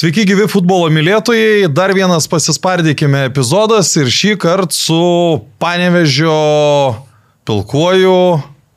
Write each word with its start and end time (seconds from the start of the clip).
Sveiki 0.00 0.22
gyvi 0.24 0.46
futbolo 0.48 0.86
mylėtojai, 0.88 1.66
dar 1.76 1.92
vienas 1.92 2.24
pasispardykime 2.32 3.26
epizodas 3.26 3.90
ir 4.00 4.06
šį 4.08 4.30
kartą 4.40 4.72
su 4.72 5.00
Panevežio 5.60 6.36
pilkuoju, 7.44 8.14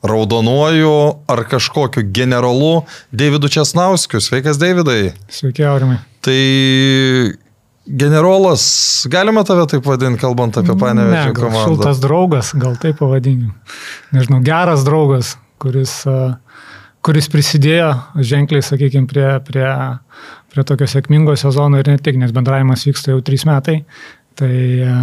raudonuoju 0.04 0.98
ar 1.32 1.44
kažkokiu 1.48 2.04
generolu 2.12 2.82
Davidu 3.16 3.48
Česnauskiu. 3.56 4.20
Sveikas, 4.20 4.60
Davidai. 4.60 5.14
Sveiki, 5.32 5.64
Aurimai. 5.64 6.02
Tai 6.28 6.36
generolas, 7.88 8.68
galima 9.08 9.46
tave 9.48 9.64
taip 9.72 9.88
vadinti, 9.88 10.20
kalbant 10.26 10.60
apie 10.60 10.76
Panevežio 10.76 11.32
ne, 11.32 11.40
komandą? 11.40 11.64
Šiltas 11.70 12.04
draugas, 12.04 12.52
gal 12.52 12.76
taip 12.84 13.00
pavadinkim. 13.00 13.56
Nežinau, 14.12 14.44
geras 14.44 14.84
draugas, 14.84 15.38
kuris, 15.64 16.02
kuris 17.00 17.32
prisidėjo 17.32 17.94
ženkliai, 18.20 18.68
sakykime, 18.74 19.08
prie, 19.08 19.30
prie, 19.48 19.70
prie 20.54 20.66
tokio 20.68 20.88
sėkmingo 20.90 21.36
sezono 21.40 21.82
ir 21.82 21.90
ne 21.90 21.98
tik, 22.02 22.20
nes 22.22 22.34
bendravimas 22.36 22.86
vyksta 22.88 23.14
jau 23.14 23.24
trys 23.26 23.48
metai. 23.50 23.82
Tai 24.40 24.54
a, 24.86 24.98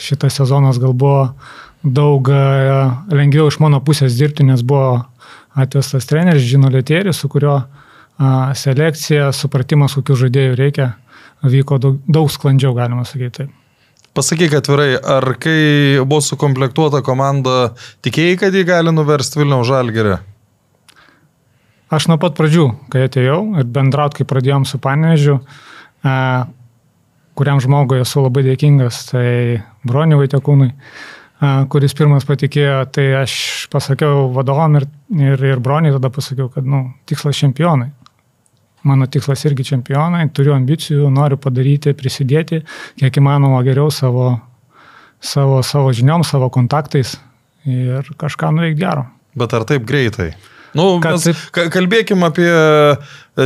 šitas 0.00 0.38
sezonas 0.40 0.80
gal 0.82 0.94
buvo 0.94 1.32
daug 1.82 2.30
a, 2.30 3.02
lengviau 3.12 3.50
iš 3.50 3.60
mano 3.62 3.82
pusės 3.84 4.18
dirbti, 4.18 4.46
nes 4.46 4.62
buvo 4.66 5.02
atvestas 5.56 6.08
treneris 6.08 6.46
Žino 6.46 6.70
Lietėris, 6.72 7.18
su 7.18 7.30
kurio 7.32 7.58
a, 7.58 8.32
selekcija, 8.56 9.32
supratimas, 9.34 9.98
kokių 9.98 10.22
žaidėjų 10.26 10.58
reikia, 10.58 10.90
vyko 11.46 11.80
daug, 11.82 12.02
daug 12.06 12.32
sklandžiau, 12.32 12.74
galima 12.76 13.06
sakyti. 13.08 13.46
Taip. 13.46 13.62
Pasakyk 14.16 14.54
atvirai, 14.56 14.94
ar 14.96 15.34
kai 15.36 16.00
buvo 16.00 16.22
sukomplektuota 16.24 17.02
komanda, 17.04 17.74
tikėjai, 18.06 18.38
kad 18.40 18.54
jį 18.56 18.62
gali 18.64 18.94
nuversti 18.96 19.42
Vilniaus 19.42 19.68
žalgerį? 19.68 20.14
Aš 21.86 22.08
nuo 22.10 22.16
pat 22.18 22.34
pradžių, 22.34 22.64
kai 22.90 23.04
atėjau 23.06 23.40
ir 23.60 23.66
bendraut, 23.70 24.16
kai 24.16 24.24
pradėjom 24.26 24.64
su 24.66 24.80
Panežiu, 24.82 25.36
e, 26.02 26.14
kuriam 27.38 27.60
žmogui 27.62 28.00
esu 28.02 28.24
labai 28.24 28.42
dėkingas, 28.42 29.04
tai 29.12 29.28
Broniui 29.86 30.18
Vaitekūnui, 30.18 30.72
e, 30.72 31.50
kuris 31.70 31.94
pirmas 31.94 32.26
patikėjo, 32.26 32.80
tai 32.90 33.04
aš 33.20 33.36
pasakiau 33.70 34.26
vadovom 34.34 34.80
ir, 34.80 34.88
ir, 35.14 35.44
ir 35.52 35.62
Broniui 35.62 35.94
tada 35.94 36.10
pasakiau, 36.10 36.48
kad 36.50 36.66
nu, 36.66 36.88
tikslas 37.06 37.38
čempionai. 37.38 37.92
Mano 38.86 39.06
tikslas 39.06 39.46
irgi 39.46 39.68
čempionai, 39.70 40.24
turiu 40.34 40.56
ambicijų, 40.56 41.06
noriu 41.14 41.38
padaryti, 41.38 41.94
prisidėti, 41.94 42.64
kiek 42.98 43.22
įmanoma 43.22 43.62
geriau 43.66 43.94
savo, 43.94 44.32
savo, 45.22 45.62
savo 45.62 45.94
žiniom, 45.94 46.26
savo 46.26 46.50
kontaktais 46.50 47.14
ir 47.62 48.10
kažką 48.18 48.52
nuveikti 48.58 48.82
gero. 48.82 49.06
Bet 49.38 49.54
ar 49.54 49.66
taip 49.70 49.86
greitai? 49.86 50.32
Nu, 50.74 50.98
mes 51.00 51.24
taip- 51.28 51.44
ka- 51.54 51.68
kalbėkim 51.72 52.24
apie 52.26 52.50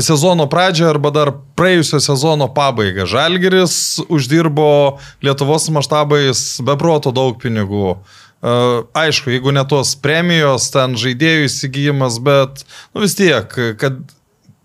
sezono 0.00 0.46
pradžią 0.50 0.88
arba 0.90 1.10
dar 1.10 1.32
praėjusio 1.58 2.00
sezono 2.00 2.48
pabaigą. 2.54 3.06
Žalgeris 3.10 4.00
uždirbo 4.08 4.98
Lietuvos 5.22 5.68
maštabais 5.74 6.60
beproto 6.64 7.12
daug 7.12 7.36
pinigų. 7.42 7.96
E, 8.40 8.54
Aišku, 8.96 9.30
jeigu 9.34 9.52
ne 9.52 9.64
tos 9.68 9.94
premijos, 10.00 10.70
ten 10.72 10.94
žaidėjų 10.96 11.48
įsigijimas, 11.50 12.18
bet 12.24 12.64
nu, 12.94 13.02
vis 13.04 13.14
tiek, 13.18 13.44
kad, 13.82 13.98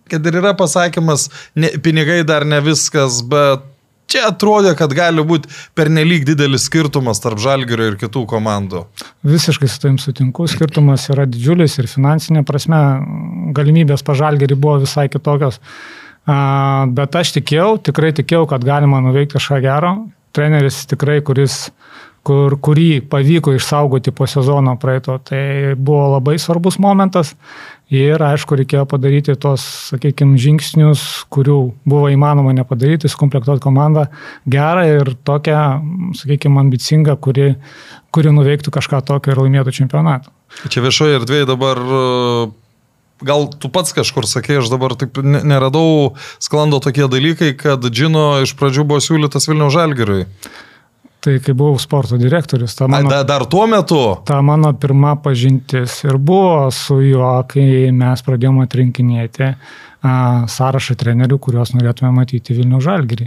kad 0.10 0.26
ir 0.32 0.40
yra 0.40 0.54
pasakymas, 0.58 1.28
ne, 1.60 1.74
pinigai 1.84 2.22
dar 2.24 2.46
ne 2.46 2.62
viskas, 2.64 3.20
bet 3.26 3.66
čia 4.16 4.30
atrodė, 4.30 4.74
kad 4.80 4.94
gali 4.96 5.24
būti 5.28 5.52
pernelyg 5.78 6.26
didelis 6.28 6.70
skirtumas 6.70 7.22
tarp 7.24 7.42
Žalgerio 7.42 7.92
ir 7.92 8.00
kitų 8.00 8.26
komandų. 8.32 8.86
Visiškai 9.28 9.70
su 9.70 9.82
tavim 9.84 10.00
sutinku, 10.02 10.48
skirtumas 10.52 11.10
yra 11.14 11.28
didžiulis 11.30 11.78
ir 11.82 11.92
finansinė 11.92 12.46
prasme 12.48 12.82
galimybės 13.56 14.06
pažalgerį 14.08 14.58
buvo 14.58 14.80
visai 14.86 15.08
kitokios. 15.12 15.60
Bet 16.26 17.20
aš 17.20 17.36
tikėjau, 17.36 17.76
tikrai 17.86 18.14
tikėjau, 18.18 18.48
kad 18.50 18.66
galima 18.66 19.02
nuveikti 19.04 19.38
kažką 19.38 19.62
gero. 19.62 19.94
Treneris 20.36 20.82
tikrai, 20.90 21.20
kuris, 21.24 21.70
kur, 22.26 22.58
kurį 22.60 23.06
pavyko 23.12 23.54
išsaugoti 23.56 24.12
po 24.16 24.28
sezono 24.28 24.74
praeito, 24.82 25.20
tai 25.24 25.76
buvo 25.78 26.16
labai 26.16 26.40
svarbus 26.42 26.80
momentas. 26.82 27.36
Ir 27.94 28.18
aišku, 28.18 28.58
reikėjo 28.58 28.88
padaryti 28.90 29.36
tos, 29.38 29.62
sakykime, 29.92 30.40
žingsnius, 30.42 31.04
kurių 31.30 31.58
buvo 31.86 32.08
įmanoma 32.10 32.56
nepadaryti, 32.58 33.12
sukomplektuoti 33.12 33.62
komandą 33.62 34.08
gerą 34.50 34.88
ir 34.90 35.12
tokią, 35.28 35.60
sakykime, 36.18 36.64
ambicingą, 36.64 37.14
kuri, 37.22 37.52
kuri 38.10 38.34
nuveiktų 38.34 38.74
kažką 38.74 39.04
tokio 39.06 39.36
ir 39.36 39.44
laimėtų 39.44 39.76
čempionatą. 39.78 40.34
Čia 40.66 40.82
viešoje 40.82 41.20
erdvėje 41.20 41.46
dabar, 41.52 41.78
e, 41.78 42.50
gal 43.22 43.50
tu 43.54 43.70
pats 43.70 43.94
kažkur 43.94 44.26
sakė, 44.26 44.64
aš 44.64 44.74
dabar 44.74 44.98
taip 44.98 45.22
ne- 45.22 45.44
neradau, 45.46 46.16
sklando 46.42 46.82
tokie 46.82 47.06
dalykai, 47.06 47.54
kad 47.54 47.86
Džino 47.86 48.42
iš 48.42 48.56
pradžių 48.58 48.82
buvo 48.82 48.98
siūlytas 48.98 49.46
Vilniaus 49.46 49.78
Žalgiriui. 49.78 50.26
Tai 51.26 51.40
kai 51.42 51.56
buvau 51.58 51.80
sporto 51.82 52.20
direktorius, 52.22 52.76
ta 52.78 52.86
mano, 52.86 53.10
da, 53.10 53.24
dar 53.26 53.48
tuo 53.50 53.64
metu. 53.66 53.98
ta 54.28 54.44
mano 54.46 54.70
pirma 54.78 55.16
pažintis 55.18 56.04
ir 56.06 56.20
buvo 56.22 56.70
su 56.70 57.00
juo, 57.02 57.32
kai 57.50 57.90
mes 57.90 58.22
pradėjome 58.22 58.68
atrinkinėti 58.68 59.48
a, 59.50 59.56
sąrašą 60.54 60.94
trenerių, 61.02 61.40
kuriuos 61.42 61.74
norėtume 61.74 62.12
matyti 62.14 62.54
Vilnių 62.54 62.82
Žalgirį. 62.86 63.26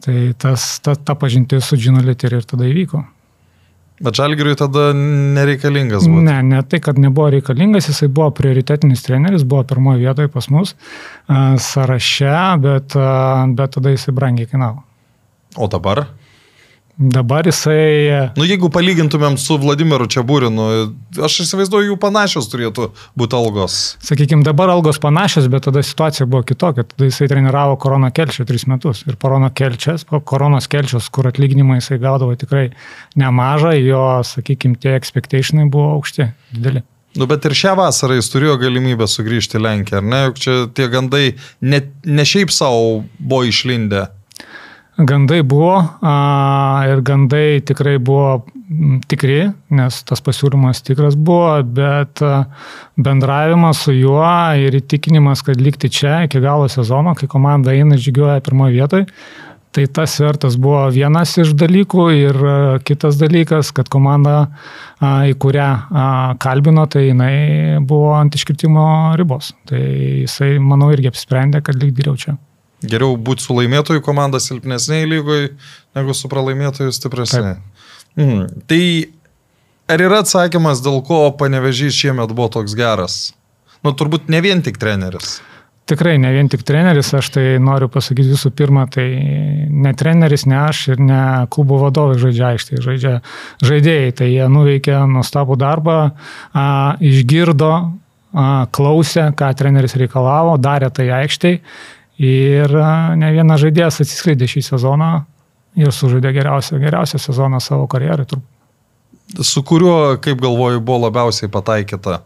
Tai 0.00 0.14
tas, 0.40 0.64
ta, 0.80 0.94
ta 0.96 1.16
pažintis 1.18 1.68
su 1.68 1.76
Džino 1.76 2.00
Literiu 2.06 2.40
ir 2.40 2.46
tada 2.48 2.64
įvyko. 2.70 3.02
Bet 4.00 4.16
Žalgiriui 4.16 4.56
tada 4.56 4.86
nereikalingas 4.96 6.06
buvo. 6.08 6.22
Ne, 6.24 6.38
ne 6.54 6.62
tai, 6.64 6.80
kad 6.80 6.96
nebuvo 6.96 7.26
reikalingas, 7.34 7.90
jisai 7.90 8.08
buvo 8.08 8.30
prioritetinis 8.38 9.04
treneris, 9.04 9.44
buvo 9.44 9.66
pirmoje 9.68 10.00
vietoje 10.06 10.32
pas 10.32 10.48
mus 10.48 10.72
a, 10.72 11.58
sąraše, 11.60 12.32
bet, 12.64 12.96
a, 12.96 13.44
bet 13.60 13.76
tada 13.76 13.92
jisai 13.92 14.16
brangiai 14.16 14.48
kainavo. 14.48 14.80
O 15.60 15.68
dabar? 15.68 16.06
Dabar 16.98 17.46
jisai 17.48 18.32
Nu, 18.36 18.44
jeigu 18.44 18.68
palygintumėm 18.72 19.38
su 19.40 19.56
Vladimiru 19.60 20.04
Čiabūrinu, 20.10 20.66
aš 21.24 21.38
įsivaizduoju, 21.46 21.92
jų 21.92 21.96
panašios 22.02 22.50
turėtų 22.52 22.90
būti 23.18 23.38
algos. 23.38 23.78
Sakykime, 24.04 24.44
dabar 24.46 24.72
algos 24.74 25.00
panašios, 25.00 25.48
bet 25.52 25.64
tada 25.68 25.84
situacija 25.86 26.28
buvo 26.28 26.44
kitokia. 26.48 26.84
Tada 26.90 27.08
jisai 27.08 27.30
treniravo 27.30 27.78
Koroną 27.80 28.12
Kelčią 28.12 28.44
tris 28.48 28.66
metus. 28.68 29.04
Ir 29.08 29.16
Korono 29.20 29.48
Kelčias, 29.54 30.04
po 30.04 30.20
Koronos 30.20 30.68
Kelčios, 30.68 31.08
kur 31.08 31.30
atlyginimą 31.30 31.80
jisai 31.80 32.00
gaudavo 32.02 32.36
tikrai 32.36 32.68
nemažą, 33.20 33.74
jo, 33.80 34.06
sakykime, 34.26 34.76
tie 34.80 34.96
expectationai 34.98 35.70
buvo 35.72 35.94
aukšti, 35.96 36.28
dideli. 36.52 36.84
Nu, 37.18 37.26
bet 37.26 37.44
ir 37.48 37.56
šią 37.58 37.74
vasarą 37.78 38.20
jis 38.20 38.28
turėjo 38.30 38.54
galimybę 38.60 39.08
sugrįžti 39.10 39.58
į 39.58 39.64
Lenkiją, 39.64 39.98
ar 39.98 40.06
ne? 40.06 40.20
Juk 40.28 40.38
čia 40.38 40.56
tie 40.76 40.86
gandai 40.92 41.24
ne, 41.58 41.80
ne 42.06 42.26
šiaip 42.28 42.52
savo 42.54 43.00
buvo 43.18 43.42
išlindę. 43.48 44.06
Gandai 45.00 45.40
buvo 45.42 45.78
a, 46.02 46.14
ir 46.84 47.00
gandai 47.00 47.60
tikrai 47.64 47.96
buvo 48.04 48.42
tikri, 49.08 49.46
nes 49.72 50.00
tas 50.04 50.20
pasiūlymas 50.20 50.82
tikras 50.84 51.16
buvo, 51.16 51.54
bet 51.64 52.20
a, 52.20 52.42
bendravimas 53.00 53.80
su 53.86 53.94
juo 53.96 54.26
ir 54.60 54.76
įtikinimas, 54.76 55.44
kad 55.46 55.62
likti 55.62 55.88
čia 55.88 56.24
iki 56.26 56.42
galo 56.44 56.68
sezono, 56.68 57.14
kai 57.16 57.30
komanda 57.32 57.72
eina 57.72 57.96
žygioja 57.96 58.42
pirmoje 58.44 58.76
vietoje, 58.76 59.06
tai 59.72 59.86
tas 59.88 60.18
svertas 60.18 60.58
buvo 60.60 60.82
vienas 60.92 61.32
iš 61.40 61.54
dalykų 61.56 62.06
ir 62.18 62.42
a, 62.44 62.58
kitas 62.84 63.16
dalykas, 63.22 63.72
kad 63.72 63.88
komanda, 63.88 64.36
a, 65.00 65.14
į 65.32 65.38
kurią 65.40 65.70
a, 65.72 66.06
kalbino, 66.44 66.84
tai 66.92 67.06
jinai 67.06 67.80
buvo 67.80 68.12
ant 68.18 68.36
iškritimo 68.36 69.16
ribos. 69.16 69.54
Tai 69.70 69.80
jisai, 69.80 70.58
manau, 70.60 70.92
irgi 70.92 71.14
apsprendė, 71.14 71.64
kad 71.64 71.80
lik 71.80 71.96
geriau 72.02 72.20
čia. 72.20 72.36
Geriau 72.80 73.16
būti 73.20 73.44
su 73.44 73.56
laimėtojų 73.56 74.02
komanda 74.04 74.40
silpnesniai 74.40 75.08
lygoj, 75.08 75.50
negu 75.98 76.14
su 76.16 76.30
pralaimėtojų 76.32 76.94
stipresniai. 76.96 77.58
Mm. 78.16 78.46
Tai 78.70 78.84
ar 79.90 80.06
yra 80.06 80.22
atsakymas, 80.24 80.80
dėl 80.84 81.02
ko 81.04 81.26
panevežys 81.36 81.96
šiemet 81.96 82.32
buvo 82.32 82.48
toks 82.56 82.76
geras? 82.78 83.20
Nu, 83.84 83.92
turbūt 83.96 84.32
ne 84.32 84.40
vien 84.44 84.64
tik 84.64 84.80
treneris. 84.80 85.38
Tikrai 85.90 86.14
ne 86.22 86.30
vien 86.30 86.46
tik 86.48 86.62
treneris, 86.62 87.08
aš 87.18 87.32
tai 87.34 87.44
noriu 87.62 87.88
pasakyti 87.90 88.30
visų 88.30 88.52
pirma, 88.54 88.84
tai 88.92 89.06
ne 89.68 89.92
treneris, 89.98 90.44
ne 90.46 90.58
aš 90.60 90.82
ir 90.92 91.00
ne 91.02 91.22
klubo 91.50 91.80
vadovai 91.80 92.18
žaidžia 92.20 92.52
aikštėje, 92.54 92.82
žaidžia 92.84 93.14
žaidėjai, 93.66 94.12
tai 94.20 94.28
jie 94.30 94.46
nuveikė 94.52 95.00
nuostabų 95.10 95.56
darbą, 95.58 95.96
a, 96.54 96.66
išgirdo, 97.02 97.72
a, 97.80 98.50
klausė, 98.70 99.32
ką 99.34 99.50
treneris 99.58 99.98
reikalavo, 99.98 100.54
darė 100.62 100.92
tai 100.94 101.10
aikštėje 101.24 101.64
ir 102.20 102.72
ne 103.16 103.32
vienas 103.32 103.62
žaidėjas 103.62 104.02
atsiskleidė 104.04 104.48
šį 104.50 104.64
sezoną 104.74 105.10
ir 105.80 105.92
sužaidė 105.94 106.32
geriausią, 106.36 106.80
geriausią 106.82 107.20
sezoną 107.22 107.60
savo 107.64 107.86
turbūt. 108.28 109.44
Su 109.46 109.62
kuriuo, 109.62 110.18
kaip 110.22 110.40
galvoju, 110.42 110.82
buvo 110.82 111.06
labiausiai 111.06 111.50
pataikyta? 111.52 112.20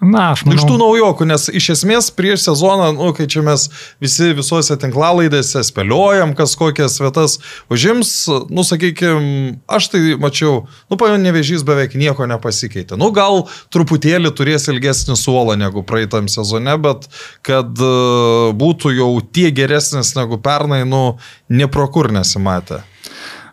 Na, 0.00 0.30
aš 0.32 0.46
manau. 0.46 0.56
Iš 0.56 0.64
tų 0.64 0.76
naujokų, 0.80 1.26
nes 1.28 1.42
iš 1.52 1.66
esmės 1.74 2.06
prieš 2.16 2.46
sezoną, 2.46 2.86
nu, 2.96 3.10
kai 3.12 3.26
čia 3.28 3.42
mes 3.44 3.66
visi 4.00 4.30
visuose 4.36 4.78
tinklalaidėse 4.80 5.60
spėliojam, 5.68 6.32
kas 6.38 6.56
kokias 6.56 6.96
vietas 7.02 7.36
užims, 7.68 8.12
nu, 8.48 8.64
sakykime, 8.64 9.58
aš 9.68 9.90
tai 9.92 10.00
mačiau, 10.20 10.62
nu, 10.88 10.96
panevežys 11.00 11.66
beveik 11.68 11.98
nieko 12.00 12.24
nepasikeitė. 12.32 12.96
Nu, 12.96 13.10
gal 13.12 13.44
truputėlį 13.76 14.32
turės 14.32 14.70
ilgesnį 14.72 15.18
suolą 15.20 15.58
negu 15.60 15.84
praeitam 15.84 16.32
sezone, 16.32 16.78
bet 16.80 17.10
kad 17.44 17.68
uh, 17.68 18.56
būtų 18.56 18.96
jau 18.96 19.10
tie 19.20 19.50
geresnis 19.52 20.14
negu 20.16 20.40
pernai, 20.40 20.86
nu, 20.88 21.18
neprokur 21.52 22.08
nesimatė. 22.16 22.80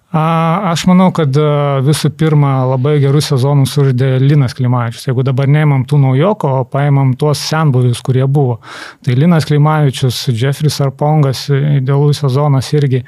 Aš 0.07 0.86
manau, 0.88 1.09
kad 1.12 1.36
visų 1.83 2.13
pirma 2.15 2.62
labai 2.63 2.94
gerus 3.04 3.25
sezonus 3.27 3.74
sužaidė 3.75 4.21
Linas 4.24 4.54
Klimavičius. 4.56 5.09
Jeigu 5.09 5.25
dabar 5.27 5.50
neimam 5.51 5.81
tų 5.83 6.00
naujoko, 6.00 6.51
o 6.62 6.63
paimam 6.63 7.12
tuos 7.19 7.42
senbuvius, 7.44 8.00
kurie 8.07 8.24
buvo. 8.24 8.62
Tai 9.04 9.18
Linas 9.19 9.44
Klimavičius, 9.50 10.21
Jeffris 10.31 10.80
Arpongas, 10.86 11.42
idealus 11.51 12.21
sezonas 12.24 12.71
irgi. 12.71 13.01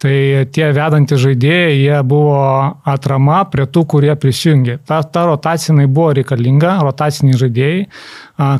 Tai 0.00 0.14
tie 0.48 0.70
vedantys 0.72 1.20
žaidėjai, 1.26 1.76
jie 1.76 2.00
buvo 2.08 2.40
atrama 2.88 3.42
prie 3.52 3.68
tų, 3.68 3.84
kurie 3.92 4.16
prisijungė. 4.16 4.78
Ta, 4.88 5.02
ta 5.04 5.26
rotacija 5.28 5.76
buvo 5.84 6.14
reikalinga, 6.16 6.78
rotaciniai 6.88 7.36
žaidėjai, 7.36 7.84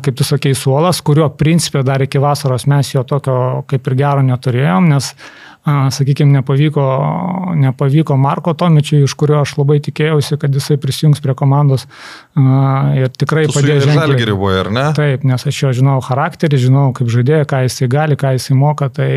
kaip 0.05 0.21
tu 0.21 0.25
sakei, 0.25 0.53
suolas, 0.53 1.01
kurio 1.01 1.31
principė 1.33 1.81
dar 1.85 2.05
iki 2.05 2.21
vasaros 2.21 2.69
mes 2.69 2.93
jo 2.93 3.01
tokio 3.09 3.65
kaip 3.65 3.89
ir 3.89 3.99
gero 4.05 4.21
neturėjom, 4.29 4.93
nes 4.93 5.15
sakykime, 5.67 6.31
nepavyko, 6.31 6.83
nepavyko 7.59 8.15
Marko 8.17 8.53
Tomičiui, 8.53 9.03
iš 9.03 9.13
kurio 9.19 9.41
aš 9.41 9.57
labai 9.57 9.79
tikėjausi, 9.83 10.37
kad 10.39 10.53
jisai 10.55 10.77
prisijungs 10.79 11.19
prie 11.23 11.35
komandos 11.37 11.83
ir 12.37 13.11
tikrai 13.11 13.47
tu 13.49 13.57
padėjo. 13.57 13.89
Žalgirį 13.89 14.35
buvo, 14.37 14.53
ar 14.61 14.71
ne? 14.71 14.85
Taip, 14.97 15.25
nes 15.27 15.47
aš 15.51 15.59
jo 15.65 15.73
žinau 15.81 15.97
charakterį, 16.05 16.61
žinau 16.67 16.85
kaip 16.95 17.11
žaidėją, 17.11 17.49
ką 17.51 17.61
jisai 17.65 17.89
gali, 17.91 18.19
ką 18.19 18.33
jisai 18.37 18.57
moka, 18.59 18.87
tai 18.93 19.09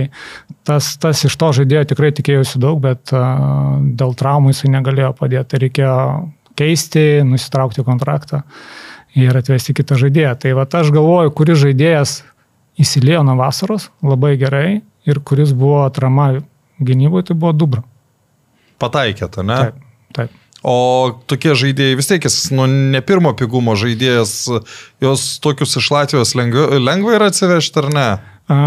tas, 0.67 0.93
tas 1.01 1.23
iš 1.29 1.39
to 1.39 1.53
žaidėjo 1.61 1.87
tikrai 1.95 2.11
tikėjausi 2.19 2.63
daug, 2.63 2.83
bet 2.83 3.15
dėl 3.15 4.19
traumų 4.19 4.55
jisai 4.55 4.75
negalėjo 4.75 5.15
padėti, 5.23 5.53
tai 5.55 5.65
reikėjo 5.69 5.97
keisti, 6.59 7.07
nusitraukti 7.31 7.87
kontraktą 7.87 8.43
ir 9.19 9.39
atvesti 9.39 9.75
kitą 9.79 9.99
žaidėją. 10.03 10.35
Tai 10.43 10.59
va 10.59 10.67
aš 10.83 10.91
galvoju, 10.95 11.33
kuris 11.35 11.63
žaidėjas 11.63 12.21
įsilėjo 12.81 13.23
nuo 13.27 13.39
vasaros 13.39 13.91
labai 14.03 14.35
gerai 14.41 14.81
ir 15.09 15.21
kuris 15.25 15.55
buvo 15.57 15.85
atrama 15.85 16.33
gynyboje, 16.81 17.31
tai 17.31 17.39
buvo 17.39 17.53
Dubra. 17.57 17.85
Pataikėte, 18.81 19.45
ne? 19.45 19.57
Taip, 19.57 19.81
taip. 20.17 20.37
O 20.61 21.17
tokie 21.29 21.55
žaidėjai 21.57 21.97
vis 21.97 22.11
tiek, 22.11 22.25
jis 22.29 22.51
nu, 22.53 22.67
ne 22.69 23.01
pirmo 23.05 23.33
pigumo 23.37 23.73
žaidėjas, 23.81 24.35
jos 25.01 25.25
tokius 25.41 25.79
iš 25.81 25.89
Latvijos 25.95 26.35
lengva, 26.37 26.67
lengva 26.77 27.17
yra 27.17 27.31
atsivežti 27.33 27.81
ar 27.81 27.89
ne? 27.95 28.09
A, 28.53 28.59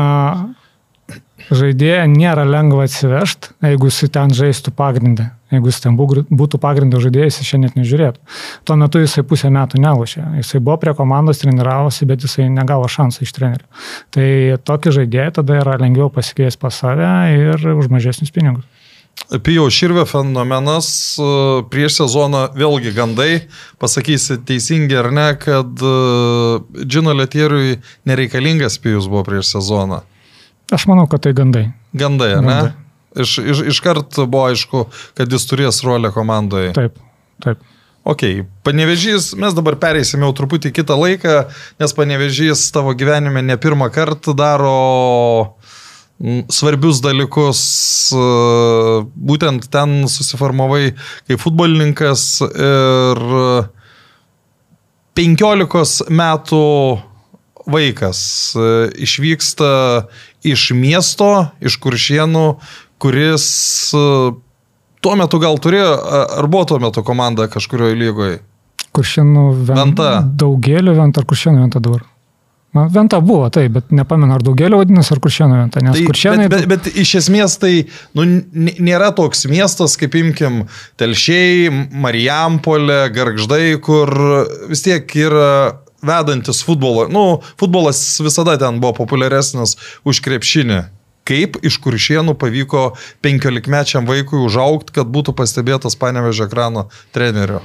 žaidėją 1.53 2.07
nėra 2.09 2.47
lengva 2.49 2.87
atsivežti, 2.87 3.53
jeigu 3.61 3.91
jis 3.91 4.09
ten 4.13 4.33
žaistų 4.33 4.73
pagrindę. 4.77 5.29
Jeigu 5.53 5.69
jis 5.69 5.81
ten 5.83 5.97
būtų 5.97 6.59
pagrindo 6.61 7.01
žaidėjas, 7.03 7.39
jis 7.41 7.49
šiandien 7.53 7.75
nežiūrėtų. 7.77 8.21
Tuo 8.67 8.77
metu 8.79 9.01
jisai 9.03 9.25
pusę 9.27 9.51
metų 9.53 9.81
nelošė. 9.83 10.25
Jisai 10.41 10.61
buvo 10.63 10.79
prie 10.81 10.95
komandos, 10.97 11.41
treniravosi, 11.43 12.07
bet 12.09 12.25
jisai 12.25 12.49
negavo 12.53 12.89
šansą 12.89 13.25
iš 13.25 13.33
trenerių. 13.37 13.67
Tai 14.13 14.29
tokį 14.65 14.95
žaidėją 14.99 15.35
tada 15.39 15.59
yra 15.61 15.77
lengviau 15.81 16.09
pasikviesti 16.13 16.61
pas 16.61 16.81
save 16.83 17.11
ir 17.37 17.69
už 17.73 17.91
mažesnius 17.93 18.33
pinigus. 18.33 18.65
Pijau 19.45 19.69
Širvė 19.71 20.03
fenomenas 20.09 20.87
e, 21.21 21.25
prieš 21.71 21.99
sezoną 22.01 22.47
vėlgi 22.57 22.91
gandai, 22.93 23.45
pasakysi 23.81 24.39
teisingai 24.45 24.99
ar 24.99 25.09
ne, 25.13 25.27
kad 25.39 25.85
e, 25.85 25.93
Džino 26.83 27.13
Letieriui 27.17 27.77
nereikalingas 28.09 28.79
Pijus 28.81 29.07
buvo 29.09 29.23
prieš 29.29 29.53
sezoną. 29.55 30.01
Aš 30.73 30.87
manau, 30.89 31.05
kad 31.09 31.23
tai 31.25 31.33
gandai. 31.37 31.67
Gandai, 31.93 32.33
ar 32.39 32.41
ne? 32.41 32.57
Gandai. 32.57 32.82
Iš, 33.19 33.37
iš, 33.37 33.61
iškart 33.73 34.17
buvo 34.25 34.47
aišku, 34.49 34.87
kad 35.17 35.31
jis 35.31 35.45
turės 35.49 35.83
rolę 35.85 36.09
komandoje. 36.15 36.73
Taip, 36.77 36.97
taip. 37.43 37.61
Ok, 38.03 38.25
panevežys, 38.67 39.29
mes 39.39 39.53
dabar 39.55 39.77
pereisim 39.79 40.25
jau 40.25 40.33
truputį 40.35 40.73
kitą 40.75 40.97
laiką, 40.99 41.35
nes 41.79 41.93
panevežys 41.95 42.65
tavo 42.75 42.91
gyvenime 42.99 43.39
ne 43.45 43.55
pirmą 43.55 43.87
kartą 43.95 44.33
daro 44.35 44.73
svarbius 46.51 46.99
dalykus, 47.03 47.61
būtent 49.15 49.69
ten 49.71 50.03
susiformavai 50.11 50.93
kaip 51.29 51.39
futbolininkas 51.41 52.25
ir 52.43 53.23
15 55.15 56.11
metų 56.11 56.63
vaikas 57.63 58.19
išvyksta 58.99 59.71
iš 60.43 60.71
miesto, 60.75 61.29
iš 61.63 61.79
kuršienų 61.79 62.47
kuris 63.03 63.45
e, 63.97 64.05
tuo 65.03 65.17
metu 65.19 65.41
gal 65.43 65.59
turėjo, 65.59 65.91
ar 66.39 66.47
buvo 66.47 66.63
tuo 66.71 66.79
metu 66.83 67.03
komanda 67.05 67.49
kažkurioje 67.51 67.99
lygoje? 67.99 68.39
Kuršienų 68.93 69.45
Venta. 69.67 70.09
Daugėlių 70.39 70.95
Venta 70.95 71.23
ar 71.23 71.29
Kuršienų 71.29 71.65
Venta 71.65 71.81
dabar? 71.83 72.05
Na, 72.73 72.87
Venta 72.89 73.19
buvo, 73.21 73.45
taip, 73.53 73.73
bet 73.75 73.91
nepamenu, 73.93 74.33
ar 74.33 74.45
daugelio 74.45 74.79
vadinasi, 74.79 75.13
ar 75.13 75.21
Kuršienų 75.21 75.59
Venta. 75.59 75.83
Nes 75.85 75.97
tai, 75.97 76.05
kuršienai... 76.07 76.47
bet, 76.49 76.65
bet, 76.69 76.87
bet 76.87 77.01
iš 77.03 77.15
esmės 77.19 77.57
tai 77.61 77.73
nu, 78.17 78.25
nėra 78.55 79.11
toks 79.17 79.45
miestas, 79.51 79.97
kaip 79.99 80.15
imkim 80.17 80.63
Telšiai, 81.01 81.69
Marijampolė, 82.05 83.03
Gargždai, 83.13 83.75
kur 83.83 84.13
vis 84.71 84.85
tiek 84.85 85.17
yra 85.25 85.51
vedantis 86.03 86.63
futbolo. 86.65 87.05
Nu, 87.13 87.27
futbolas 87.61 88.01
visada 88.21 88.57
ten 88.61 88.81
buvo 88.83 88.95
populiaresnis 89.03 89.77
už 90.07 90.21
krepšinį 90.25 90.83
kaip 91.27 91.57
iš 91.63 91.79
kuršienų 91.83 92.35
pavyko 92.39 92.91
15-mečiam 93.23 94.07
vaikui 94.09 94.41
užaukti, 94.43 94.95
kad 94.99 95.11
būtų 95.11 95.35
pastebėtas 95.37 95.97
panevežė 95.99 96.47
ekrano 96.49 96.87
trenerio? 97.15 97.63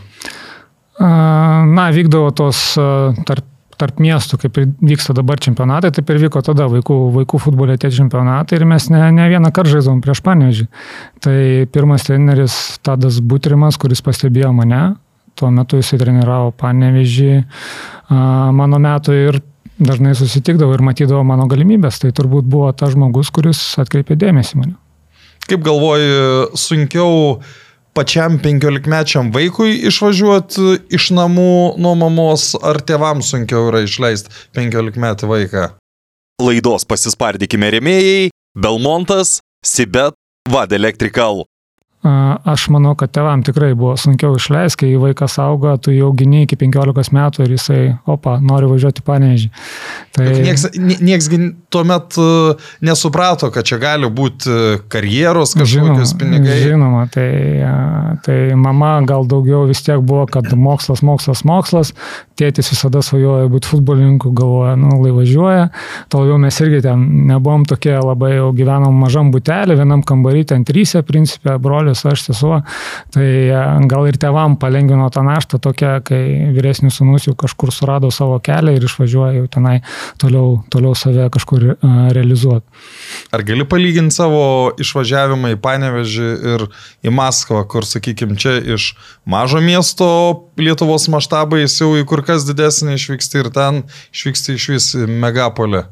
Na, 0.98 1.88
vykdavo 1.94 2.30
tos 2.34 2.60
tarp, 2.74 3.46
tarp 3.78 4.00
miestų, 4.02 4.40
kaip 4.42 4.58
ir 4.58 4.70
vyksta 4.82 5.14
dabar 5.14 5.38
čempionatai, 5.42 5.92
taip 5.94 6.08
ir 6.10 6.20
vyko 6.24 6.42
tada 6.46 6.66
vaikų, 6.70 6.96
vaikų 7.20 7.42
futbolė 7.44 7.78
tie 7.78 7.90
čempionatai 7.94 8.58
ir 8.58 8.66
mes 8.66 8.88
ne, 8.90 9.04
ne 9.14 9.28
vieną 9.30 9.52
kartą 9.54 9.76
žaidžiam 9.76 10.00
prieš 10.02 10.22
panevežį. 10.26 10.66
Tai 11.22 11.36
pirmas 11.74 12.08
treneris 12.08 12.56
Tadas 12.82 13.20
Butrimas, 13.22 13.78
kuris 13.78 14.02
pastebėjo 14.02 14.50
mane, 14.56 14.82
tuo 15.38 15.52
metu 15.54 15.78
jisai 15.78 16.00
treniravo 16.02 16.50
panevežį 16.58 17.30
mano 18.58 18.82
metu 18.82 19.14
ir 19.14 19.38
dažnai 19.78 20.14
susitikdavo 20.18 20.74
ir 20.76 20.84
matydavo 20.84 21.22
mano 21.26 21.46
galimybės, 21.50 22.00
tai 22.02 22.12
turbūt 22.16 22.46
buvo 22.50 22.70
tas 22.76 22.94
žmogus, 22.94 23.30
kuris 23.34 23.60
atkreipė 23.80 24.18
dėmesį 24.18 24.60
mane. 24.60 24.76
Kaip 25.48 25.62
galvoji, 25.64 26.12
sunkiau 26.58 27.40
pačiam 27.96 28.36
penkiolikmečiam 28.42 29.32
vaikui 29.34 29.78
išvažiuoti 29.88 30.94
iš 30.94 31.10
namų 31.16 31.78
nuo 31.80 31.94
mamos, 31.98 32.52
ar 32.60 32.82
tėvams 32.84 33.32
sunkiau 33.32 33.70
yra 33.70 33.82
išleisti 33.86 34.34
penkiolikmetį 34.54 35.30
vaiką? 35.30 35.68
Laidos 36.38 36.84
pasispardykime 36.86 37.72
remėjai 37.78 38.28
Belmontas, 38.58 39.38
Sibet, 39.66 40.14
Vad 40.48 40.72
Electrical. 40.72 41.42
Aš 42.44 42.68
manau, 42.70 42.92
kad 42.94 43.10
tevam 43.10 43.40
tikrai 43.42 43.72
buvo 43.74 43.96
sunkiau 43.98 44.36
išleisti, 44.38 44.84
kai 44.84 44.90
vaikas 45.02 45.34
auga, 45.42 45.74
tu 45.82 45.90
jau 45.90 46.12
gini 46.14 46.44
iki 46.44 46.54
15 46.54 47.10
metų 47.10 47.42
ir 47.42 47.54
jisai, 47.56 47.80
opa, 48.06 48.36
nori 48.38 48.68
važiuoti 48.70 49.02
panežį. 49.02 49.48
Tai... 50.14 50.26
Niekas, 50.30 50.68
nieks 50.78 51.26
tuomet 51.74 52.14
e, 52.22 52.28
nesuprato, 52.86 53.50
kad 53.50 53.66
čia 53.66 53.80
gali 53.82 54.06
būti 54.06 54.78
karjeros 54.92 55.56
kažkokios 55.58 56.12
žinoma, 56.14 56.20
pinigai. 56.20 56.60
Žinoma, 56.62 57.02
tai, 57.10 57.26
tai 58.22 58.38
mama 58.54 58.92
gal 59.08 59.26
daugiau 59.26 59.64
vis 59.66 59.82
tiek 59.82 59.98
buvo, 59.98 60.28
kad 60.30 60.54
mokslas, 60.54 61.02
mokslas, 61.02 61.42
mokslas, 61.48 61.92
tėtis 62.38 62.70
visada 62.70 63.02
svajoja 63.02 63.50
būti 63.50 63.72
futbolininku, 63.72 64.30
galvoja, 64.38 64.76
nu, 64.78 65.00
lai 65.02 65.16
važiuoja, 65.18 65.66
tol 66.14 66.30
jau 66.30 66.38
mes 66.38 66.62
irgi 66.62 66.84
ten 66.86 67.04
nebuvom 67.32 67.66
tokie 67.66 67.96
labai, 67.98 68.36
jau 68.38 68.52
gyvenom 68.54 68.94
mažam 69.02 69.34
butelį, 69.34 69.80
vienam 69.82 70.06
kambarį, 70.06 70.46
ten 70.54 70.66
trysė, 70.68 71.02
principė, 71.06 71.58
broliai 71.58 71.87
brolis, 71.88 72.04
aš 72.04 72.22
sesuo, 72.26 72.62
tai 73.12 73.26
e, 73.48 73.62
gal 73.88 74.06
ir 74.08 74.18
tevam 74.20 74.56
palengvino 74.58 75.08
tą 75.10 75.22
naštą 75.24 75.58
tokia, 75.60 76.00
kai 76.04 76.52
vyresnis 76.54 76.98
sunus 76.98 77.26
jau 77.26 77.34
kažkur 77.34 77.72
surado 77.72 78.10
savo 78.10 78.38
kelią 78.38 78.76
ir 78.76 78.84
išvažiuoja 78.84 79.38
jau 79.38 79.46
tenai 79.48 79.80
toliau, 80.18 80.62
toliau 80.70 80.94
save 80.94 81.28
kažkur 81.30 81.72
e, 81.72 81.76
realizuoti. 82.12 82.66
Ar 83.32 83.42
gali 83.42 83.64
palyginti 83.68 84.14
savo 84.14 84.72
išvažiavimą 84.78 85.54
į 85.56 85.60
Panevežį 85.62 86.28
ir 86.54 86.66
į 87.04 87.14
Maskvą, 87.14 87.64
kur, 87.68 87.86
sakykime, 87.86 88.36
čia 88.38 88.58
iš 88.60 88.94
mažo 89.24 89.60
miesto 89.60 90.08
Lietuvos 90.58 91.08
maštabais 91.08 91.78
jau 91.80 91.94
į 91.98 92.04
kur 92.08 92.24
kas 92.26 92.46
didesnį 92.48 92.98
išvyksti 92.98 93.42
ir 93.42 93.50
ten 93.54 93.82
išvyksti 94.12 94.58
iš 94.58 94.68
vis 94.74 94.92
megapolę? 95.08 95.86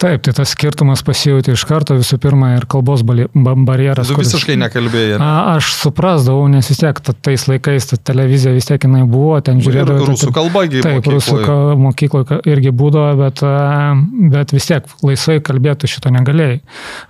Taip, 0.00 0.22
tai 0.24 0.32
tas 0.32 0.48
skirtumas 0.54 1.02
pasijauti 1.04 1.52
iš 1.52 1.62
karto 1.68 1.92
visų 1.98 2.16
pirma 2.22 2.54
ir 2.56 2.64
kalbos 2.72 3.02
barjeras. 3.04 4.08
Tu 4.08 4.14
kuris- 4.16 4.30
visiškai 4.32 4.56
nekalbėjai. 4.56 5.18
ne? 5.20 5.24
A, 5.26 5.56
aš 5.58 5.74
suprasdavau, 5.76 6.46
nes 6.48 6.68
vis 6.72 6.78
tiek 6.80 7.00
ta- 7.04 7.12
tais 7.12 7.44
laikais 7.50 7.90
ta 7.90 7.96
televizija 8.10 8.54
vis 8.56 8.64
tiek 8.64 8.80
jinai 8.80 9.02
buvo, 9.04 9.40
ten 9.44 9.58
Ir 9.60 9.66
žiūrėdavau. 9.68 10.06
rusų 10.08 10.32
kalba 10.32 10.64
gi 10.72 10.80
Taip, 10.80 11.04
rusų 11.04 11.36
mokykloj. 11.36 11.44
ka- 11.44 11.76
mokykloje 11.84 12.40
irgi 12.48 12.72
būdavo, 12.72 13.10
bet, 13.20 13.44
bet 14.32 14.50
vis 14.56 14.66
tiek 14.66 14.84
laisvai 15.04 15.40
kalbėtų 15.40 15.84
šito 15.92 16.08
negalėjai. 16.16 16.60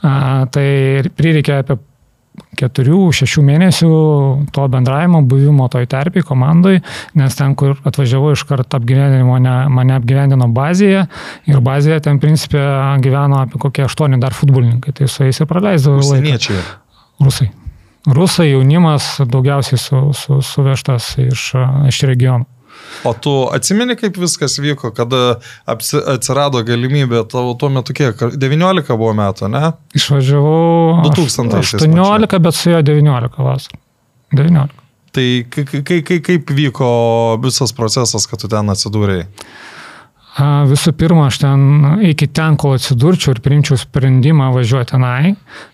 A, 0.03 0.47
Tai 0.51 0.67
prireikė 1.17 1.61
apie 1.63 1.79
keturių, 2.61 3.01
šešių 3.17 3.45
mėnesių 3.47 3.91
to 4.55 4.67
bendravimo, 4.73 5.23
buvimo 5.27 5.69
toj 5.73 5.89
terpiai 5.91 6.27
komandai, 6.27 6.77
nes 7.19 7.39
ten, 7.39 7.57
kur 7.59 7.79
atvažiavau 7.89 8.35
iš 8.37 8.45
karto 8.49 8.81
apgyvendinimo, 8.81 9.39
mane, 9.39 9.55
mane 9.73 9.97
apgyvendino 9.99 10.51
bazėje 10.55 11.07
ir 11.51 11.65
bazėje 11.65 12.03
ten 12.07 12.21
principė 12.23 12.63
gyveno 13.05 13.43
apie 13.47 13.61
kokie 13.63 13.87
aštuoni 13.87 14.21
dar 14.23 14.37
futbolininkai, 14.37 14.95
tai 14.97 15.09
su 15.11 15.27
jais 15.27 15.41
ir 15.41 15.51
praleisdavau 15.51 16.05
laiką. 16.05 16.61
Rusai. 17.21 17.51
Rusai 18.09 18.49
jaunimas 18.49 19.19
daugiausiai 19.29 19.81
su, 19.81 19.99
su, 20.17 20.41
suvežtas 20.45 21.13
iš, 21.21 21.51
iš 21.91 22.05
regionų. 22.09 22.49
O 23.05 23.15
tu 23.17 23.33
atsimeni, 23.55 23.97
kaip 23.97 24.19
viskas 24.21 24.59
vyko, 24.61 24.91
kada 24.97 25.39
apsi, 25.71 25.97
atsirado 26.15 26.61
galimybė, 26.67 27.23
tavo 27.33 27.55
tuo 27.61 27.71
metu 27.73 27.97
kiek? 27.97 28.27
19 28.37 28.93
buvo 28.93 29.15
metų, 29.17 29.49
ne? 29.53 29.73
Išvažiavau 29.97 31.07
2000-aisiais 31.07 31.87
18, 31.87 32.43
bet 32.45 32.59
su 32.59 32.75
jo 32.75 32.83
19 32.85 33.47
vasarą. 33.47 33.81
19. 34.37 34.77
Tai 35.17 35.27
kai, 35.51 35.65
kai, 35.83 36.03
kai, 36.07 36.21
kaip 36.23 36.53
vyko 36.55 36.91
visas 37.43 37.73
procesas, 37.75 38.29
kad 38.31 38.43
tu 38.43 38.51
ten 38.53 38.71
atsidūrėjai? 38.71 39.27
Visų 40.39 40.93
pirma, 40.95 41.25
aš 41.27 41.41
ten 41.43 41.63
iki 42.07 42.29
ten, 42.31 42.55
kol 42.61 42.77
atsidurčiau 42.77 43.35
ir 43.35 43.41
priimčiau 43.43 43.79
sprendimą 43.81 44.53
važiuoti 44.55 44.93
tenai, 44.93 45.33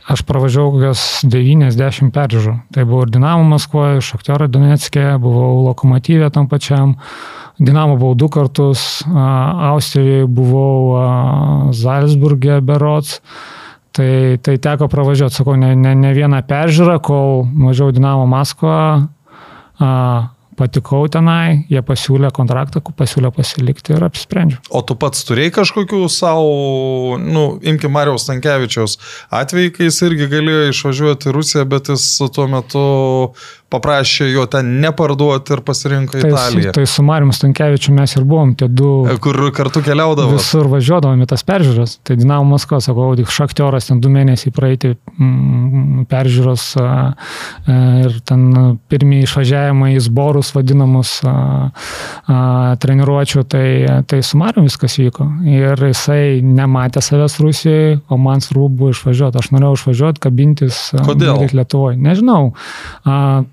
aš 0.08 0.22
pravažiavau 0.24 0.72
kokias 0.78 1.02
90 1.28 2.08
peržiūrų. 2.14 2.54
Tai 2.72 2.86
buvo 2.88 3.02
ir 3.04 3.12
Dinamo 3.12 3.44
Maskvoje, 3.50 4.00
Šaktero 4.00 4.48
Donetskė, 4.48 5.18
buvau 5.20 5.66
Lokomotyvė 5.66 6.30
tam 6.32 6.48
pačiam, 6.48 6.96
Dinamo 7.60 7.98
buvau 8.00 8.16
du 8.16 8.30
kartus, 8.32 9.04
Austrijoje 9.12 10.24
buvau 10.24 10.80
a, 10.96 11.04
Salzburgė 11.76 12.62
Berots. 12.64 13.20
Tai, 13.96 14.36
tai 14.44 14.56
teko 14.60 14.88
pravažiuoti, 14.92 15.36
sakau, 15.36 15.54
ne, 15.56 15.70
ne, 15.76 15.94
ne 15.96 16.10
vieną 16.16 16.42
peržiūrą, 16.48 16.96
kol 17.04 17.44
važiavau 17.60 17.92
Dinamo 17.96 18.24
Maskvą, 18.28 18.80
patikau 20.56 21.04
tenai, 21.12 21.66
jie 21.72 21.82
pasiūlė 21.84 22.30
kontraktą, 22.36 22.82
pasiūlė 22.96 23.30
pasilikti 23.36 23.94
ir 23.96 24.06
apsisprendžiau. 24.06 24.62
O 24.70 24.82
tu 24.86 24.96
pats 24.98 25.26
turėjai 25.28 25.54
kažkokių 25.60 26.02
savo, 26.12 27.16
nu, 27.20 27.44
imkim 27.66 27.94
Marijos 27.96 28.26
Tankievičiaus 28.28 28.98
atvejį, 29.34 29.72
kai 29.76 29.90
jis 29.90 30.00
irgi 30.08 30.30
galėjo 30.32 30.72
išvažiuoti 30.72 31.30
į 31.30 31.36
Rusiją, 31.36 31.66
bet 31.70 31.92
jis 31.92 32.08
tuo 32.34 32.48
metu 32.50 32.86
paprašė 33.72 34.28
jo 34.30 34.44
ten 34.50 34.68
neparduoti 34.82 35.56
ir 35.56 35.62
pasirinko 35.66 36.14
Tai, 36.14 36.30
Italiją. 36.30 36.72
tai 36.76 36.84
su 36.86 37.02
Mariu 37.02 37.32
Stankievičiu 37.34 37.94
mes 37.96 38.12
ir 38.14 38.24
buvom 38.28 38.54
tie 38.58 38.68
du. 38.70 38.90
Kur 39.22 39.38
kartu 39.54 39.82
keliaudavo. 39.82 40.36
Visur 40.36 40.68
važiuodavom 40.70 41.24
į 41.24 41.28
tas 41.32 41.42
peržiūras. 41.46 41.96
Tai 42.06 42.16
Dinamo 42.20 42.46
Maskva, 42.52 42.78
sakau, 42.84 43.08
tik 43.18 43.32
šaktioras 43.34 43.90
ten 43.90 44.00
du 44.02 44.10
mėnesiai 44.12 44.52
praeiti 44.54 44.92
mm, 44.94 46.06
peržiūros 46.10 46.68
a, 46.78 46.86
a, 46.86 47.78
ir 48.06 48.20
ten 48.28 48.46
pirmieji 48.92 49.26
išvažiavimai 49.26 49.90
į 49.96 50.04
zborus 50.06 50.52
vadinamus 50.54 51.16
a, 51.26 51.34
a, 52.30 52.38
treniruočių, 52.82 53.44
tai, 53.50 53.66
tai 54.06 54.22
su 54.26 54.38
Mariu 54.38 54.62
viskas 54.68 54.94
vyko. 55.00 55.26
Ir 55.50 55.82
jisai 55.90 56.38
nematė 56.44 57.02
savęs 57.02 57.40
Rusijoje, 57.42 57.98
o 58.08 58.20
man 58.20 58.44
svarbu 58.44 58.70
buvo 58.78 58.94
išvažiuoti. 58.94 59.42
Aš 59.42 59.52
norėjau 59.56 59.74
išvažiuoti, 59.80 60.22
kabintis 60.22 60.80
Kodėl? 61.02 61.42
Lietuvoje. 61.56 61.98
Nežinau. 61.98 62.54
A, 63.02 63.44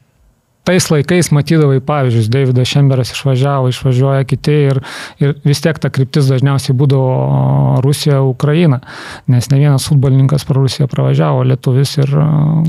tais 0.67 0.87
laikais 0.91 1.29
matydavai 1.35 1.79
pavyzdžius, 1.83 2.29
Davidas 2.31 2.71
Šemberas 2.71 3.11
išvažiavo, 3.13 3.69
išvažiuoja 3.73 4.23
kiti 4.27 4.55
ir, 4.69 4.79
ir 5.19 5.35
vis 5.43 5.61
tiek 5.63 5.79
ta 5.81 5.91
kryptis 5.93 6.29
dažniausiai 6.31 6.75
būdavo 6.79 7.81
Rusija, 7.83 8.21
Ukraina, 8.23 8.79
nes 9.31 9.49
ne 9.51 9.59
vienas 9.59 9.87
futbolininkas 9.89 10.47
pro 10.47 10.63
Rusiją 10.63 10.87
pravažiavo, 10.91 11.43
lietuvis 11.51 11.97
ir... 11.99 12.15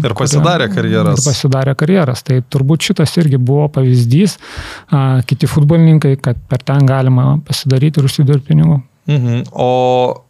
Ir 0.03 0.17
pasidarė 0.19 0.69
karjeras. 0.73 1.21
Ir 1.23 1.31
pasidarė 1.31 1.77
karjeras. 1.79 2.25
Tai 2.27 2.41
turbūt 2.51 2.91
šitas 2.91 3.15
irgi 3.23 3.39
buvo 3.39 3.69
pavyzdys, 3.75 4.39
a, 4.91 5.23
kiti 5.29 5.51
futbolininkai, 5.51 6.17
kad 6.25 6.41
per 6.51 6.67
ten 6.67 6.87
galima 6.89 7.37
pasidaryti 7.47 8.03
ir 8.03 8.11
užsidirbti 8.11 8.51
pinigų. 8.51 8.83
Mhm. 9.11 9.43
O 9.53 10.24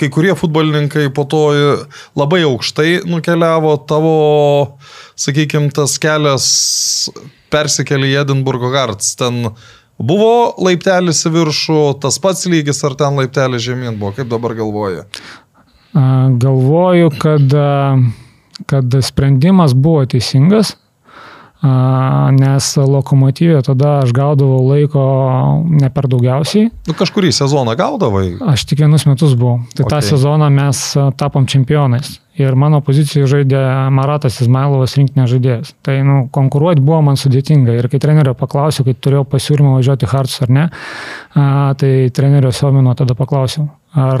kai 0.00 0.10
kurie 0.10 0.34
futbolininkai 0.38 1.08
po 1.14 1.24
to 1.28 1.42
labai 2.18 2.42
aukštai 2.48 3.04
nukeliavo, 3.08 3.76
tavo, 3.88 4.16
sakykime, 5.18 5.70
tas 5.74 5.96
kelias 6.02 6.46
persikėlė 7.54 8.10
į 8.10 8.20
Edinburgo 8.24 8.72
Garts. 8.74 9.14
Ten 9.18 9.52
buvo 9.98 10.54
laiptelis 10.66 11.22
į 11.28 11.34
viršų, 11.38 11.80
tas 12.02 12.18
pats 12.22 12.48
lygis, 12.50 12.82
ar 12.86 12.98
ten 12.98 13.20
laiptelis 13.20 13.62
žemyn 13.66 13.98
buvo, 14.00 14.14
kaip 14.18 14.30
dabar 14.32 14.56
galvoji? 14.58 15.06
Galvoju, 15.94 17.12
kad, 17.22 17.54
kad 18.70 18.96
sprendimas 19.06 19.76
buvo 19.78 20.02
teisingas, 20.10 20.74
nes 21.64 22.66
lokomotyvė 22.76 23.62
tada 23.64 24.00
aš 24.02 24.12
gaudavau 24.16 24.60
laiko 24.68 25.04
ne 25.68 25.88
per 25.92 26.08
daugiausiai. 26.12 26.68
Nu, 26.88 26.96
kažkurį 26.98 27.32
sezoną 27.32 27.76
gaudavai. 27.78 28.26
Aš 28.52 28.66
tik 28.68 28.82
vienus 28.84 29.06
metus 29.08 29.32
buvau. 29.38 29.62
Tai 29.72 29.86
okay. 29.86 29.94
tą 29.94 30.02
sezoną 30.12 30.50
mes 30.52 30.84
tapom 31.20 31.48
čempionais. 31.48 32.18
Ir 32.34 32.56
mano 32.58 32.80
pozicijoje 32.82 33.28
žaidė 33.30 33.60
Maratas 33.94 34.40
Izmailovas 34.42 34.96
rinktinė 34.98 35.28
žaidėjas. 35.30 35.70
Tai 35.86 35.94
nu, 36.02 36.16
konkuruoti 36.34 36.82
buvo 36.82 36.98
man 37.06 37.18
sudėtinga. 37.20 37.76
Ir 37.78 37.88
kai 37.92 38.00
trenerio 38.02 38.34
paklausiau, 38.34 38.86
kai 38.88 38.96
turėjau 38.98 39.22
pasiūlymą 39.36 39.76
važiuoti 39.76 40.10
Hartus 40.10 40.42
ar 40.42 40.50
ne, 40.50 40.64
a, 41.38 41.46
tai 41.78 42.10
trenerio 42.14 42.50
Siomino 42.54 42.96
tada 42.98 43.14
paklausiau, 43.14 43.68
ar 43.94 44.20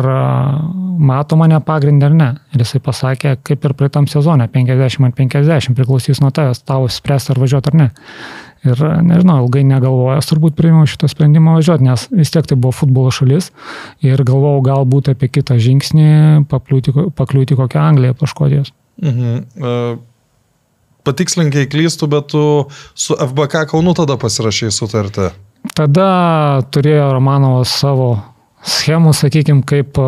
mato 0.98 1.36
mane 1.36 1.58
pagrindę 1.60 2.06
ar 2.06 2.14
ne. 2.14 2.28
Ir 2.54 2.62
jisai 2.62 2.80
pasakė, 2.84 3.34
kaip 3.42 3.64
ir 3.66 3.74
praeitam 3.74 4.06
sezone, 4.10 4.46
50 4.52 5.08
ant 5.08 5.16
50 5.18 5.74
priklausys 5.74 6.22
nuo 6.22 6.30
tavęs, 6.34 6.62
tavo 6.62 6.86
spręsti 6.90 7.34
ar 7.34 7.40
važiuoti 7.42 7.72
ar 7.72 7.78
ne. 7.80 7.88
Ir 8.64 8.80
nežinau, 9.04 9.42
ilgai 9.42 9.64
negalvojęs 9.68 10.30
turbūt 10.30 10.54
priėmiau 10.56 10.86
šitą 10.88 11.10
sprendimą 11.10 11.58
važiuoti, 11.58 11.84
nes 11.84 12.06
vis 12.14 12.32
tiek 12.32 12.46
tai 12.48 12.56
buvo 12.56 12.72
futbolo 12.72 13.10
šalis 13.12 13.50
ir 14.04 14.22
galvojau 14.24 14.62
galbūt 14.64 15.10
apie 15.12 15.28
kitą 15.28 15.58
žingsnį, 15.60 16.46
pakliūti, 16.48 16.94
pakliūti 17.18 17.58
kokią 17.58 17.82
Angliją 17.90 18.16
po 18.16 18.30
Škotijos. 18.30 18.72
Mhm. 19.02 19.46
E, 19.58 19.78
Patikslinkai 21.04 21.66
klystų, 21.68 22.06
bet 22.08 22.30
tu 22.32 22.44
su 22.96 23.12
FBK 23.20 23.66
Kaunu 23.68 23.92
tada 23.92 24.16
pasirašai 24.16 24.70
sutartį. 24.72 25.34
Tada 25.76 26.06
turėjo 26.72 27.10
Romanovas 27.12 27.74
savo 27.82 28.14
schemų, 28.64 29.12
sakykime, 29.16 29.62
kaip, 29.68 29.98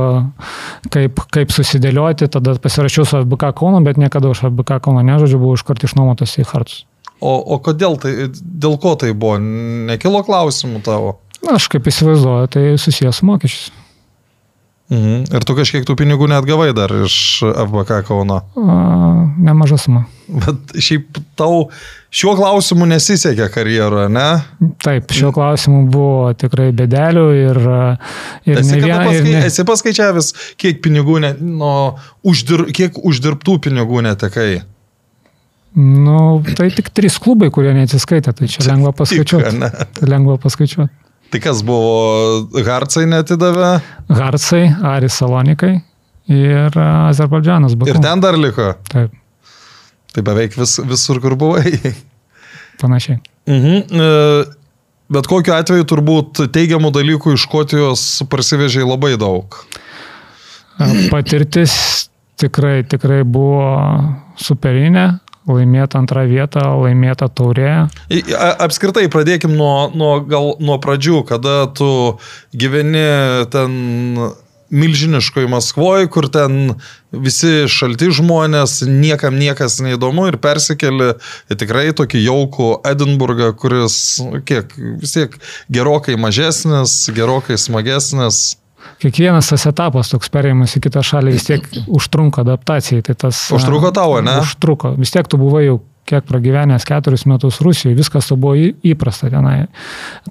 kaip, 0.93 1.23
kaip 1.35 1.55
susidėlioti, 1.55 2.29
tada 2.33 2.57
pasirašiau 2.63 3.07
su 3.07 3.21
FBK 3.23 3.53
Kaunu, 3.59 3.83
bet 3.87 4.01
niekada 4.01 4.33
už 4.33 4.47
FBK 4.51 4.81
Kauną 4.85 5.05
nežodžiu, 5.07 5.41
buvau 5.43 5.59
iškart 5.59 5.85
išnuomotas 5.87 6.39
į 6.41 6.49
Hartus. 6.51 6.85
O, 7.21 7.33
o 7.33 7.57
kodėl 7.65 7.97
tai, 8.01 8.29
dėl 8.35 8.77
ko 8.81 8.93
tai 9.01 9.15
buvo? 9.17 9.39
Nekilo 9.41 10.21
klausimų 10.27 10.83
tavo? 10.85 11.17
Na, 11.45 11.57
aš 11.57 11.71
kaip 11.73 11.89
įsivaizduoju, 11.89 12.53
tai 12.53 12.65
susijęs 12.81 13.23
su 13.23 13.29
mokesčiais. 13.29 13.73
Mhm. 14.87 15.25
Ir 15.35 15.43
tu 15.43 15.55
kažkiek 15.59 15.83
tų 15.83 15.97
pinigų 15.99 16.29
net 16.31 16.45
gavai 16.47 16.69
dar 16.77 16.93
iš 17.03 17.43
FBK 17.43 18.05
Kauno. 18.07 18.37
Nemaža 19.43 19.79
suma. 19.83 20.05
Bet 20.31 20.77
šiaip 20.79 21.19
tau 21.39 21.65
šiuo 22.15 22.37
klausimu 22.39 22.87
nesisekė 22.91 23.49
karjeroje, 23.55 24.07
ne? 24.15 24.27
Taip, 24.83 25.11
šiuo 25.15 25.33
klausimu 25.35 25.85
buvo 25.91 26.31
tikrai 26.39 26.69
bedelių 26.77 27.27
ir, 27.35 27.61
ir 28.47 28.61
Esi, 28.63 28.79
viena. 28.79 29.01
paskai, 29.03 29.17
Ir 29.19 29.27
ne, 29.27 29.43
esi 29.51 29.67
paskaičiavęs, 29.67 30.31
kiek 30.63 30.79
pinigų, 30.87 31.19
ne, 31.27 31.33
no, 31.43 31.75
uždir, 32.27 32.69
kiek 32.75 32.99
uždirbtų 33.03 33.59
pinigų 33.67 34.07
netekai? 34.07 34.51
nu, 35.77 36.41
tai 36.57 36.71
tik 36.73 36.89
trys 36.97 37.19
klubai, 37.21 37.51
kurie 37.53 37.75
neatsiskaitė, 37.77 38.33
tai 38.33 38.47
čia 38.49 38.63
lengva 38.71 38.95
paskaičiuoti. 38.97 39.59
ne? 39.61 39.69
Tai 39.99 40.09
lengva 40.09 40.39
paskaičiuoti. 40.41 40.95
Tai 41.31 41.41
kas 41.43 41.63
buvo, 41.67 42.47
Harcai 42.67 43.05
netidavė 43.11 43.71
Harcai, 44.15 44.65
Aris 44.95 45.17
Salonikai 45.21 45.73
ir 46.31 46.77
a, 46.79 47.09
Azerbaidžanas 47.11 47.75
buvo. 47.79 47.91
ir 47.91 47.99
ten 48.03 48.23
dar 48.23 48.39
liko. 48.39 48.73
Taip, 48.93 49.15
Tai 50.17 50.23
beveik 50.25 50.55
vis, 50.57 50.79
visur, 50.89 51.19
kur 51.21 51.35
buvai. 51.37 51.75
panašiai. 52.83 53.19
Mhm. 53.47 54.01
e, 54.01 54.45
Bet 55.07 55.29
kokiu 55.31 55.53
atveju 55.55 55.85
turbūt 55.87 56.41
teigiamų 56.51 56.89
dalykų 56.91 57.37
iš 57.37 57.45
Škotijos 57.47 58.01
parsivežiai 58.33 58.83
labai 58.89 59.13
daug. 59.21 59.55
A, 60.83 60.89
Patirtis 61.13 61.77
tikrai, 62.41 62.81
tikrai 62.91 63.21
buvo 63.23 63.69
superinė, 64.43 65.05
laimėta 65.51 66.01
antrą 66.03 66.27
vietą, 66.29 66.65
laimėta 66.83 67.29
taurė. 67.29 67.87
Apskritai, 68.67 69.07
pradėkim 69.13 69.55
nuo, 69.59 69.91
nuo, 69.95 70.17
gal, 70.27 70.55
nuo 70.63 70.81
pradžių, 70.83 71.23
kada 71.29 71.59
tu 71.77 71.91
gyveni 72.57 73.07
ten 73.53 73.79
milžiniškoje 74.71 75.49
Maskvoje, 75.49 76.09
kur 76.11 76.29
ten 76.33 76.75
visi 77.13 77.69
šalti 77.71 78.11
žmonės, 78.19 78.81
niekam 78.89 79.39
niekas 79.39 79.79
neįdomu 79.85 80.27
ir 80.31 80.41
persikeli 80.43 81.13
į 81.53 81.59
tikrai 81.61 81.87
tokį 81.97 82.25
jaukų 82.25 82.71
Edinburgą, 82.91 83.53
kuris, 83.59 84.19
kiek, 84.49 84.75
vis 85.01 85.15
tiek 85.15 85.39
gerokai 85.73 86.19
mažesnis, 86.21 87.05
gerokai 87.15 87.59
smagesnis. 87.61 88.57
Kiekvienas 89.03 89.51
tas 89.53 89.67
etapas 89.69 90.13
toks 90.13 90.31
perėjimas 90.33 90.77
į 90.79 90.83
kitą 90.87 91.03
šalį 91.07 91.35
vis 91.37 91.49
tiek 91.49 91.67
užtrunka 91.87 92.45
adaptacijai. 92.47 93.05
Tai 93.07 93.17
tas, 93.27 93.43
užtruko 93.57 93.93
tavo, 93.97 94.21
ne? 94.25 94.39
Užtruko. 94.45 94.95
Vis 95.01 95.13
tiek 95.15 95.29
tu 95.31 95.41
buvai 95.41 95.67
jau 95.67 95.81
kiek 96.07 96.27
pragyvenęs 96.29 96.87
keturis 96.87 97.27
metus 97.27 97.61
Rusijoje, 97.65 97.97
viskas 97.99 98.29
to 98.31 98.37
buvo 98.41 98.55
įprasta 98.87 99.31
tenai, 99.33 99.67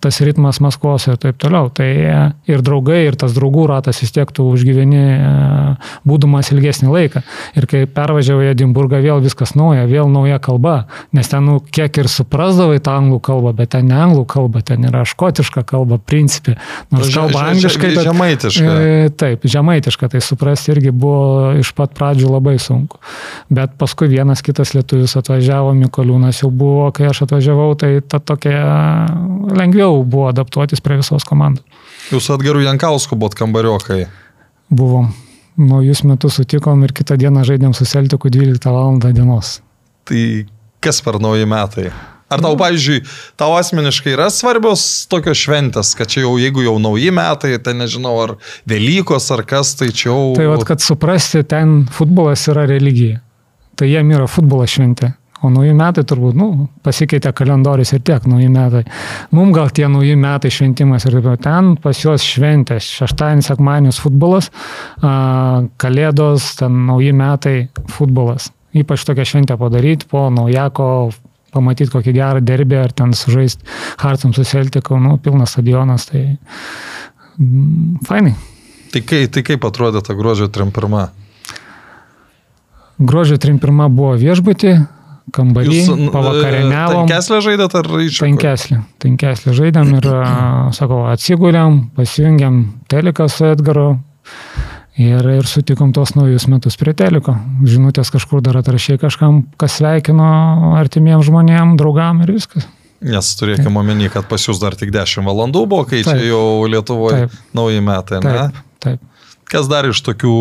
tas 0.02 0.20
ritmas 0.24 0.62
Maskvos 0.64 1.08
ir 1.10 1.20
taip 1.22 1.38
toliau. 1.42 1.70
Tai 1.76 1.88
e, 1.88 2.16
ir 2.50 2.64
draugai, 2.66 3.02
ir 3.10 3.18
tas 3.20 3.36
draugų 3.36 3.68
ratas 3.72 4.00
vis 4.04 4.14
tiek 4.16 4.32
tu 4.36 4.48
užgyveni 4.54 5.02
e, 5.02 5.32
būdamas 6.08 6.52
ilgesnį 6.56 6.92
laiką. 6.94 7.24
Ir 7.60 7.68
kai 7.72 7.84
pervažiavau 7.92 8.46
į 8.46 8.52
Edinburgą, 8.54 9.02
vėl 9.04 9.24
viskas 9.26 9.56
nauja, 9.60 9.86
vėl 9.90 10.10
nauja 10.12 10.40
kalba, 10.44 10.78
nes 11.16 11.30
ten, 11.32 11.46
nu, 11.46 11.60
kiek 11.60 12.00
ir 12.02 12.10
suprasdavai 12.12 12.80
tą 12.84 12.96
anglų 13.02 13.20
kalbą, 13.26 13.56
bet 13.58 13.74
ten 13.76 13.90
ne 13.92 14.00
anglų 14.00 14.26
kalba, 14.32 14.64
ten 14.66 14.88
yra 14.88 15.04
škotiška 15.08 15.66
kalba, 15.68 16.00
principė. 16.00 16.56
Nors 16.94 17.12
kalba 17.14 17.50
angliškai. 17.52 17.92
Bet, 17.96 18.08
žemaitiška. 18.08 18.76
E, 18.76 19.14
taip, 19.20 19.46
žemaitiška, 19.52 20.12
tai 20.16 20.24
suprasti 20.24 20.74
irgi 20.76 20.94
buvo 20.96 21.54
iš 21.60 21.74
pat 21.78 21.96
pradžių 21.98 22.32
labai 22.38 22.58
sunku. 22.62 23.02
Bet 23.54 23.76
paskui 23.82 24.10
vienas 24.12 24.44
kitas 24.46 24.74
lietuvis 24.78 25.16
atvažiavo 25.20 25.65
atvažiavo 25.66 25.74
Mikoliūnas 25.74 26.42
jau 26.44 26.52
buvo, 26.52 26.92
kai 26.92 27.10
aš 27.10 27.26
atvažiavau, 27.26 27.76
tai 27.76 28.02
ta 28.02 28.20
tokia 28.20 29.08
lengviau 29.56 30.04
buvo 30.04 30.30
adaptuotis 30.30 30.82
prie 30.82 30.98
visos 30.98 31.24
komandos. 31.24 31.64
Jūs 32.12 32.30
atgerų 32.30 32.66
Jankausku 32.66 33.16
buvot 33.16 33.36
kambariokai. 33.36 34.08
Buvom. 34.70 35.14
Naujus 35.58 36.04
metus 36.04 36.36
sutikom 36.36 36.84
ir 36.84 36.92
kitą 36.94 37.16
dieną 37.18 37.46
žaidėm 37.46 37.74
su 37.74 37.86
Celtiku 37.86 38.30
12 38.30 38.70
val. 38.70 39.00
dienos. 39.00 39.62
Tai 40.06 40.46
kas 40.82 41.02
per 41.02 41.20
nauji 41.20 41.46
metai? 41.46 41.92
Ar 42.28 42.42
tau, 42.42 42.56
pavyzdžiui, 42.58 43.04
tau 43.38 43.54
asmeniškai 43.56 44.16
yra 44.16 44.32
svarbios 44.34 45.06
tokios 45.08 45.38
šventės, 45.38 45.94
kad 45.96 46.10
čia 46.10 46.24
jau, 46.26 46.34
jeigu 46.42 46.64
jau 46.66 46.80
nauji 46.82 47.12
metai, 47.14 47.54
tai 47.62 47.76
nežinau, 47.78 48.16
ar 48.24 48.36
Velykos, 48.66 49.30
ar 49.32 49.46
kas, 49.46 49.76
tai 49.78 49.92
čia 49.94 50.10
jau... 50.10 50.34
Tai 50.36 50.50
vad, 50.50 50.66
kad 50.66 50.82
suprasti, 50.82 51.44
ten 51.46 51.86
futbolas 51.94 52.48
yra 52.50 52.66
religija. 52.66 53.22
Tai 53.78 53.88
jiem 53.88 54.10
yra 54.18 54.26
futbolo 54.28 54.66
šventė. 54.66 55.14
O 55.46 55.52
nauji 55.54 55.76
metai 55.78 56.02
turbūt, 56.08 56.38
nu, 56.40 56.68
pasikeitė 56.86 57.30
kalendorius 57.38 57.92
ir 57.94 58.02
tiek 58.08 58.24
nauji 58.30 58.48
metai. 58.50 58.82
Mums 59.36 59.54
gal 59.54 59.70
tie 59.76 59.86
nauji 59.92 60.16
metai 60.18 60.50
šventimas 60.54 61.06
ir 61.06 61.20
ten 61.44 61.76
pas 61.82 62.02
juos 62.02 62.26
šventės. 62.26 62.88
Šeštadienis, 63.02 63.52
sekmadienis 63.52 64.02
futbolas, 64.02 64.50
kalėdos, 65.82 66.56
ten 66.62 66.86
nauji 66.90 67.14
metai 67.14 67.56
futbolas. 67.94 68.50
Ypač 68.76 69.06
tokią 69.08 69.28
šventę 69.28 69.60
padaryti 69.60 70.10
po 70.10 70.26
naujako 70.34 70.88
pamatyti 71.56 71.94
kokį 71.94 72.16
gerą 72.16 72.42
derbį 72.44 72.80
ar 72.82 72.94
ten 72.96 73.14
sužaisti 73.16 73.68
Hartsam 74.02 74.34
su 74.36 74.44
Celticu, 74.48 74.98
nu, 75.00 75.16
pilnas 75.24 75.56
stadionas, 75.56 76.10
tai 76.10 76.26
mm, 77.38 78.02
fainai. 78.08 78.34
Tai, 78.92 79.04
kai, 79.08 79.26
tai 79.32 79.44
kaip 79.46 79.64
atrodė 79.68 80.02
ta 80.04 80.16
gruodžio 80.18 80.50
31? 80.52 81.08
Gruodžio 82.96 83.40
31 83.44 83.96
buvo 83.96 84.14
viešbutį, 84.20 84.76
kambarį, 85.34 85.80
pavakarieniavom. 86.14 87.06
Tankeslę 87.06 87.40
žaidėt 87.46 87.76
ar 87.80 87.90
iššūkį? 87.90 88.22
Tankeslę. 88.22 88.80
Tankeslę 89.02 89.56
žaidėm 89.58 89.96
ir, 89.98 90.08
sakau, 90.78 91.02
atsigulėm, 91.12 91.82
pasijungiam 91.98 92.62
teliką 92.92 93.28
su 93.32 93.48
Edgaru 93.50 93.88
ir, 95.02 95.30
ir 95.40 95.50
sutikom 95.50 95.92
tos 95.96 96.16
naujus 96.18 96.48
metus 96.52 96.78
prie 96.80 96.96
teliko. 96.98 97.36
Žinutės 97.66 98.14
kažkur 98.14 98.44
dar 98.46 98.60
atrašiai 98.62 99.02
kažkam, 99.02 99.44
kas 99.62 99.80
sveikino 99.82 100.76
artimiem 100.78 101.24
žmonėm, 101.26 101.76
draugam 101.80 102.24
ir 102.26 102.36
viskas. 102.38 102.70
Nes 103.06 103.34
turėkime 103.38 103.82
omeny, 103.82 104.08
kad 104.10 104.26
pas 104.30 104.42
jūs 104.42 104.62
dar 104.62 104.78
tik 104.78 104.94
10 104.96 105.28
valandų 105.28 105.66
buvo, 105.68 105.84
kai 105.90 106.00
taip, 106.02 106.16
čia 106.16 106.32
jau 106.32 106.66
Lietuvoje 106.72 107.28
nauji 107.54 107.84
metai, 107.86 108.22
ne? 108.24 108.48
Taip, 108.48 108.64
taip. 108.86 109.30
Kas 109.52 109.68
dar 109.70 109.86
iš 109.86 110.00
tokių 110.06 110.32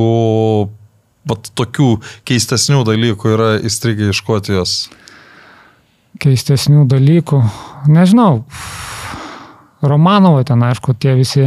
vat, 1.29 1.51
tokių 1.59 1.91
keistesnių 2.29 2.83
dalykų 2.89 3.35
yra 3.35 3.51
įstrigę 3.65 4.11
iš 4.13 4.23
Škotijos? 4.23 4.75
Keistesnių 6.23 6.85
dalykų, 6.91 7.41
nežinau. 7.91 8.45
Romanovo 9.89 10.41
ten, 10.47 10.63
aišku, 10.65 10.95
tie 11.01 11.15
visi, 11.19 11.47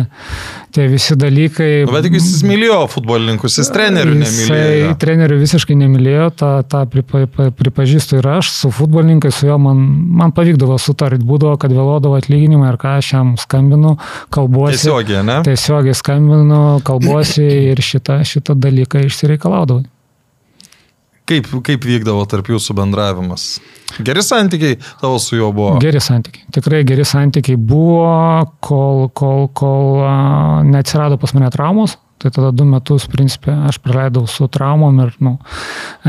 tie 0.75 0.87
visi 0.91 1.17
dalykai. 1.19 1.69
Nu, 1.87 1.93
bet 1.95 2.05
tik 2.07 2.17
jis 2.19 2.43
mylėjo 2.47 2.79
futbolininkus, 2.91 3.57
jis 3.61 3.71
trenerių 3.73 4.13
nemylėjo. 4.19 4.59
Jisai 4.59 4.93
trenerių 5.01 5.39
visiškai 5.41 5.77
nemylėjo, 5.81 6.29
tą, 6.39 6.51
tą 6.69 6.83
pripa, 6.91 7.25
pripažįstu 7.57 8.21
ir 8.21 8.29
aš, 8.37 8.53
su 8.61 8.71
futbolininkais, 8.73 9.41
su 9.41 9.49
juo 9.49 9.59
man, 9.61 9.83
man 10.21 10.35
pavykdavo 10.37 10.79
sutarti, 10.81 11.25
būdavo, 11.27 11.57
kad 11.61 11.73
vėluodavo 11.73 12.17
atlyginimą 12.21 12.71
ir 12.71 12.79
ką 12.81 12.97
aš 13.01 13.13
jam 13.17 13.35
skambinu, 13.41 13.97
kalbuosi. 14.33 14.79
Tiesiogiai, 14.79 15.25
ne? 15.27 15.41
Tiesiogiai 15.47 15.97
skambinu, 15.97 16.63
kalbuosi 16.87 17.45
ir 17.73 17.83
šitą, 17.83 18.21
šitą 18.27 18.57
dalyką 18.57 19.07
išsireikalaudavau. 19.09 19.85
Kaip, 21.27 21.49
kaip 21.67 21.83
vykdavo 21.83 22.23
tarp 22.31 22.47
jūsų 22.53 22.75
bendravimas? 22.77 23.57
Geri 24.03 24.23
santykiai 24.23 24.77
tavo 25.01 25.17
su 25.19 25.35
juo 25.35 25.49
buvo? 25.55 25.77
Geri 25.83 25.99
santykiai. 26.03 26.45
Tikrai 26.55 26.83
geri 26.87 27.03
santykiai 27.07 27.59
buvo, 27.59 28.07
kol, 28.63 29.07
kol, 29.15 29.47
kol 29.55 30.05
neatsirado 30.67 31.19
pas 31.19 31.35
mane 31.35 31.51
traumos. 31.51 31.97
Tai 32.17 32.31
tada 32.33 32.49
du 32.55 32.65
metus, 32.65 33.05
principė, 33.11 33.53
aš 33.69 33.77
praleidau 33.83 34.23
su 34.31 34.47
traumom 34.49 35.03
ir, 35.03 35.11
nu, 35.21 35.35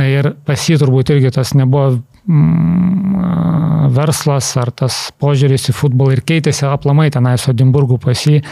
ir 0.01 0.31
pas 0.49 0.63
jį 0.65 0.79
turbūt 0.81 1.13
irgi 1.13 1.35
tas 1.35 1.53
nebuvo 1.59 1.99
verslas 3.89 4.51
ar 4.61 4.71
tas 4.77 4.97
požiūris 5.21 5.71
į 5.71 5.75
futbolą 5.77 6.17
ir 6.17 6.21
keitėsi 6.29 6.67
aplamai 6.69 7.09
tenai 7.13 7.37
su 7.41 7.53
Edimburgu 7.55 7.97
pas 8.03 8.21
jį 8.27 8.43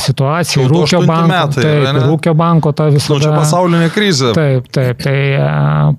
situacija. 0.00 0.64
Rūkio 0.70 1.02
banko, 1.04 1.28
metai, 1.28 1.64
taip, 1.66 1.98
rūkio 2.06 2.34
banko 2.38 2.72
ta 2.76 2.88
visą. 2.92 3.14
Nu, 3.14 3.20
čia 3.20 3.32
pasaulinė 3.34 3.90
krizė. 3.92 4.32
Taip, 4.36 4.70
taip, 4.72 5.02
tai 5.04 5.18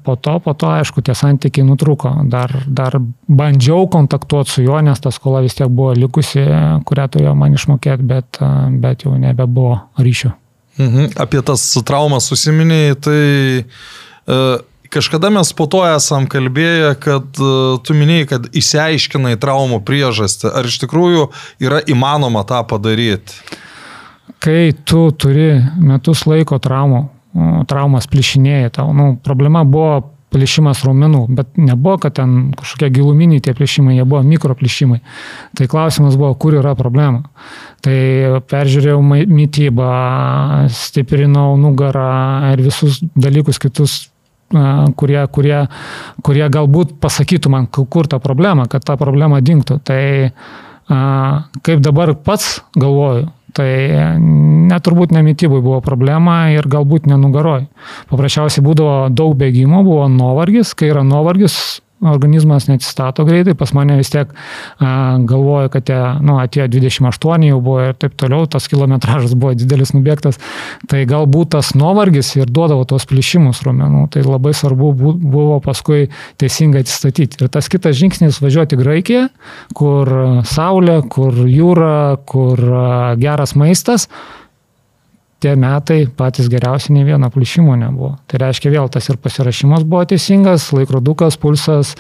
po 0.05 0.17
to, 0.17 0.39
po 0.43 0.55
to, 0.57 0.71
aišku, 0.79 1.03
tie 1.05 1.15
santykiai 1.17 1.67
nutrūko. 1.67 2.15
Dar, 2.31 2.55
dar 2.67 2.97
bandžiau 3.29 3.86
kontaktuoti 3.91 4.57
su 4.57 4.65
juo, 4.65 4.79
nes 4.81 5.03
ta 5.03 5.13
skola 5.13 5.43
vis 5.45 5.57
tiek 5.57 5.69
buvo 5.69 5.93
likusi, 5.97 6.43
kurią 6.88 7.07
turėjo 7.13 7.36
man 7.38 7.57
išmokėti, 7.57 8.07
bet, 8.07 8.41
bet 8.81 9.05
jau 9.05 9.13
nebebuvo 9.19 9.77
ryšio. 10.01 10.34
Mhm. 10.81 11.13
Apie 11.21 11.41
tas 11.45 11.63
traumas 11.86 12.29
susiminėjai, 12.31 12.99
tai 13.05 13.23
uh, 13.62 14.60
kažkada 14.91 15.32
mes 15.34 15.54
po 15.56 15.67
to 15.71 15.82
esam 15.88 16.27
kalbėję, 16.30 16.93
kad 17.01 17.41
uh, 17.41 17.80
tu 17.86 17.95
minėjai, 17.97 18.27
kad 18.34 18.47
įsiaiškinai 18.51 19.38
traumų 19.41 19.82
priežastį. 19.88 20.51
Ar 20.51 20.67
iš 20.67 20.82
tikrųjų 20.84 21.27
yra 21.63 21.82
įmanoma 21.89 22.43
tą 22.47 22.62
padaryti? 22.67 23.39
Kai 24.41 24.71
tu 24.86 25.08
turi 25.13 25.54
metus 25.77 26.25
laiko 26.25 26.58
traumų, 26.62 27.04
traumas 27.69 28.08
plišinėja 28.10 28.73
tau, 28.80 28.89
nu, 28.97 29.13
problema 29.23 29.62
buvo 29.67 30.01
plyšimas 30.32 30.86
raumenų, 30.88 31.25
bet 31.36 31.58
nebuvo, 31.60 31.97
kad 32.06 32.15
ten 32.15 32.54
kažkokie 32.56 32.88
giluminiai 32.95 33.43
tie 33.43 33.54
plyšimai, 33.56 33.97
jie 33.97 34.06
buvo 34.08 34.21
mikroplyšimai. 34.23 35.01
Tai 35.60 35.67
klausimas 35.71 36.15
buvo, 36.19 36.32
kur 36.39 36.56
yra 36.62 36.71
problema. 36.80 37.25
Tai 37.84 37.97
peržiūrėjau 38.47 39.01
mytybą, 39.27 39.89
stiprinau 40.71 41.58
nugarą 41.60 42.54
ir 42.54 42.63
visus 42.63 43.01
dalykus 43.15 43.60
kitus 43.62 43.97
kurie, 44.95 45.21
kurie, 45.31 45.59
kurie 46.23 46.47
galbūt 46.51 46.97
pasakytų 47.03 47.51
man, 47.53 47.67
kur 47.71 48.09
ta 48.11 48.21
problema, 48.23 48.67
kad 48.71 48.85
ta 48.87 48.97
problema 48.99 49.41
dinktų. 49.41 49.79
Tai 49.87 50.01
kaip 51.61 51.83
dabar 51.85 52.15
pats 52.19 52.59
galvoju, 52.75 53.29
Tai 53.51 53.67
neturbūt 54.71 55.11
nemitybui 55.11 55.59
buvo 55.59 55.81
problema 55.83 56.45
ir 56.53 56.67
galbūt 56.71 57.09
nenugaroj. 57.11 57.65
Paprasčiausiai 58.11 58.63
būdavo 58.63 59.09
daug 59.11 59.35
bėgimo, 59.39 59.81
buvo 59.83 60.05
nuovargis, 60.11 60.71
kai 60.77 60.91
yra 60.93 61.03
nuovargis, 61.03 61.81
organizmas 62.01 62.67
neatsistato 62.69 63.25
greitai, 63.27 63.53
pas 63.57 63.73
mane 63.77 63.97
vis 63.99 64.11
tiek 64.13 64.31
a, 64.31 65.17
galvoja, 65.27 65.69
kad 65.73 65.85
tie, 65.89 65.99
nu, 66.25 66.37
atėjo 66.41 66.67
28 66.73 67.47
jau 67.49 67.59
buvo 67.63 67.87
ir 67.89 67.97
taip 68.01 68.15
toliau, 68.19 68.47
tas 68.49 68.67
kilometražas 68.71 69.35
buvo 69.37 69.53
didelis 69.57 69.93
nubėgtas, 69.95 70.39
tai 70.91 71.03
galbūt 71.09 71.53
tas 71.57 71.73
nuovargis 71.77 72.33
ir 72.39 72.51
duodavo 72.51 72.85
tos 72.89 73.05
plyšimus 73.09 73.63
rumenų, 73.67 74.07
tai 74.13 74.25
labai 74.25 74.53
svarbu 74.57 74.91
buvo 75.21 75.59
paskui 75.63 76.09
teisingai 76.41 76.85
atsistatyti. 76.85 77.41
Ir 77.41 77.53
tas 77.53 77.69
kitas 77.71 77.97
žingsnis 77.99 78.41
važiuoti 78.43 78.77
į 78.77 78.81
Graikiją, 78.81 79.25
kur 79.77 80.11
saulė, 80.47 81.01
kur 81.11 81.43
jūra, 81.47 82.17
kur 82.29 82.61
geras 83.21 83.55
maistas, 83.59 84.07
tie 85.41 85.56
metai 85.60 86.06
patys 86.17 86.49
geriausi, 86.51 86.93
nei 86.93 87.06
vieno 87.08 87.30
plyšimo 87.34 87.75
nebuvo. 87.80 88.13
Tai 88.30 88.41
reiškia 88.43 88.71
vėl 88.73 88.89
tas 88.93 89.10
ir 89.10 89.17
pasirašymas 89.21 89.86
buvo 89.89 90.04
teisingas, 90.12 90.69
laikrodukas, 90.75 91.38
pulsas 91.41 91.95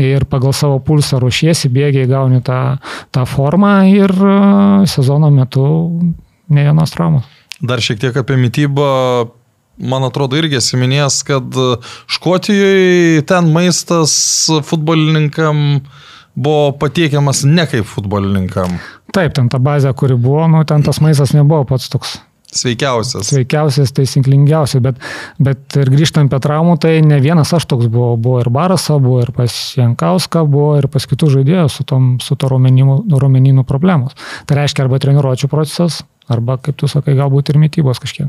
ir 0.00 0.26
pagal 0.30 0.54
savo 0.56 0.78
pulsą 0.84 1.20
ruošiesi, 1.22 1.72
bėgiai 1.72 2.08
gauni 2.10 2.42
tą, 2.44 2.76
tą 3.14 3.24
formą 3.28 3.74
ir 3.90 4.12
sezono 4.90 5.32
metu 5.32 5.66
ne 6.52 6.66
vienos 6.66 6.92
traumos. 6.92 7.28
Dar 7.62 7.80
šiek 7.82 8.00
tiek 8.02 8.18
apie 8.18 8.36
mytybą. 8.40 8.88
Man 9.82 10.04
atrodo, 10.04 10.36
irgi 10.36 10.58
esi 10.58 10.76
minėjęs, 10.76 11.22
kad 11.24 11.54
Škotijoje 12.12 13.22
ten 13.26 13.48
maistas 13.54 14.12
futbolininkam 14.68 15.80
buvo 16.36 16.74
patiekiamas 16.76 17.40
ne 17.48 17.64
kaip 17.70 17.88
futbolininkam. 17.88 18.76
Taip, 19.16 19.32
ten 19.36 19.48
ta 19.52 19.60
bazė, 19.62 19.94
kuri 19.96 20.18
buvo, 20.20 20.44
nu, 20.52 20.60
ten 20.68 20.84
tas 20.84 21.00
maistas 21.04 21.32
nebuvo 21.36 21.64
pats 21.72 21.88
toks 21.92 22.18
Sveikiausias. 22.52 23.30
sveikiausias, 23.32 23.94
taisyklingiausias, 23.96 24.82
bet, 24.84 24.98
bet 25.40 25.76
ir 25.80 25.88
grįžtant 25.88 26.28
prie 26.28 26.40
traumų, 26.44 26.76
tai 26.84 26.98
ne 27.00 27.16
vienas 27.24 27.54
aš 27.56 27.64
toks 27.70 27.88
buvau, 27.92 28.18
buvo 28.20 28.42
ir 28.42 28.50
Barasa, 28.52 28.98
buvo 29.00 29.22
ir 29.24 29.32
pas 29.32 29.54
Jankauską, 29.78 30.44
buvo 30.44 30.74
ir 30.76 30.88
pas 30.92 31.08
kitus 31.08 31.32
žaidėjus 31.32 31.80
su, 31.80 31.86
tom, 31.88 32.18
su 32.20 32.36
to 32.36 32.50
raumenynų 32.52 33.64
problemos. 33.68 34.12
Tai 34.44 34.60
reiškia 34.60 34.84
arba 34.84 35.00
treniruočio 35.00 35.48
procesas, 35.48 36.02
arba, 36.28 36.58
kaip 36.60 36.76
tu 36.76 36.90
sakai, 36.92 37.16
galbūt 37.16 37.54
ir 37.54 37.60
mytybos 37.62 38.02
kažkiek. 38.02 38.28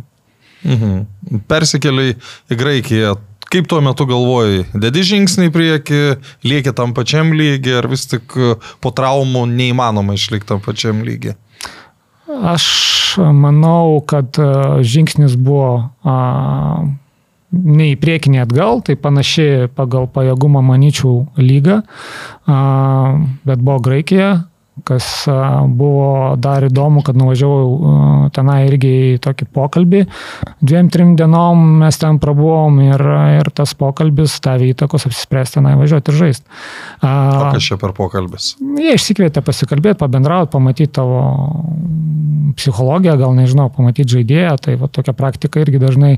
Mhm. 0.63 1.43
Persikeliai 1.51 2.15
į 2.47 2.59
Graikiją. 2.59 3.15
Kaip 3.53 3.67
tuo 3.69 3.83
metu 3.86 4.07
galvojai? 4.09 4.63
Dedi 4.81 5.03
žingsnį 5.05 5.51
į 5.51 5.53
priekį, 5.53 6.01
lieki 6.47 6.71
tam 6.73 6.95
pačiam 6.97 7.36
lygiai, 7.38 7.81
ar 7.83 7.89
vis 7.91 8.07
tik 8.09 8.33
po 8.81 8.91
traumų 8.95 9.43
neįmanoma 9.51 10.15
išlikti 10.17 10.55
tam 10.55 10.63
pačiam 10.63 11.03
lygiai? 11.05 11.36
Aš 12.27 12.65
manau, 13.19 13.99
kad 14.07 14.39
a, 14.39 14.79
žingsnis 14.86 15.36
buvo 15.36 15.89
a, 16.03 16.17
ne 17.53 17.91
į 17.91 17.97
priekį, 18.01 18.33
ne 18.33 18.41
atgal, 18.43 18.81
tai 18.86 18.95
panašiai 18.99 19.67
pagal 19.75 20.07
pajėgumą, 20.09 20.63
manyčiau, 20.65 21.27
lygą, 21.38 21.83
bet 22.47 23.62
buvo 23.62 23.77
Graikija, 23.86 24.31
kas 24.88 25.08
buvo 25.67 26.36
dar 26.41 26.67
įdomu, 26.67 27.04
kad 27.06 27.17
nuvažiavau 27.19 28.30
tenai 28.36 28.60
irgi 28.67 28.91
į 29.13 29.22
tokį 29.24 29.48
pokalbį. 29.56 30.04
Dviem, 30.63 30.89
trim 30.93 31.13
dienom 31.19 31.62
mes 31.84 32.00
ten 32.02 32.19
prabuvom 32.24 32.80
ir, 32.84 33.04
ir 33.39 33.52
tas 33.56 33.76
pokalbis 33.78 34.39
davė 34.43 34.72
įtakos 34.74 35.08
apsispręsti 35.10 35.60
tenai 35.60 35.76
važiuoti 35.80 36.13
ir 36.13 36.19
žaisti. 36.19 36.62
Kas 37.04 37.69
čia 37.69 37.80
per 37.82 37.96
pokalbis? 37.98 38.54
Jie 38.60 38.96
išsikvietė 38.98 39.43
pasikalbėti, 39.46 40.00
pabendrauti, 40.02 40.54
pamatyti 40.56 40.93
tavo 41.00 41.24
psichologiją, 42.58 43.15
gal 43.17 43.34
nežinau, 43.38 43.69
pamatyti 43.74 44.17
žaidėją, 44.17 44.54
tai 44.62 44.76
va, 44.80 44.89
tokia 44.91 45.15
praktika 45.17 45.62
irgi 45.63 45.82
dažnai 45.82 46.12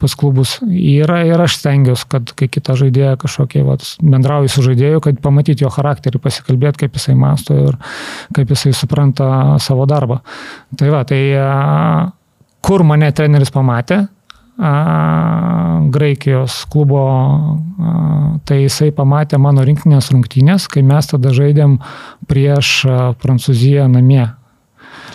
pas 0.00 0.14
klubus 0.18 0.56
yra 0.64 1.22
ir 1.28 1.40
aš 1.42 1.58
stengiuosi, 1.60 2.08
kad 2.12 2.32
kai 2.38 2.48
kita 2.52 2.76
žaidėja 2.78 3.16
kažkokie, 3.20 3.64
va, 3.66 3.76
bendrauju 4.00 4.52
su 4.52 4.64
žaidėju, 4.68 5.02
kad 5.04 5.20
pamatyti 5.24 5.66
jo 5.66 5.72
charakterį, 5.72 6.22
pasikalbėti, 6.22 6.84
kaip 6.84 6.98
jisai 6.98 7.16
masto 7.18 7.58
ir 7.58 7.78
kaip 8.34 8.52
jisai 8.54 8.72
supranta 8.76 9.58
savo 9.62 9.86
darbą. 9.88 10.20
Tai 10.78 10.90
va, 10.94 11.04
tai 11.08 11.22
kur 12.62 12.84
mane 12.86 13.10
treneris 13.12 13.52
pamatė, 13.54 14.04
Graikijos 15.92 16.62
klubo, 16.70 17.00
tai 18.46 18.60
jisai 18.62 18.92
pamatė 18.94 19.40
mano 19.40 19.64
rinktinės 19.66 20.12
rungtynės, 20.12 20.68
kai 20.70 20.84
mes 20.86 21.08
tada 21.08 21.32
žaidėm 21.34 21.78
prieš 22.30 22.82
Prancūziją 23.22 23.88
namie. 23.90 24.28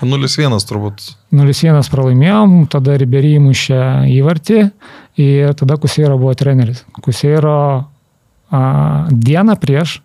0-1 0.02 0.58
turbūt. 0.68 1.06
0-1 1.34 1.92
pralaimėjom, 1.94 2.58
tada 2.70 2.98
Ribery 3.00 3.38
įmušė 3.38 3.80
įvartį 4.14 4.60
ir 5.22 5.54
tada 5.58 5.78
Kuseiro 5.82 6.18
buvo 6.20 6.34
treneris. 6.38 6.84
Kuseiro 7.02 7.58
a, 8.50 8.62
dieną 9.12 9.58
prieš, 9.62 10.00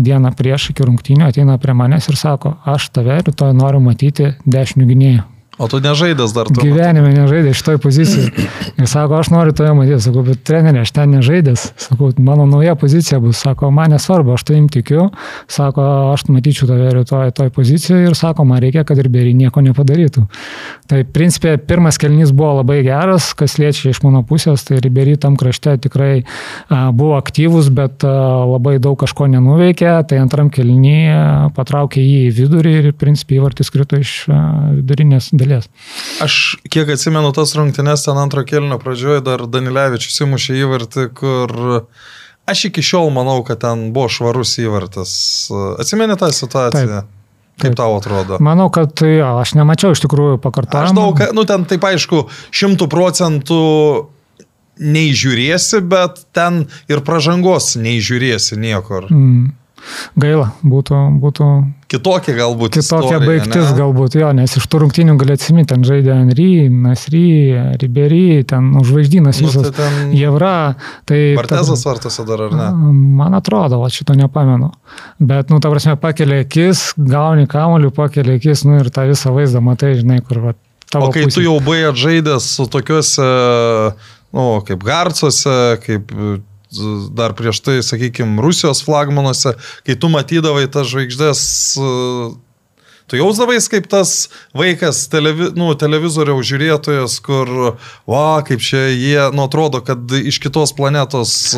dieną 0.00 0.32
prieš 0.36 0.70
iki 0.72 0.86
rungtynių 0.86 1.28
ateina 1.28 1.58
prie 1.62 1.74
manęs 1.76 2.08
ir 2.10 2.18
sako, 2.20 2.56
aš 2.64 2.90
tave 2.94 3.20
rytoj 3.26 3.52
noriu 3.56 3.82
matyti 3.84 4.32
dešinių 4.46 4.88
gynėjų. 4.94 5.26
O 5.60 5.68
tu 5.68 5.76
nežaidęs 5.84 6.32
dar 6.32 6.48
tu. 6.48 6.62
Gyvenime 6.64 7.10
nežaidė 7.12 7.52
šitoj 7.52 7.76
pozicijai. 7.84 8.46
Ir 8.80 8.86
sako, 8.88 9.18
aš 9.20 9.28
noriu 9.28 9.52
toje 9.52 9.74
matyti. 9.76 9.98
Sakau, 10.06 10.22
bet 10.24 10.40
trenerė, 10.48 10.86
aš 10.86 10.92
ten 10.96 11.12
nežaidęs. 11.12 11.64
Sakau, 11.84 12.08
mano 12.16 12.46
nauja 12.48 12.72
pozicija 12.80 13.18
bus. 13.20 13.42
Sako, 13.44 13.68
man 13.76 13.92
nesvarbu, 13.92 14.32
aš 14.38 14.46
tavim 14.48 14.70
tikiu. 14.72 15.10
Sako, 15.52 15.84
aš 16.14 16.24
matyčiau 16.32 16.70
tave 16.70 16.88
rytoj 16.96 17.34
toj 17.36 17.52
pozicijoje 17.52 18.08
ir 18.08 18.16
sako, 18.16 18.46
man 18.48 18.62
reikia, 18.64 18.86
kad 18.88 18.96
ir 19.02 19.10
beri 19.12 19.34
nieko 19.36 19.60
nepadarytų. 19.66 20.24
Tai 20.88 21.02
principė, 21.12 21.58
pirmas 21.60 22.00
kelnys 22.00 22.32
buvo 22.32 22.54
labai 22.62 22.80
geras, 22.86 23.28
kas 23.36 23.58
liečia 23.60 23.92
iš 23.92 24.00
mano 24.06 24.24
pusės, 24.24 24.64
tai 24.64 24.80
Ribery 24.80 25.18
tam 25.20 25.36
krašte 25.36 25.76
tikrai 25.84 26.22
a, 26.22 26.88
buvo 26.88 27.18
aktyvus, 27.20 27.68
bet 27.68 28.08
a, 28.08 28.14
labai 28.48 28.78
daug 28.80 28.96
kažko 29.04 29.28
nenuveikė. 29.36 29.92
Tai 30.08 30.24
antram 30.24 30.48
kelnį 30.48 30.96
patraukė 31.52 32.00
jį 32.00 32.18
į 32.30 32.34
vidurį 32.40 32.74
ir 32.80 32.90
principė 32.96 33.42
įvartis 33.42 33.68
krito 33.74 34.00
iš 34.00 34.16
a, 34.32 34.40
vidurinės 34.80 35.30
dalies 35.36 35.49
dalies. 35.50 35.68
Aš 36.24 36.40
kiek 36.72 36.90
atsimenu 36.94 37.32
tas 37.36 37.54
rungtynes 37.58 38.06
ten 38.06 38.18
antro 38.20 38.44
kelnio 38.48 38.80
pradžioje 38.82 39.24
dar 39.26 39.44
Danilevičius 39.50 40.22
įmušė 40.26 40.58
įvartį, 40.62 41.06
kur 41.18 41.56
aš 42.50 42.66
iki 42.70 42.84
šiol 42.84 43.10
manau, 43.14 43.40
kad 43.46 43.62
ten 43.64 43.90
buvo 43.94 44.10
švarus 44.12 44.56
įvartas. 44.62 45.12
Atsimeni 45.80 46.18
tą 46.20 46.32
situaciją? 46.34 47.02
Taip. 47.02 47.16
Kaip 47.60 47.74
tau 47.76 47.98
atrodo? 47.98 48.38
Manau, 48.40 48.70
kad 48.72 49.02
jo, 49.04 49.34
aš 49.42 49.52
nemačiau 49.58 49.92
iš 49.92 50.00
tikrųjų 50.06 50.38
pakartojimo. 50.40 50.86
Aš 50.88 50.96
daug, 50.96 51.20
nu 51.36 51.44
ten 51.48 51.66
taip 51.68 51.84
aišku, 51.84 52.22
šimtų 52.56 52.88
procentų 52.88 53.60
neižiūrėsi, 54.80 55.82
bet 55.84 56.22
ten 56.36 56.64
ir 56.88 57.02
pažangos 57.04 57.74
neižiūrėsi 57.76 58.56
niekur. 58.60 59.10
Mm. 59.12 59.50
Gaila, 60.20 60.50
būtų, 60.62 60.96
būtų 61.22 61.46
kitokia 61.90 62.34
galbūt. 62.36 62.74
Kitokia 62.76 62.82
istorija, 62.84 63.20
baigtis 63.24 63.64
ne? 63.64 63.76
galbūt, 63.78 64.16
jo, 64.20 64.30
nes 64.36 64.54
iš 64.60 64.66
tų 64.70 64.82
rungtynių 64.84 65.16
gali 65.20 65.34
atsiminti, 65.34 65.70
ten 65.72 65.86
žaidė 65.86 66.14
Henry, 66.14 66.50
Nasry, 66.70 67.24
Ribery, 67.80 68.42
ten 68.48 68.70
užvaždynas 68.80 69.40
Nu, 69.40 69.48
visas. 69.48 69.70
tai 69.70 69.72
ten 69.78 70.12
Jevra, 70.16 70.74
tai... 71.08 71.20
Bartezas 71.38 71.82
vartose 71.88 72.26
dar 72.28 72.44
ar 72.46 72.54
ne? 72.56 72.68
Man 73.20 73.36
atrodo, 73.38 73.80
va, 73.82 73.90
šito 73.92 74.14
nepamenu. 74.18 74.70
Bet, 75.18 75.50
nu, 75.50 75.58
ta 75.62 75.72
prasme, 75.72 75.96
pakelia 76.00 76.44
akis, 76.44 76.90
gauni 76.98 77.48
kamolių, 77.50 77.92
pakelia 77.96 78.38
akis, 78.38 78.66
nu 78.68 78.78
ir 78.82 78.92
tą 78.94 79.08
visą 79.10 79.34
vaizdą 79.34 79.64
matai, 79.64 79.96
žinai, 79.98 80.20
kur, 80.26 80.44
va. 80.44 80.54
O 80.90 81.10
kai 81.14 81.26
pusėj. 81.26 81.36
tu 81.36 81.42
jau 81.44 81.58
buvai 81.62 81.84
atžaidęs 81.86 82.46
su 82.56 82.66
tokiuose, 82.70 83.26
nu, 84.34 84.46
kaip 84.66 84.86
Garcuose, 84.86 85.58
kaip 85.84 86.10
dar 87.16 87.34
prieš 87.34 87.60
tai, 87.64 87.80
sakykime, 87.82 88.40
Rusijos 88.42 88.84
flagmanuose, 88.86 89.56
kai 89.86 89.96
tu 89.98 90.10
matydavai 90.12 90.68
tas 90.70 90.90
žvaigždės, 90.90 91.40
tu 93.10 93.18
jausdavais 93.18 93.66
kaip 93.72 93.88
tas 93.90 94.28
vaikas 94.56 95.04
televi, 95.10 95.50
nu, 95.58 95.72
televizoriaus 95.74 96.46
žiūrėtojas, 96.46 97.18
kur, 97.26 97.50
va, 98.06 98.28
kaip 98.46 98.62
čia 98.62 98.86
jie, 98.92 99.18
nu, 99.34 99.48
atrodo, 99.48 99.82
kad 99.82 100.14
iš 100.20 100.38
kitos 100.42 100.74
planetos. 100.76 101.56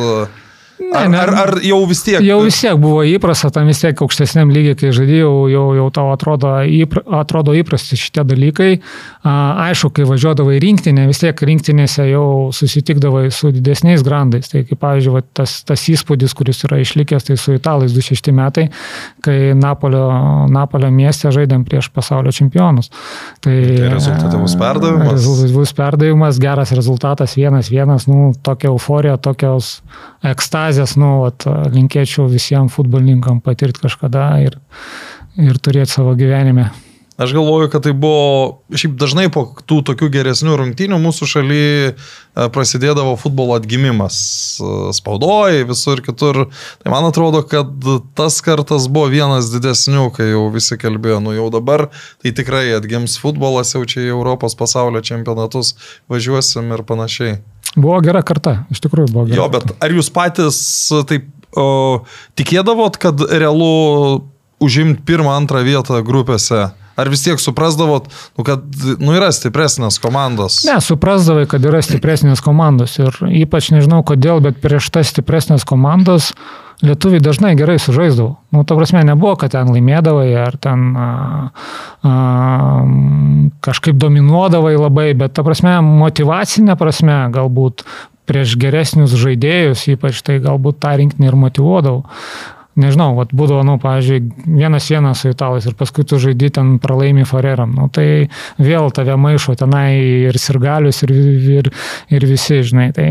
Ar, 0.92 1.08
ne. 1.08 1.18
ar, 1.18 1.32
ar 1.42 1.52
jau 1.64 1.78
vis 1.88 2.02
tiek? 2.04 2.20
Jau 2.24 2.38
vis 2.44 2.58
tiek 2.60 2.76
buvo 2.80 3.02
įprasta, 3.06 3.50
tam 3.54 3.70
vis 3.70 3.80
tiek 3.82 4.02
aukštesniam 4.04 4.50
lygiai, 4.52 4.76
kai 4.78 4.92
žaidėjau, 4.94 5.32
jau, 5.52 5.64
jau 5.78 5.86
tau 5.94 6.10
atrodo, 6.12 6.52
įpra, 6.66 7.04
atrodo 7.22 7.54
įprasti 7.56 7.98
šitie 8.00 8.24
dalykai. 8.28 8.70
A, 9.22 9.34
aišku, 9.68 9.92
kai 9.96 10.06
važiuodavai 10.08 10.58
rinktinę, 10.62 11.06
vis 11.10 11.22
tiek 11.22 11.44
rinktinėse 11.48 12.08
jau 12.10 12.26
susitikdavai 12.56 13.28
su 13.34 13.52
didesniais 13.54 14.04
grandais. 14.06 14.50
Tai 14.52 14.64
kaip 14.68 14.80
pavyzdžiui, 14.82 15.14
va, 15.16 15.24
tas, 15.40 15.60
tas 15.68 15.86
įspūdis, 15.92 16.34
kuris 16.38 16.64
yra 16.68 16.80
išlikęs, 16.82 17.28
tai 17.30 17.38
su 17.40 17.56
italais 17.56 17.94
26 17.94 18.34
metai, 18.36 18.68
kai 19.24 19.38
Napolio, 19.58 20.06
Napolio 20.52 20.90
mieste 20.94 21.32
žaidėm 21.32 21.64
prieš 21.68 21.92
pasaulio 21.94 22.34
čempionus. 22.34 22.90
Tai, 23.42 23.52
Tai 23.52 23.92
rezultatyvus 23.94 24.56
perdavimas. 24.60 25.12
Rezultatyvus 25.12 25.74
perdavimas, 25.76 26.40
geras 26.42 26.72
rezultatas, 26.76 27.36
vienas, 27.36 27.70
vienas, 27.72 28.06
nu, 28.10 28.32
tokia 28.42 28.70
euforija, 28.72 29.16
tokios 29.22 29.80
ekstazės, 30.72 30.96
nu, 30.96 31.22
vat, 31.26 31.44
linkėčiau 31.72 32.28
visiems 32.30 32.72
futbolininkam 32.72 33.42
patirti 33.44 33.84
kažkada 33.84 34.40
ir, 34.40 34.56
ir 35.36 35.58
turėti 35.60 35.92
savo 35.98 36.14
gyvenime. 36.16 36.70
Aš 37.20 37.34
galvoju, 37.36 37.68
kad 37.70 37.84
tai 37.84 37.92
buvo, 37.92 38.62
šiaip 38.72 38.96
dažnai 38.98 39.26
po 39.30 39.44
tų 39.68 39.82
tokių 39.84 40.08
geresnių 40.14 40.56
rungtynių 40.56 40.96
mūsų 40.98 41.28
šalyje 41.28 41.90
prasidėdavo 42.54 43.12
futbolo 43.20 43.52
atgimimas 43.60 44.16
e, 44.56 44.70
spaudoje, 44.96 45.66
visur 45.68 46.00
kitur. 46.02 46.46
Tai 46.80 46.94
man 46.94 47.10
atrodo, 47.10 47.44
kad 47.44 47.68
tas 48.16 48.40
kartas 48.42 48.88
buvo 48.88 49.12
vienas 49.12 49.52
didesnių, 49.52 50.08
kai 50.16 50.32
jau 50.32 50.46
visi 50.56 50.80
kalbėjo, 50.80 51.20
nu 51.22 51.36
jau 51.36 51.50
dabar 51.52 51.90
tai 52.24 52.32
tikrai 52.32 52.70
atgims 52.78 53.20
futbolas, 53.20 53.76
jau 53.76 53.84
čia 53.84 54.06
į 54.08 54.14
Europos 54.16 54.56
pasaulio 54.58 55.04
čempionatus 55.04 55.76
važiuosim 56.10 56.72
ir 56.72 56.86
panašiai. 56.88 57.42
Buvo 57.76 58.00
gera 58.04 58.20
karta, 58.26 58.62
iš 58.72 58.82
tikrųjų 58.84 59.12
buvo 59.14 59.26
gera. 59.28 59.38
Jo, 59.40 59.48
bet 59.52 59.72
ar 59.80 59.94
jūs 59.94 60.10
patys 60.12 60.58
taip 61.08 61.28
o, 61.56 62.02
tikėdavot, 62.38 62.98
kad 63.00 63.24
realu 63.32 64.28
užimti 64.62 65.04
pirmą, 65.08 65.34
antrą 65.40 65.64
vietą 65.66 66.02
grupėse? 66.04 66.70
Ar 66.92 67.08
vis 67.08 67.22
tiek 67.24 67.40
suprasdavot, 67.40 68.10
nu, 68.36 68.44
kad 68.44 68.66
nu, 69.00 69.14
yra 69.16 69.30
stipresnės 69.32 69.96
komandos? 70.02 70.60
Ne, 70.68 70.76
suprasdavai, 70.84 71.46
kad 71.48 71.64
yra 71.64 71.80
stipresnės 71.84 72.44
komandos 72.44 72.98
ir 73.00 73.16
ypač 73.42 73.70
nežinau 73.72 74.02
kodėl, 74.04 74.42
bet 74.44 74.60
prieš 74.60 74.90
tas 74.92 75.08
stipresnės 75.14 75.64
komandos 75.68 76.34
lietuviai 76.82 77.22
dažnai 77.22 77.54
gerai 77.58 77.78
sužaisdavo. 77.78 78.36
Nu, 78.52 78.64
to 78.66 78.76
prasme, 78.78 79.04
nebuvo, 79.06 79.36
kad 79.40 79.54
ten 79.54 79.70
laimėdavai 79.70 80.28
ar 80.42 80.56
ten 80.60 80.88
a, 80.98 81.08
a, 82.02 82.14
kažkaip 83.64 83.98
dominuodavai 84.02 84.74
labai, 84.76 85.10
bet 85.18 85.36
ta 85.36 85.46
prasme, 85.46 85.78
motivacinė 85.86 86.76
prasme, 86.78 87.18
galbūt 87.34 87.86
prieš 88.28 88.56
geresnius 88.60 89.14
žaidėjus, 89.18 89.86
ypač 89.94 90.22
tai 90.26 90.40
galbūt 90.42 90.82
tą 90.82 90.96
rinkinį 90.98 91.30
ir 91.30 91.38
motivuodavau. 91.38 92.02
Nežinau, 92.72 93.10
vat, 93.18 93.34
būdavo, 93.36 93.60
nu, 93.68 93.74
pavyzdžiui, 93.76 94.46
vienas 94.56 94.86
vienas 94.88 95.20
su 95.20 95.28
italais 95.28 95.66
ir 95.68 95.74
paskui 95.76 96.06
tu 96.08 96.16
žaidži 96.16 96.48
ten 96.56 96.70
pralaimi 96.80 97.26
Foreram. 97.28 97.74
Nu, 97.76 97.90
tai 97.92 98.30
vėl 98.56 98.88
tave 98.96 99.18
maišo 99.20 99.58
tenai 99.60 99.90
ir 100.30 100.38
sirgalius, 100.40 101.02
ir, 101.04 101.12
ir, 101.58 101.68
ir 102.08 102.26
visi, 102.30 102.62
žinai. 102.64 102.88
Tai 102.96 103.08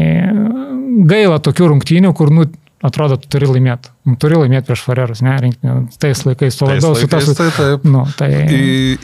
gaila 1.05 1.37
tokių 1.45 1.69
rungtynių, 1.75 2.13
kur, 2.17 2.33
nu, 2.33 2.47
atrodo, 2.85 3.17
tu 3.21 3.29
turi 3.31 3.49
laimėti. 3.49 3.91
Nu, 4.09 4.17
turi 4.21 4.37
laimėti 4.39 4.71
prieš 4.71 4.83
Farerus, 4.85 5.21
ne, 5.25 5.33
rinktinė. 5.43 5.75
Tais 6.01 6.23
laikais, 6.25 6.57
to 6.57 6.69
labiau 6.69 6.97
su 6.97 7.09
tas. 7.11 7.29
Tai 7.37 7.49
taip. 7.55 7.87
Nu, 7.87 8.03
tai... 8.17 8.29
Į, 8.49 8.61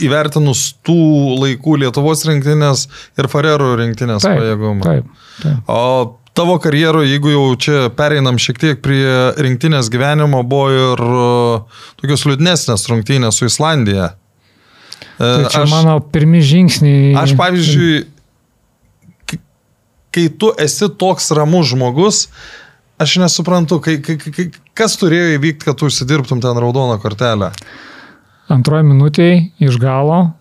įvertinus 0.07 0.63
tų 0.85 0.99
laikų 1.43 1.81
Lietuvos 1.83 2.25
rinktinės 2.29 2.87
ir 3.19 3.29
Farerų 3.31 3.75
rinktinės 3.83 4.25
taip, 4.25 4.41
pajėgumą. 4.41 4.85
Taip, 4.87 5.27
taip. 5.43 5.69
O 5.69 6.17
tavo 6.37 6.57
karjeroje, 6.61 7.09
jeigu 7.13 7.33
jau 7.33 7.45
čia 7.61 7.87
pereinam 7.97 8.37
šiek 8.41 8.61
tiek 8.61 8.81
prie 8.85 9.33
rinktinės 9.41 9.89
gyvenimo, 9.93 10.43
buvo 10.45 10.67
ir 10.73 11.07
uh, 11.07 11.81
tokios 12.01 12.27
liūdnesnės 12.29 12.85
rungtynės 12.91 13.39
su 13.39 13.49
Islandija. 13.49 14.11
Tai 15.17 15.47
čia 15.49 15.63
aš, 15.63 15.71
mano 15.73 15.97
pirmi 16.13 16.43
žingsniai. 16.45 17.15
Aš, 17.17 17.33
pavyzdžiui, 17.39 18.05
kai 20.13 20.27
tu 20.41 20.51
esi 20.61 20.89
toks 21.01 21.31
ramus 21.37 21.71
žmogus, 21.73 22.27
aš 22.97 23.17
nesuprantu, 23.21 23.79
kai, 23.83 23.97
kai, 24.01 24.17
kai, 24.17 24.47
kas 24.77 24.97
turėjo 24.99 25.35
įvykti, 25.37 25.67
kad 25.67 25.77
tu 25.79 25.89
užsidirbtum 25.89 26.41
ten 26.43 26.57
raudoną 26.61 26.97
kortelę. 27.01 27.51
Antroji 28.53 28.87
minutėje 28.87 29.39
iš 29.67 29.79
galo 29.81 30.31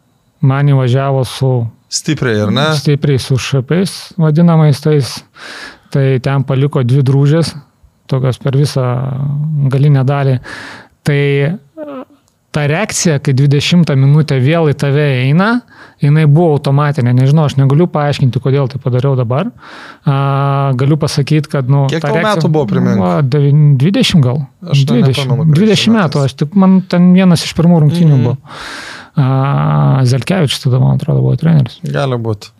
man 0.46 0.70
įvažiavo 0.70 1.24
su... 1.26 1.52
Stipriai, 1.92 2.42
ar 2.46 2.52
ne? 2.54 2.66
Stipriai 2.78 3.20
su 3.22 3.38
šapais 3.40 3.92
vadinamais 4.20 4.80
tais. 4.82 5.16
Tai 5.94 6.04
ten 6.22 6.42
paliko 6.44 6.82
dvi 6.82 7.04
drūžės, 7.06 7.52
tokios 8.10 8.40
per 8.42 8.58
visą 8.58 8.84
galinę 9.70 10.02
dalį. 10.06 10.34
Tai 11.06 11.20
ta 12.56 12.64
reakcija, 12.66 13.18
kai 13.20 13.34
20 13.36 13.90
minutę 14.00 14.38
vėl 14.40 14.70
į 14.72 14.74
tave 14.80 15.04
eina, 15.26 15.48
jinai 16.00 16.24
buvo 16.24 16.54
automatinė. 16.54 17.12
Nežinau, 17.18 17.44
aš 17.50 17.58
negaliu 17.58 17.84
paaiškinti, 17.92 18.40
kodėl 18.40 18.70
tai 18.72 18.80
padariau 18.80 19.12
dabar. 19.18 19.50
A, 20.08 20.72
galiu 20.80 20.96
pasakyti, 21.00 21.50
kad... 21.52 21.68
Nu, 21.68 21.84
Kiek 21.92 22.00
tau 22.00 22.14
reakcija, 22.16 22.38
metų 22.40 22.50
buvo 22.54 22.64
primink? 22.70 23.04
20 23.82 24.24
gal. 24.24 24.40
Aš 24.64 24.86
20, 24.88 25.12
nepamenu, 25.12 25.58
20 25.58 25.96
metų, 25.98 26.24
aš 26.24 26.38
tik, 26.40 26.56
man 26.56 26.78
ten 26.88 27.10
vienas 27.12 27.44
iš 27.44 27.52
pirmų 27.58 27.82
rungtynių 27.84 28.14
mm 28.14 28.24
-hmm. 28.24 28.30
buvo. 28.30 28.38
A, 29.20 30.00
Zelkevičius 30.08 30.64
tada, 30.64 30.80
man 30.80 30.96
atrodo, 30.96 31.20
buvo 31.26 31.36
treneris. 31.36 31.76
Gali 31.84 32.16
būti. 32.16 32.54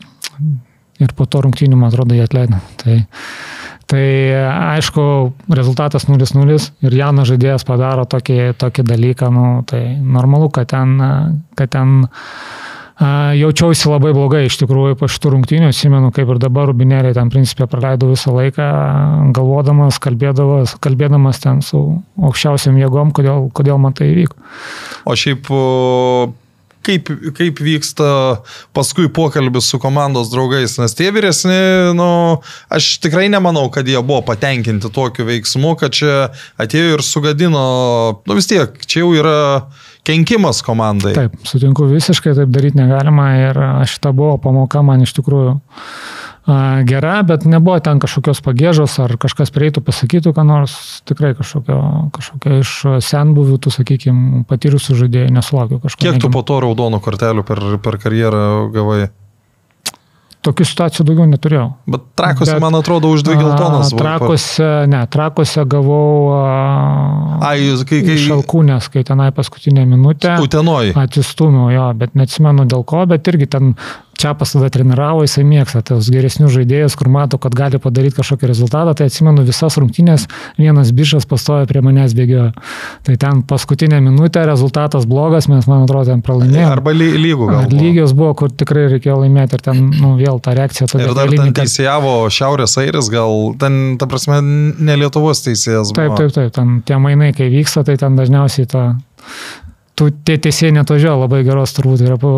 Ir 1.01 1.17
po 1.17 1.25
to 1.25 1.41
rungtynių, 1.49 1.81
man 1.81 1.89
atrodo, 1.89 2.15
jie 2.17 2.29
atleido. 2.29 2.61
Tai, 2.85 3.01
Tai 3.87 4.07
aišku, 4.75 5.03
rezultatas 5.55 6.09
0-0 6.11 6.57
ir 6.83 6.95
jaunas 6.99 7.29
žaidėjas 7.31 7.63
padaro 7.67 8.03
tokį, 8.11 8.57
tokį 8.59 8.83
dalyką, 8.83 9.29
nu, 9.31 9.45
tai 9.69 9.83
normalu, 10.03 10.49
kad 10.51 10.73
ten, 10.73 10.97
kad 11.55 11.71
ten 11.71 12.01
jaučiausi 13.37 13.91
labai 13.91 14.11
blogai 14.17 14.47
iš 14.49 14.57
tikrųjų 14.63 14.97
po 14.99 15.07
šitų 15.11 15.35
rungtynių, 15.35 15.69
atsimenu, 15.71 16.11
kaip 16.17 16.33
ir 16.33 16.41
dabar 16.41 16.71
Rubinėlė 16.71 17.13
ten 17.15 17.31
principė 17.31 17.69
praleidau 17.71 18.09
visą 18.11 18.33
laiką, 18.35 18.67
galvodamas, 19.37 20.01
kalbėdamas, 20.03 20.75
kalbėdamas 20.83 21.43
ten 21.45 21.61
su 21.63 21.83
aukščiausiam 22.17 22.79
jėgom, 22.81 23.13
kodėl, 23.15 23.51
kodėl 23.55 23.79
man 23.83 23.95
tai 23.95 24.11
įvyko. 24.15 24.41
O 25.07 25.15
šiaip 25.15 25.53
kaip, 26.87 27.11
kaip 27.37 27.61
vyksta 27.63 28.09
paskui 28.77 29.09
pokalbis 29.13 29.71
su 29.73 29.81
komandos 29.83 30.31
draugais, 30.33 30.77
nes 30.81 30.97
tie 30.97 31.11
vyresni, 31.15 31.59
nu, 31.99 32.09
aš 32.73 32.97
tikrai 33.05 33.27
nemanau, 33.33 33.69
kad 33.75 33.89
jie 33.89 33.99
buvo 34.03 34.23
patenkinti 34.27 34.93
tokiu 34.95 35.27
veiksmu, 35.29 35.75
kad 35.81 35.97
čia 35.97 36.31
atėjo 36.63 36.97
ir 36.97 37.05
sugadino, 37.07 37.67
nu 38.27 38.39
vis 38.39 38.51
tiek, 38.51 38.79
čia 38.87 39.03
jau 39.05 39.13
yra 39.17 39.39
kenkimas 40.07 40.63
komandai. 40.67 41.15
Taip, 41.17 41.41
sutinku 41.49 41.89
visiškai, 41.91 42.37
taip 42.39 42.53
daryti 42.55 42.79
negalima 42.79 43.31
ir 43.41 43.63
šita 43.91 44.15
buvo 44.17 44.37
pamoka 44.43 44.85
man 44.87 45.03
iš 45.07 45.17
tikrųjų 45.19 45.57
gera, 46.87 47.23
bet 47.27 47.45
nebuvo 47.45 47.79
ten 47.83 47.99
kažkokios 47.99 48.39
pagėžos 48.47 48.95
ar 49.03 49.17
kažkas 49.19 49.51
prieitų 49.51 49.83
pasakytų, 49.83 50.31
ką 50.37 50.47
nors 50.47 51.03
tikrai 51.09 51.35
kažkokio, 51.35 51.79
kažkokio 52.15 52.61
iš 52.63 52.73
senbuvių, 53.03 53.59
tu 53.59 53.75
sakykime, 53.75 54.45
patyrusių 54.47 54.99
žaidėjų 55.03 55.35
nesulaukiu 55.35 55.81
kažkokio. 55.83 56.07
Kiek 56.07 56.23
tu 56.23 56.31
po 56.31 56.45
to 56.47 56.61
raudonų 56.63 57.03
kortelių 57.03 57.47
per, 57.47 57.63
per 57.83 57.99
karjerą 57.99 58.43
gavai? 58.75 59.07
Tokių 60.47 60.65
situacijų 60.69 61.05
daugiau 61.09 61.27
neturėjau. 61.27 61.67
Bet 61.91 62.05
trakose, 62.15 62.53
Bet, 62.53 62.63
man 62.63 62.77
atrodo, 62.79 63.11
už 63.11 63.25
dvi 63.27 63.35
geltonas. 63.41 63.91
Trakose, 63.99 64.69
ne, 64.87 65.01
trakose 65.11 65.65
gavau 65.67 66.37
a, 67.43 67.51
jūs, 67.59 67.83
kai, 67.89 68.05
kai... 68.07 68.15
šalkūnės, 68.23 68.87
kai 68.95 69.03
tenai 69.09 69.33
paskutinę 69.35 69.83
minutę. 69.91 70.37
Utenoji. 70.45 70.95
Atsistumiau 71.03 71.73
jo, 71.75 71.89
bet 71.99 72.15
neatsimenu 72.15 72.69
dėl 72.71 72.87
ko, 72.87 73.03
bet 73.11 73.27
irgi 73.33 73.51
ten 73.57 73.75
Čiapas 74.17 74.55
tada 74.55 74.71
treniravo, 74.73 75.25
jisai 75.27 75.45
mėgsta 75.45 75.83
tos 75.85 76.09
geresnius 76.13 76.55
žaidėjus, 76.55 76.97
kur 76.97 77.11
mato, 77.13 77.37
kad 77.43 77.53
gali 77.57 77.81
padaryti 77.83 78.17
kažkokį 78.17 78.49
rezultatą, 78.49 78.95
tai 78.97 79.11
atsimenu 79.11 79.45
visas 79.45 79.77
rungtynės, 79.77 80.25
vienas 80.57 80.93
bišas 80.97 81.29
pastoja 81.29 81.69
prie 81.69 81.83
manęs 81.85 82.15
bėgiojo. 82.17 82.47
Tai 83.07 83.17
ten 83.21 83.43
paskutinę 83.47 84.01
minutę 84.01 84.47
rezultatas 84.49 85.05
blogas, 85.11 85.51
mes, 85.53 85.69
man 85.69 85.85
atrodo, 85.85 86.15
ten 86.15 86.25
pralaimėjome. 86.25 86.71
Arba 86.71 86.95
ly 86.97 87.11
lygų 87.27 87.51
gal. 87.51 87.59
Ar 87.67 87.77
lygios 87.77 88.17
buvo, 88.17 88.33
kur 88.41 88.55
tikrai 88.65 88.87
reikėjo 88.95 89.19
laimėti 89.21 89.59
ir 89.59 89.67
ten 89.69 89.85
nu, 89.93 90.15
vėl 90.17 90.41
ta 90.41 90.57
reakcija 90.57 90.89
tada. 90.95 91.05
Ir 91.05 91.15
dar 91.19 91.35
ten 91.37 91.53
teisėjavo 91.61 92.17
Šiaurės 92.33 92.79
Airis, 92.81 93.13
gal 93.13 93.53
ten, 93.61 93.99
ta 94.01 94.09
prasme, 94.09 94.41
ne 94.41 94.99
Lietuvos 95.03 95.45
teisėjas. 95.45 95.93
Buvo. 95.93 96.17
Taip, 96.17 96.17
taip, 96.23 96.35
taip, 96.39 96.57
ten 96.57 96.81
tie 96.89 96.97
mainai, 97.03 97.35
kai 97.37 97.51
vyksta, 97.53 97.85
tai 97.85 97.99
ten 98.01 98.17
dažniausiai 98.17 98.73
ta 98.73 98.89
tų 99.97 100.11
tie 100.29 100.37
tiesiai 100.43 100.75
netvažiavo 100.77 101.25
labai 101.25 101.43
geros 101.47 101.73
turbūt 101.77 102.05
repu, 102.05 102.33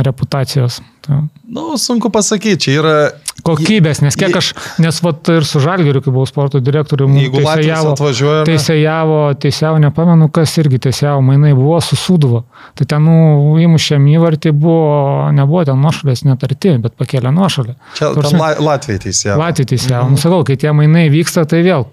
reputacijos. 0.00 0.80
Ta. 1.04 1.20
Na, 1.20 1.26
nu, 1.60 1.78
sunku 1.80 2.10
pasakyti, 2.12 2.60
čia 2.66 2.78
yra... 2.80 2.94
Kokybės, 3.40 4.02
nes 4.04 4.18
kiek 4.20 4.34
aš, 4.36 4.50
nes 4.84 4.98
vat 5.00 5.30
ir 5.32 5.46
su 5.48 5.62
Žalgiriu, 5.64 6.02
kai 6.04 6.12
buvau 6.12 6.28
sporto 6.28 6.60
direktoriumi, 6.60 7.22
teisėjavo, 7.32 7.94
atvažiuoja. 7.94 8.42
Teisėjavo, 8.44 9.20
teisėjavo, 9.40 9.78
nepamenu, 9.86 10.28
kas 10.36 10.52
irgi 10.60 10.82
teisėjavo, 10.84 11.22
mainai 11.24 11.54
buvo 11.56 11.78
susūduvo. 11.84 12.42
Tai 12.76 12.86
ten, 12.92 13.08
nu, 13.08 13.54
įmušėm 13.64 14.10
įvartį, 14.12 14.52
buvo, 14.60 15.30
nebuvo 15.36 15.64
ten 15.70 15.80
nuošalės 15.80 16.26
net 16.28 16.44
arti, 16.44 16.74
bet 16.84 16.98
pakėlė 17.00 17.32
nuošalę. 17.32 17.78
Čia 17.96 18.12
Latvijai 18.60 19.00
teisėjavo. 19.06 19.40
Latvijai 19.40 19.72
teisėjavo. 19.72 20.04
Mhm. 20.04 20.20
Nusakau, 20.20 20.44
kai 20.44 20.60
tie 20.60 20.76
mainai 20.76 21.08
vyksta, 21.16 21.48
tai 21.48 21.64
vėl 21.64 21.88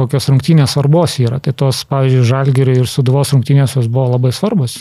kokios 0.00 0.28
rungtynės 0.32 0.74
svarbos 0.74 1.16
yra. 1.22 1.38
Tai 1.44 1.54
tos, 1.56 1.82
pavyzdžiui, 1.90 2.26
Žalgiriai 2.30 2.82
ir 2.82 2.90
Suduvos 2.90 3.32
rungtynės 3.34 3.76
jos 3.78 3.88
buvo 3.92 4.16
labai 4.16 4.32
svarbos. 4.34 4.78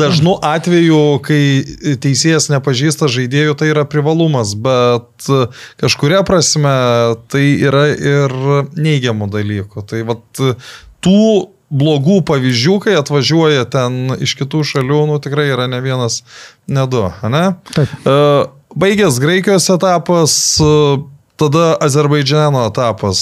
Dažnu 0.00 0.36
atveju, 0.44 1.00
kai 1.24 1.42
teisėjas 2.02 2.50
nepažįsta 2.52 3.08
žaidėjų, 3.12 3.56
tai 3.60 3.70
yra 3.72 3.86
privalumas, 3.88 4.56
bet 4.58 5.28
kažkuria 5.82 6.24
prasme 6.26 6.74
tai 7.32 7.46
yra 7.62 7.88
ir 7.94 8.38
neigiamų 8.74 9.30
dalykų. 9.34 9.86
Tai 9.90 10.04
vat, 10.10 10.44
tų 11.04 11.28
blogų 11.74 12.20
pavyzdžių, 12.28 12.76
kai 12.84 12.98
atvažiuoja 12.98 13.64
ten 13.70 14.16
iš 14.22 14.36
kitų 14.38 14.62
šalių, 14.70 15.00
nu 15.10 15.18
tikrai 15.22 15.48
yra 15.52 15.66
ne 15.70 15.80
vienas, 15.84 16.22
ne 16.70 16.84
du, 16.90 17.02
ne? 17.30 17.44
E, 17.74 18.14
baigęs 18.78 19.18
Graikijos 19.22 19.66
etapas, 19.74 20.36
tada 21.40 21.74
Azerbaidžiano 21.82 22.64
etapas. 22.68 23.20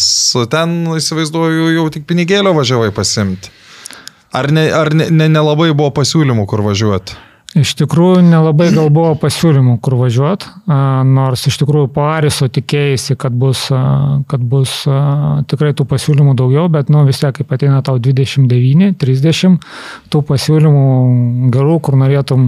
Ten, 0.53 0.79
įsivaizduoju, 0.99 1.73
jau 1.77 1.89
tik 1.95 2.07
pinigėlio 2.09 2.55
važiavai 2.57 2.93
pasimti. 2.95 3.53
Ar 4.33 4.49
nelabai 4.49 4.95
ne, 4.97 5.11
ne, 5.11 5.29
ne, 5.29 5.29
ne 5.29 5.77
buvo 5.77 5.91
pasiūlymų, 5.99 6.47
kur 6.49 6.65
važiuoti? 6.65 7.19
Iš 7.53 7.75
tikrųjų, 7.77 8.23
nelabai 8.25 8.71
gal 8.73 8.87
buvo 8.89 9.11
pasiūlymų, 9.21 9.75
kur 9.85 9.99
važiuoti, 10.01 10.49
nors 11.05 11.43
iš 11.51 11.59
tikrųjų 11.61 11.91
po 11.93 12.07
Ariso 12.09 12.47
tikėjasi, 12.49 13.13
kad 13.21 13.35
bus, 13.37 13.67
kad 14.31 14.47
bus 14.49 14.79
tikrai 15.51 15.75
tų 15.77 15.85
pasiūlymų 15.91 16.33
daugiau, 16.39 16.71
bet 16.73 16.89
nu, 16.89 17.03
vis 17.05 17.21
tiek, 17.21 17.35
kaip 17.37 17.53
ateina 17.53 17.83
tau 17.85 17.99
29, 18.01 18.95
30, 18.97 19.59
tų 20.09 20.23
pasiūlymų 20.31 21.51
gerų, 21.53 21.75
kur 21.85 21.99
norėtum 22.01 22.47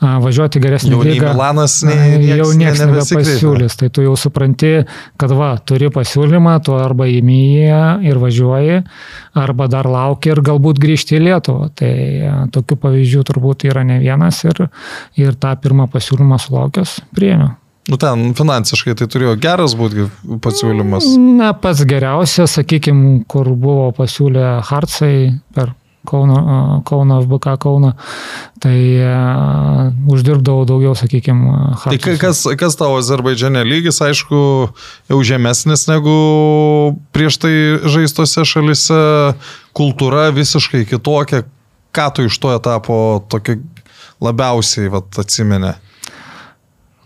važiuoti 0.00 0.64
geresnį 0.64 0.96
jau 0.96 1.04
lygą. 1.06 1.30
Milanas 1.30 1.78
ne, 1.86 2.18
jau 2.40 2.50
niekas 2.50 2.82
nebepasiūlys, 2.82 3.78
tai 3.78 3.92
tu 3.94 4.02
jau 4.02 4.16
supranti, 4.18 4.72
kad 5.14 5.30
va, 5.30 5.52
turi 5.62 5.92
pasiūlymą, 5.94 6.56
tu 6.66 6.74
arba 6.74 7.06
įmį 7.06 7.38
ir 8.02 8.18
važiuoji, 8.18 8.82
arba 9.46 9.70
dar 9.70 9.86
lauki 9.86 10.34
ir 10.34 10.42
galbūt 10.50 10.82
grįžti 10.82 11.20
į 11.20 11.24
Lietuvą. 11.28 11.70
Tai 11.78 11.94
tokių 12.50 12.82
pavyzdžių 12.82 13.26
turbūt 13.30 13.70
yra 13.70 13.86
ne 13.86 14.02
vienas 14.02 14.39
ir, 14.48 14.62
ir 15.20 15.34
tą 15.40 15.54
pirmą 15.60 15.88
pasiūlymą 15.92 16.38
sulaukęs 16.44 16.98
priėmiau. 17.16 17.56
Nu 17.90 17.96
ten 17.98 18.34
finansiškai 18.38 18.92
tai 19.00 19.08
turėjo 19.10 19.32
geras 19.40 19.72
būti 19.74 20.04
pasiūlymas. 20.44 21.08
Na, 21.40 21.50
pats 21.58 21.80
geriausias, 21.88 22.52
sakykime, 22.58 23.24
kur 23.30 23.48
buvo 23.58 23.88
pasiūlę 23.96 24.60
Hartsai 24.68 25.32
per 25.56 25.72
Kauno, 26.06 26.80
Kauno 26.88 27.18
FBK 27.24 27.56
Kauno, 27.60 27.90
tai 28.62 28.76
uh, 29.04 29.90
uždirbdavau 30.12 30.64
daugiau, 30.68 30.94
sakykime, 30.96 31.74
Tai 31.82 31.98
ka- 32.00 32.14
kas, 32.22 32.44
kas 32.56 32.78
tavo 32.80 32.96
Azerbaidžiane 33.00 33.60
lygis, 33.68 33.98
aišku, 34.06 34.38
jau 35.12 35.18
žemesnis 35.26 35.84
negu 35.90 36.14
prieš 37.12 37.36
tai 37.42 37.52
žaistose 37.84 38.46
šalise, 38.48 39.00
kultūra 39.76 40.30
visiškai 40.36 40.86
kitokia. 40.88 41.44
Ką 41.90 42.04
tu 42.14 42.22
iš 42.30 42.36
to 42.38 42.52
etapo 42.54 42.96
tokio 43.28 43.58
labiausiai 44.24 44.90
vat, 44.92 45.10
atsimenė? 45.22 45.74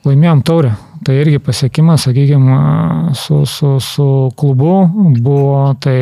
Laimėjom 0.05 0.43
taurę. 0.45 0.75
Tai 1.05 1.15
irgi 1.21 1.41
pasiekimas, 1.43 2.07
sakykime, 2.07 2.59
su, 3.19 3.43
su, 3.49 3.75
su 3.81 4.07
klubu 4.41 4.77
buvo 5.21 5.75
tai 5.81 5.99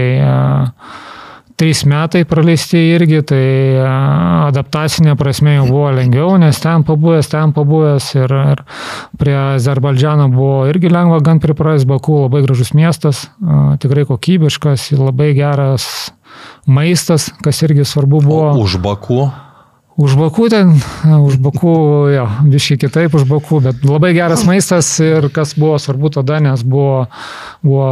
trys 1.59 1.83
metai 1.87 2.25
praleisti 2.27 2.81
irgi, 2.95 3.21
tai 3.27 3.43
adaptacinė 4.49 5.15
prasme 5.19 5.57
jau 5.57 5.67
buvo 5.69 5.91
lengviau, 5.95 6.35
nes 6.41 6.59
ten 6.63 6.83
pabuvęs, 6.87 7.29
ten 7.31 7.53
pabuvęs 7.55 8.09
ir, 8.17 8.35
ir 8.55 8.65
prie 9.21 9.37
Azerbaidžiano 9.37 10.27
buvo 10.33 10.65
irgi 10.71 10.91
lengva 10.93 11.21
gan 11.23 11.43
pripras, 11.43 11.87
Baku 11.87 12.25
labai 12.25 12.43
gražus 12.47 12.73
miestas, 12.79 13.27
tikrai 13.83 14.07
kokybiškas 14.09 14.91
ir 14.95 15.03
labai 15.03 15.33
geras 15.39 15.87
maistas, 16.67 17.31
kas 17.45 17.63
irgi 17.67 17.87
svarbu 17.87 18.23
buvo. 18.27 18.53
O 18.57 18.67
už 18.67 18.79
Bakų. 18.83 19.23
Už 20.01 20.15
bakų 20.17 20.49
ten, 20.49 20.73
už 21.29 21.37
bakų, 21.45 21.75
jo, 22.15 22.25
biškai 22.49 22.79
kitaip 22.87 23.17
už 23.19 23.27
bakų, 23.29 23.61
bet 23.67 23.85
labai 23.85 24.15
geras 24.17 24.47
maistas 24.49 24.89
ir 25.05 25.29
kas 25.35 25.53
buvo 25.59 25.77
svarbu 25.77 26.13
tada, 26.17 26.41
nes 26.41 26.65
buvo, 26.65 27.07
buvo, 27.61 27.89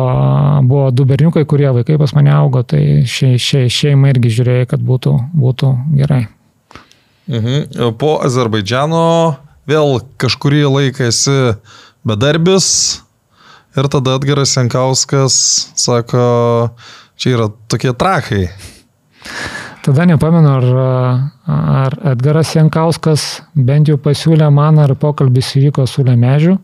buvo 0.65 0.87
du 0.97 1.05
berniukai, 1.05 1.45
kurie 1.45 1.69
vaikai 1.77 1.99
pas 2.01 2.15
mane 2.17 2.33
augo, 2.33 2.65
tai 2.65 3.05
šei, 3.05 3.37
šei, 3.37 3.69
šeima 3.69 4.15
irgi 4.15 4.33
žiūrėjo, 4.41 4.71
kad 4.73 4.85
būtų, 4.85 5.15
būtų 5.37 5.75
gerai. 6.01 6.25
Mhm. 7.31 7.95
Po 8.01 8.17
Azerbaidžiano 8.25 9.37
vėl 9.69 10.01
kažkurį 10.19 10.65
laiką 10.67 11.11
esi 11.13 11.55
bedarbis 12.03 12.67
ir 13.77 13.89
tada 13.93 14.17
Edgaras 14.19 14.57
Jankauskas 14.57 15.37
sako, 15.79 16.73
čia 17.21 17.37
yra 17.37 17.51
tokie 17.71 17.93
trakai. 17.95 18.49
Tada 19.81 20.05
nepamenu, 20.05 20.49
ar, 20.49 20.66
ar 21.49 21.95
Edgaras 22.12 22.53
Jankauskas 22.53 23.43
bent 23.57 23.88
jau 23.88 23.97
pasiūlė 24.01 24.51
man, 24.53 24.79
ar 24.83 24.93
pokalbis 25.01 25.55
įvyko 25.57 25.87
su 25.88 26.05
Lemežiu. 26.05 26.59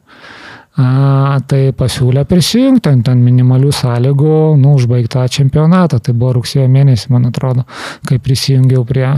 A, 0.76 1.38
tai 1.48 1.70
pasiūlė 1.72 2.26
prisijungti 2.28 2.84
ten, 2.84 3.00
ten 3.06 3.22
minimalių 3.24 3.70
sąlygų, 3.72 4.34
nu, 4.60 4.74
užbaigtą 4.76 5.24
čempionatą. 5.32 6.02
Tai 6.04 6.12
buvo 6.12 6.34
rugsėjo 6.36 6.66
mėnesį, 6.68 7.14
man 7.14 7.30
atrodo, 7.30 7.64
kai 8.04 8.18
prisijungiau 8.20 8.84
prie, 8.84 9.08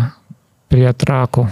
prie 0.71 0.87
trako. 0.95 1.49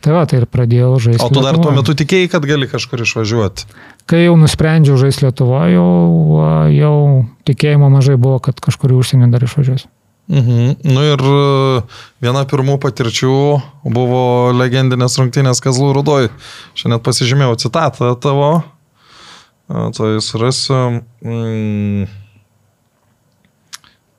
Tai 0.00 0.14
va, 0.16 0.24
tai 0.28 0.40
ir 0.40 0.46
pradėjau 0.50 0.96
žaisti. 1.10 1.26
O 1.26 1.28
tu 1.28 1.44
dar 1.44 1.54
tuo 1.54 1.68
Lietuvoj. 1.68 1.76
metu 1.76 1.94
tikėjai, 2.00 2.30
kad 2.32 2.46
gali 2.48 2.66
kažkur 2.70 3.04
išvažiuoti. 3.04 3.68
Kai 4.10 4.24
jau 4.24 4.38
nusprendžiau 4.40 4.96
žaisti 5.00 5.28
Lietuvoje, 5.28 5.76
jau, 5.76 5.90
jau 6.72 6.96
tikėjimo 7.44 7.92
mažai 7.92 8.16
buvo, 8.16 8.40
kad 8.42 8.58
kažkur 8.64 8.96
į 8.96 8.98
užsienį 9.04 9.30
dar 9.36 9.44
išvažiuosiu. 9.46 9.92
Mhm. 10.28 10.76
Nu 10.88 11.04
ir 11.04 11.20
e, 11.20 11.82
viena 12.24 12.44
pirmų 12.48 12.78
patirčių 12.80 13.34
buvo 13.92 14.24
legendinės 14.56 15.18
rungtynės 15.20 15.60
Kazlų 15.64 15.92
Rudoj. 15.98 16.30
Šiandien 16.78 17.02
pasižymėjau 17.04 17.58
citatą 17.66 18.14
tavo. 18.16 18.52
A, 19.68 19.88
Tai 19.96 20.16
surasiu. 20.20 21.02
Mm. 21.24 22.23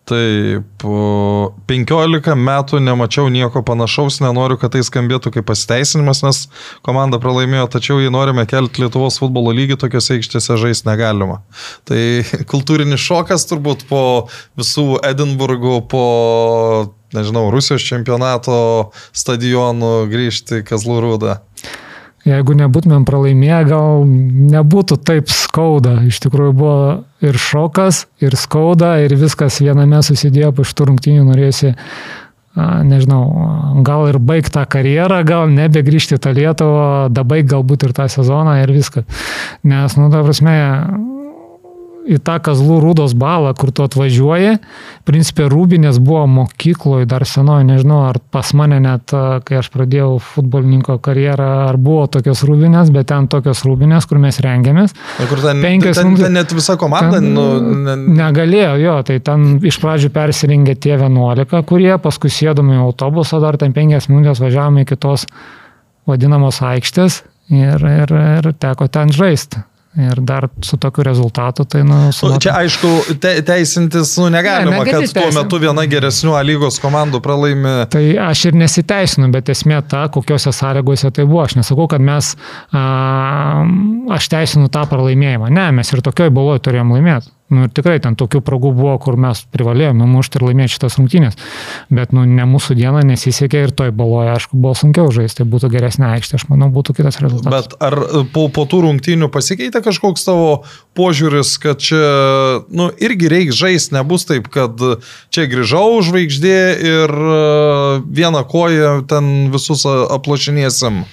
Taip, 0.06 0.66
po 0.78 1.56
15 1.66 2.36
metų 2.38 2.78
nemačiau 2.84 3.26
nieko 3.34 3.64
panašaus, 3.66 4.20
nenoriu, 4.22 4.60
kad 4.62 4.76
tai 4.76 4.84
skambėtų 4.86 5.32
kaip 5.34 5.48
pasiteisinimas, 5.50 6.22
nes 6.22 6.42
komanda 6.86 7.18
pralaimėjo, 7.22 7.66
tačiau 7.74 7.98
jei 8.04 8.14
norime 8.14 8.46
kelti 8.46 8.84
Lietuvos 8.84 9.18
futbolo 9.18 9.50
lygį, 9.58 9.80
tokiuose 9.82 10.20
aikštėse 10.20 10.60
žaisti 10.62 10.86
negalima. 10.92 11.40
Tai 11.90 12.02
kultūrinis 12.52 13.02
šokas 13.02 13.48
turbūt 13.50 13.88
po 13.90 14.04
visų 14.62 15.00
Edinburgų, 15.10 15.80
po, 15.90 16.06
nežinau, 17.18 17.48
Rusijos 17.56 17.88
čempionato 17.90 18.60
stadionų 19.10 19.96
grįžti 20.14 20.62
Kazlų 20.70 21.02
Rūdą. 21.08 21.40
Jeigu 22.26 22.56
nebūtumėm 22.58 23.04
pralaimėję, 23.06 23.58
gal 23.70 24.04
nebūtų 24.56 24.98
taip 25.06 25.30
skauda. 25.30 26.00
Iš 26.10 26.24
tikrųjų 26.24 26.54
buvo 26.58 26.78
ir 27.22 27.38
šokas, 27.38 28.08
ir 28.18 28.34
skauda, 28.40 28.96
ir 29.06 29.14
viskas 29.20 29.60
viename 29.62 30.02
susidėjo 30.06 30.50
po 30.58 30.66
šitų 30.66 30.88
rungtynių 30.90 31.26
norėjusi, 31.28 31.76
nežinau, 32.56 33.22
gal 33.86 34.08
ir 34.10 34.18
baigti 34.18 34.56
tą 34.56 34.64
karjerą, 34.66 35.22
gal 35.28 35.52
nebegrįžti 35.54 36.18
tą 36.24 36.34
Lietuvą, 36.34 37.12
dabaig 37.14 37.46
galbūt 37.52 37.86
ir 37.86 37.94
tą 37.94 38.08
sezoną 38.10 38.58
ir 38.64 38.74
viską. 38.74 39.06
Nes, 39.70 39.98
nu, 40.00 40.10
ta 40.10 40.24
prasme, 40.26 40.56
į 42.06 42.20
tą 42.22 42.36
kazlų 42.46 42.76
rūdos 42.84 43.16
balą, 43.18 43.52
kur 43.58 43.72
tu 43.74 43.82
atvažiuoji. 43.86 44.60
Principė 45.08 45.48
rūbinės 45.50 45.98
buvo 46.04 46.26
mokykloje 46.30 47.08
dar 47.10 47.26
senoje, 47.26 47.66
nežinau, 47.66 48.04
ar 48.12 48.20
pas 48.32 48.52
mane 48.58 48.78
net, 48.84 49.10
kai 49.46 49.58
aš 49.60 49.72
pradėjau 49.74 50.20
futbolininko 50.22 51.00
karjerą, 51.06 51.48
ar 51.72 51.80
buvo 51.82 52.06
tokios 52.14 52.44
rūbinės, 52.46 52.92
bet 52.94 53.10
ten 53.10 53.28
tokios 53.32 53.64
rūbinės, 53.66 54.06
kur 54.10 54.22
mes 54.22 54.38
rengiamės. 54.46 54.94
Na, 55.20 55.28
Kur 55.32 55.42
ten, 55.42 55.62
Penkias 55.66 55.98
ten, 55.98 56.12
minutės- 56.12 56.28
ten 56.30 56.34
net 56.38 56.54
visa 56.54 56.78
komanda, 56.78 57.18
Ten, 57.20 57.34
nu, 57.34 57.46
ne, 57.86 57.96
Negalėjo, 58.22 58.78
jo, 58.82 58.96
tai 59.04 59.20
ten 59.20 59.60
iš 59.66 59.80
pradžių 59.82 60.10
persirengė 60.14 60.78
tie 60.80 60.96
11, 60.98 61.64
kurie 61.66 61.98
paskui 62.02 62.30
sėdome 62.30 62.78
į 62.78 62.84
autobusą, 62.86 63.42
dar 63.42 63.58
ten 63.58 63.74
5 63.74 64.10
minutės 64.14 64.40
važiavome 64.46 64.86
iki 64.86 64.96
tos 64.96 65.26
vadinamos 66.08 66.60
aikštės 66.62 67.24
ir, 67.50 67.82
ir, 67.82 68.14
ir 68.38 68.52
teko 68.62 68.88
ten 68.92 69.10
žaisti. 69.14 69.64
Ir 69.96 70.20
dar 70.20 70.50
su 70.60 70.76
tokiu 70.78 71.04
rezultatu, 71.08 71.64
tai, 71.64 71.82
nu, 71.88 72.12
su... 72.12 72.28
Nu, 72.28 72.40
Čia 72.44 72.58
aišku, 72.60 72.90
te, 73.24 73.32
teisintis 73.48 74.18
nu, 74.20 74.28
negalima, 74.34 74.82
Ne, 74.84 74.92
kad 74.92 75.06
tuo 75.16 75.30
metu 75.32 75.60
viena 75.64 75.86
geresnių 75.88 76.34
A 76.36 76.42
lygos 76.44 76.82
komandų 76.84 77.22
pralaimi. 77.24 77.76
Tai 77.94 78.04
aš 78.26 78.42
ir 78.50 78.60
nesiteisinu, 78.60 79.30
bet 79.32 79.54
esmė 79.54 79.80
ta, 79.88 80.06
kokiuose 80.12 80.52
sąlygose 80.56 81.14
tai 81.16 81.24
buvo. 81.24 81.46
Aš 81.46 81.56
nesakau, 81.62 81.88
kad 81.92 82.04
mes, 82.04 82.34
a, 82.76 82.84
aš 84.18 84.28
teisinu 84.36 84.68
tą 84.74 84.84
pralaimėjimą. 84.92 85.54
Ne, 85.56 85.70
mes 85.80 85.96
ir 85.96 86.04
tokioj 86.04 86.34
baloje 86.36 86.66
turėjom 86.68 86.92
laimėti. 86.98 87.35
Nu, 87.54 87.68
ir 87.68 87.70
tikrai 87.70 88.00
ten 88.02 88.16
tokių 88.18 88.40
progų 88.42 88.72
buvo, 88.74 88.96
kur 88.98 89.20
mes 89.22 89.44
privalėjome 89.54 90.08
mušti 90.10 90.40
ir 90.40 90.46
laimėti 90.48 90.74
šitas 90.74 90.96
rungtynės. 90.98 91.36
Bet 91.94 92.16
nu, 92.16 92.24
ne 92.26 92.48
mūsų 92.50 92.74
diena 92.80 93.04
nesisekė 93.06 93.68
ir 93.68 93.74
toj 93.78 93.92
baloje, 93.94 94.32
aišku, 94.34 94.58
buvo 94.58 94.74
sunkiau 94.78 95.12
žaisti, 95.14 95.44
tai 95.44 95.46
būtų 95.54 95.70
geresnė 95.76 96.08
aikštė, 96.16 96.40
aš 96.40 96.48
manau, 96.50 96.72
būtų 96.74 96.96
kitas 96.98 97.20
rezultatas. 97.22 97.68
Bet 97.70 97.76
ar 97.86 98.00
po, 98.34 98.48
po 98.50 98.66
tų 98.66 98.82
rungtynių 98.88 99.30
pasikeitė 99.30 99.84
kažkoks 99.86 100.26
tavo 100.26 100.64
požiūris, 100.98 101.54
kad 101.62 101.86
čia, 101.86 102.02
nu, 102.74 102.90
irgi 102.98 103.30
reiks 103.30 103.60
žaisti, 103.62 103.94
nebus 103.94 104.26
taip, 104.26 104.50
kad 104.50 104.82
čia 105.30 105.46
grįžau 105.52 106.02
žvaigždė 106.08 106.58
ir 106.82 107.14
e, 107.14 107.38
vieną 108.10 108.42
koją 108.50 108.96
ten 109.12 109.52
visus 109.54 109.86
a- 109.86 110.08
aplošinėsim. 110.18 111.04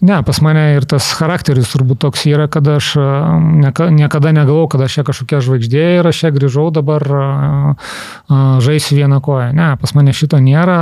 Ne, 0.00 0.22
pas 0.24 0.38
mane 0.40 0.62
ir 0.78 0.86
tas 0.88 1.04
charakteris 1.12 1.68
turbūt 1.74 2.00
toks 2.00 2.22
yra, 2.30 2.46
kad 2.48 2.64
aš 2.72 2.94
a, 2.96 3.08
nieka- 3.36 3.90
niekada 3.92 4.32
negalvau, 4.32 4.64
kad 4.72 4.80
aš 4.86 4.96
čia 4.96 5.04
kažkokia 5.04 5.40
žvaigždė 5.44 5.84
ir 5.98 6.08
aš 6.08 6.22
čia 6.22 6.30
grįžau 6.32 6.70
dabar 6.72 7.04
a, 7.04 7.20
a, 7.20 8.38
žaisiu 8.64 8.96
vieną 8.96 9.20
koją. 9.20 9.50
Ne, 9.52 9.74
pas 9.76 9.92
mane 9.98 10.16
šito 10.16 10.40
nėra, 10.40 10.80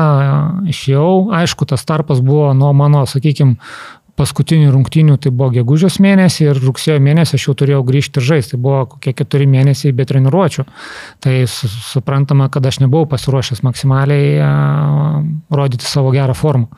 išėjau, 0.70 1.34
aišku, 1.34 1.66
tas 1.66 1.82
tarpas 1.88 2.22
buvo 2.22 2.52
nuo 2.54 2.70
mano, 2.78 3.02
sakykime, 3.10 3.58
paskutinių 4.18 4.72
rungtynių 4.74 5.16
tai 5.22 5.30
buvo 5.34 5.52
gegužės 5.54 5.98
mėnesį 6.02 6.48
ir 6.48 6.60
rugsėjo 6.62 6.98
mėnesį 7.02 7.36
aš 7.38 7.46
jau 7.46 7.54
turėjau 7.60 7.84
grįžti 7.86 8.20
ir 8.20 8.26
žaisti. 8.26 8.54
Tai 8.54 8.60
buvo 8.64 8.80
kokie 8.94 9.14
keturi 9.16 9.46
mėnesiai 9.50 9.94
be 9.96 10.06
treniruočio. 10.08 10.66
Tai 11.24 11.34
su, 11.50 11.70
suprantama, 11.92 12.48
kad 12.52 12.66
aš 12.66 12.80
nebuvau 12.82 13.06
pasiruošęs 13.12 13.62
maksimaliai 13.66 14.34
a, 14.42 14.50
rodyti 15.54 15.86
savo 15.86 16.12
gerą 16.14 16.36
formą. 16.38 16.68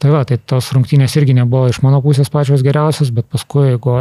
Tai 0.00 0.14
va, 0.16 0.24
tai 0.28 0.40
tos 0.40 0.72
rungtynės 0.76 1.14
irgi 1.20 1.36
nebuvo 1.36 1.68
iš 1.70 1.82
mano 1.84 2.00
pusės 2.04 2.32
pačios 2.32 2.64
geriausios, 2.66 3.12
bet 3.14 3.28
paskui, 3.30 3.74
jeigu 3.74 4.00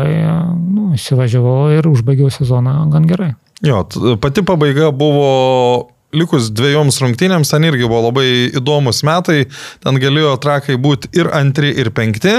nu, 0.55 0.89
įsivažiavau 0.97 1.69
ir 1.75 1.91
užbaigiau 1.91 2.31
sezoną 2.33 2.79
gan 2.93 3.07
gerai. 3.09 3.33
Jo, 3.65 3.83
pati 4.23 4.45
pabaiga 4.47 4.93
buvo 4.95 5.89
likus 6.15 6.49
dviejoms 6.55 6.99
rungtynėms, 7.03 7.51
ten 7.51 7.65
irgi 7.67 7.87
buvo 7.87 8.07
labai 8.09 8.27
įdomus 8.57 9.03
metai, 9.07 9.43
ten 9.83 9.99
galėjo 10.01 10.35
trakai 10.41 10.77
būti 10.81 11.11
ir 11.17 11.29
antri, 11.35 11.71
ir 11.77 11.91
penkti, 11.95 12.35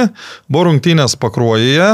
buvo 0.51 0.69
rungtynės 0.71 1.17
pakruojėje, 1.21 1.91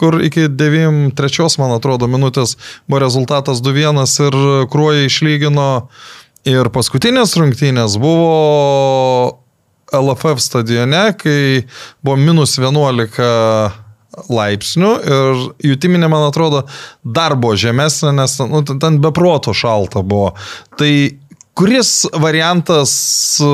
kur 0.00 0.16
iki 0.24 0.48
93, 0.48 1.58
man 1.60 1.76
atrodo, 1.76 2.08
minutės 2.10 2.56
buvo 2.88 3.02
rezultatas 3.04 3.60
2-1 3.62 4.00
ir 4.26 4.40
kruoja 4.72 5.04
išlygino. 5.06 5.68
Ir 6.48 6.70
paskutinės 6.72 7.34
rungtynės 7.36 7.98
buvo 8.00 9.36
LFF 9.92 10.40
stadione, 10.40 11.10
kai 11.20 11.66
buvo 12.00 12.16
minus 12.16 12.56
11 12.56 13.89
laipsnių 14.28 14.92
ir 15.00 15.42
jutiminė, 15.72 16.10
man 16.10 16.28
atrodo, 16.28 16.64
dar 17.04 17.36
buvo 17.38 17.56
žemesnė, 17.60 18.12
nes 18.20 18.36
nu, 18.50 18.62
ten- 18.66 19.00
beproto 19.00 19.54
šalta 19.56 20.02
buvo. 20.02 20.34
Tai 20.78 20.92
kuris 21.54 22.06
variantas 22.16 22.92
e, 23.40 23.48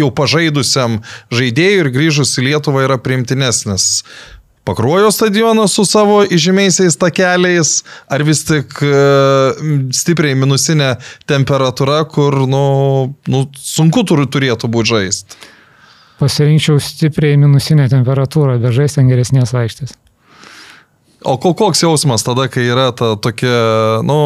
jau 0.00 0.08
pažaidusiam 0.14 1.00
žaidėjui 1.32 1.84
ir 1.84 1.92
grįžus 1.94 2.36
į 2.40 2.50
Lietuvą 2.50 2.86
yra 2.86 2.98
priimtinesnis? 3.00 4.04
Pakruojo 4.66 5.12
stadionas 5.14 5.76
su 5.78 5.84
savo 5.86 6.24
įžymiaisiais 6.26 6.96
takeliais, 6.98 7.84
ar 8.10 8.24
vis 8.26 8.40
tik 8.48 8.72
uh, 8.82 9.54
stipriai 9.94 10.34
minusinė 10.34 10.96
temperatūra, 11.30 12.00
kur 12.10 12.34
nu, 12.50 12.64
nu, 13.30 13.44
sunku 13.54 14.02
turėtų 14.02 14.66
būti 14.66 14.90
žaisti? 14.90 15.38
Pasirinkčiau 16.18 16.80
stipriai 16.82 17.38
minusinę 17.38 17.86
temperatūrą, 17.92 18.58
bet 18.58 18.74
žaisti 18.74 19.04
ant 19.04 19.14
geresnės 19.14 19.54
aikštės. 19.54 19.94
O 21.26 21.36
koks 21.42 21.82
jausmas 21.82 22.22
tada, 22.22 22.46
kai 22.52 22.68
yra 22.70 22.92
ta 22.94 23.16
tokia, 23.18 23.56
nu, 24.06 24.18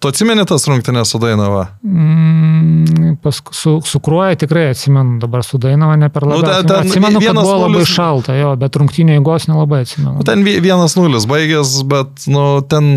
tu 0.00 0.08
atsimeni 0.08 0.44
tas 0.48 0.64
rungtynės 0.68 1.10
su 1.12 1.18
Dainava? 1.20 1.66
Mm, 1.84 3.16
pas, 3.20 3.40
su, 3.52 3.74
su 3.84 4.00
Kruoja 4.00 4.38
tikrai 4.40 4.70
atsimenu, 4.72 5.18
dabar 5.20 5.44
su 5.44 5.58
Dainava 5.60 5.96
ne 6.00 6.08
per 6.12 6.24
labai. 6.24 6.40
Nu, 6.40 6.48
ten, 6.48 6.68
ten 6.70 6.88
atsimenu, 6.88 7.20
kad 7.20 7.36
buvo 7.36 7.56
labai 7.60 7.74
nulis... 7.74 7.92
šalta, 7.92 8.36
jo, 8.38 8.54
bet 8.60 8.78
rungtynė 8.80 9.18
eigos 9.18 9.46
nelabai 9.50 9.82
atsimenu. 9.84 10.14
Nu, 10.18 10.26
ten 10.26 10.44
vienas 10.46 10.96
nulis 10.96 11.26
baigęs, 11.28 11.74
bet, 11.90 12.24
nu, 12.32 12.44
ten 12.70 12.88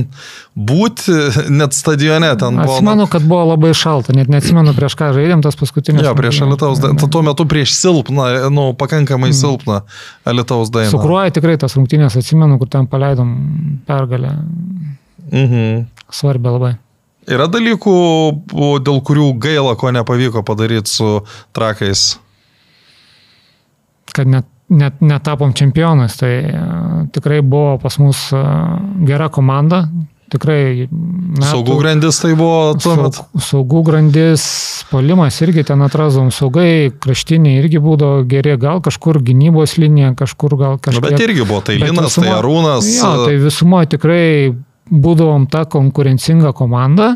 būti 0.56 1.18
net 1.60 1.76
stadione 1.76 2.30
ten 2.39 2.62
buvo. 2.62 2.78
Atsimenu, 2.78 3.08
kad 3.12 3.26
buvo 3.28 3.49
labai 3.51 3.74
šalta, 3.78 4.16
net 4.16 4.32
neatsimenu 4.32 4.76
prieš 4.78 4.95
ką 4.99 5.12
žaidėm 5.18 5.43
tas 5.43 5.60
paskutinis. 5.60 6.06
Jo, 6.08 6.16
prieš 6.18 6.43
Alitaus 6.47 6.80
Dainą. 6.84 7.12
Tuo 7.12 7.26
metu 7.26 7.47
prieš 7.49 7.76
silpną, 7.82 8.30
nu, 8.54 8.70
pakankamai 8.80 9.34
mm. 9.34 9.39
silpną 9.41 9.82
Alitaus 10.30 10.72
Dainą. 10.72 10.93
Su 10.95 11.04
Kruoja 11.04 11.36
tikrai 11.36 11.60
tas 11.60 11.76
rungtynės 11.76 12.16
atsimenu, 12.22 12.62
kur 12.62 12.72
ten 12.72 12.88
paleidom 12.88 13.36
pergalę. 13.89 14.38
Mhm. 15.34 15.84
Svarbi 16.14 16.47
labai. 16.54 16.74
Yra 17.30 17.47
dalykų, 17.51 17.95
dėl 18.84 18.99
kurių 19.07 19.30
gaila, 19.41 19.76
ko 19.80 19.93
nepavyko 19.95 20.43
padaryti 20.45 20.91
su 20.91 21.11
trakais. 21.55 22.17
Kad 24.13 24.30
net, 24.30 24.49
net 24.67 24.99
netapom 25.01 25.53
čempionais, 25.57 26.17
tai 26.19 26.34
tikrai 27.15 27.39
buvo 27.41 27.78
pas 27.82 27.95
mus 28.01 28.26
gera 29.07 29.30
komanda, 29.34 29.86
tikrai. 30.34 30.89
Metų, 30.91 31.47
saugų 31.47 31.78
grandis 31.80 32.19
tai 32.21 32.34
buvo 32.38 32.74
tuomet. 32.82 33.17
Saug, 33.17 33.45
saugų 33.47 33.84
grandis, 33.88 34.43
polimas 34.91 35.39
irgi 35.45 35.65
ten 35.69 35.82
atrasom, 35.86 36.30
saugai, 36.34 36.91
kraštiniai 37.03 37.61
irgi 37.61 37.82
būdavo 37.84 38.26
geri, 38.30 38.57
gal 38.61 38.84
kažkur 38.86 39.21
gynybos 39.26 39.78
linija, 39.82 40.13
kažkur 40.19 40.57
gal 40.59 40.78
kažkur. 40.84 41.07
Bet 41.07 41.24
irgi 41.24 41.47
buvo 41.47 41.63
tai 41.65 41.80
Linas, 41.80 42.11
visumo, 42.11 42.28
tai 42.28 42.38
Arūnas. 42.38 42.91
Jo, 42.97 43.15
tai 43.28 43.39
visumo 43.41 43.82
tikrai 43.89 44.28
būdavom 44.92 45.48
ta 45.52 45.66
konkurencinga 45.70 46.52
komanda 46.58 47.16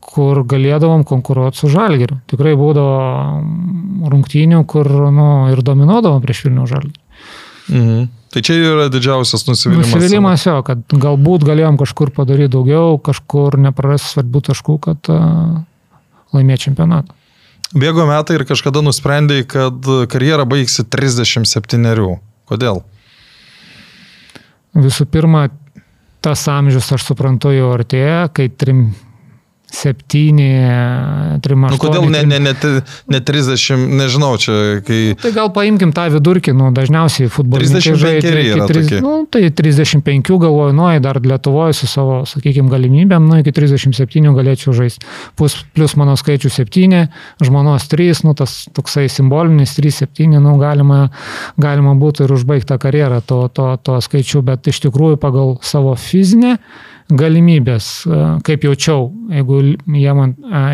kur 0.00 0.42
galėdavom 0.48 1.02
konkuruoti 1.04 1.60
su 1.60 1.68
žalgeriu. 1.70 2.20
Tikrai 2.30 2.54
būdavo 2.58 4.08
rungtynių, 4.10 4.62
kur 4.70 4.88
nu, 5.12 5.28
ir 5.52 5.60
dominuodavom 5.66 6.22
prieš 6.24 6.46
Vilnių 6.46 6.66
žalgerį. 6.70 6.98
Mhm. 7.70 8.08
Tai 8.30 8.40
čia 8.46 8.54
yra 8.62 8.86
didžiausias 8.92 9.42
nusivylimas. 9.48 9.90
Nusivylimas 9.90 10.44
jo, 10.46 10.60
kad 10.66 10.84
galbūt 10.86 11.42
galėjom 11.48 11.80
kažkur 11.80 12.12
padaryti 12.14 12.52
daugiau, 12.54 12.94
kažkur 13.02 13.58
neprarasti 13.58 14.12
svarbių 14.14 14.42
taškų, 14.46 14.76
kad 14.84 15.10
uh, 15.10 15.56
laimėti 16.36 16.68
čempionatą. 16.68 17.16
Bėgo 17.74 18.06
metai 18.06 18.38
ir 18.38 18.46
kažkada 18.46 18.82
nusprendėjai, 18.86 19.46
kad 19.50 19.90
karjerą 20.10 20.46
baigsi 20.50 20.86
37. 20.86 22.14
Kodėl? 22.50 22.80
Visų 24.78 25.06
pirma, 25.10 25.48
tas 26.20 26.42
amžius, 26.52 26.90
aš 26.96 27.06
suprantu, 27.10 27.52
jau 27.54 27.70
artėja, 27.74 28.28
kai 28.34 28.50
trim 28.52 28.90
septyni, 29.70 30.50
trim 31.42 31.66
aštuoni. 31.68 31.78
Nu, 31.78 31.80
kodėl 31.80 32.08
ne, 32.10 32.22
ne, 32.26 32.38
ne, 32.42 32.82
ne 33.14 33.20
30, 33.22 33.84
nežinau, 34.00 34.32
čia 34.42 34.80
kai... 34.86 35.14
Tai 35.20 35.32
gal 35.36 35.50
paimkim 35.54 35.94
tą 35.96 36.08
vidurkį, 36.12 36.54
nu, 36.58 36.70
dažniausiai 36.74 37.30
futbolininkai 37.32 37.94
žaidžia 38.02 38.42
iki 38.42 38.66
30, 38.72 39.04
nu, 39.04 39.14
tai 39.30 39.46
35 39.54 40.32
galvoju, 40.42 40.74
nu, 40.76 40.88
dar 41.02 41.20
Lietuvoje 41.22 41.78
su 41.78 41.88
savo, 41.90 42.20
sakykime, 42.28 42.70
galimybėm, 42.72 43.30
nu, 43.30 43.40
iki 43.44 43.54
37 43.54 44.34
galėčiau 44.36 44.74
žaisti. 44.76 45.06
Plus, 45.38 45.56
plus 45.76 45.96
mano 46.00 46.16
skaičių 46.18 46.50
7, 46.52 47.00
žmonos 47.46 47.86
3, 47.92 48.24
nu, 48.26 48.34
tas 48.38 48.64
toksai 48.76 49.06
simbolinis 49.12 49.76
3-7, 49.78 50.38
nu, 50.42 50.56
galima, 50.60 51.06
galima 51.60 51.94
būtų 52.00 52.26
ir 52.26 52.36
užbaigti 52.36 52.72
tą 52.72 52.80
karjerą 52.82 53.22
to, 53.22 53.44
to, 53.54 53.72
to 53.86 54.00
skaičių, 54.02 54.42
bet 54.50 54.70
iš 54.72 54.82
tikrųjų 54.88 55.20
pagal 55.22 55.58
savo 55.64 55.94
fizinę 55.98 56.58
galimybės, 57.16 57.88
kaip 58.46 58.64
jaučiau, 58.66 59.08
jeigu 59.32 59.60
jam, 59.98 60.22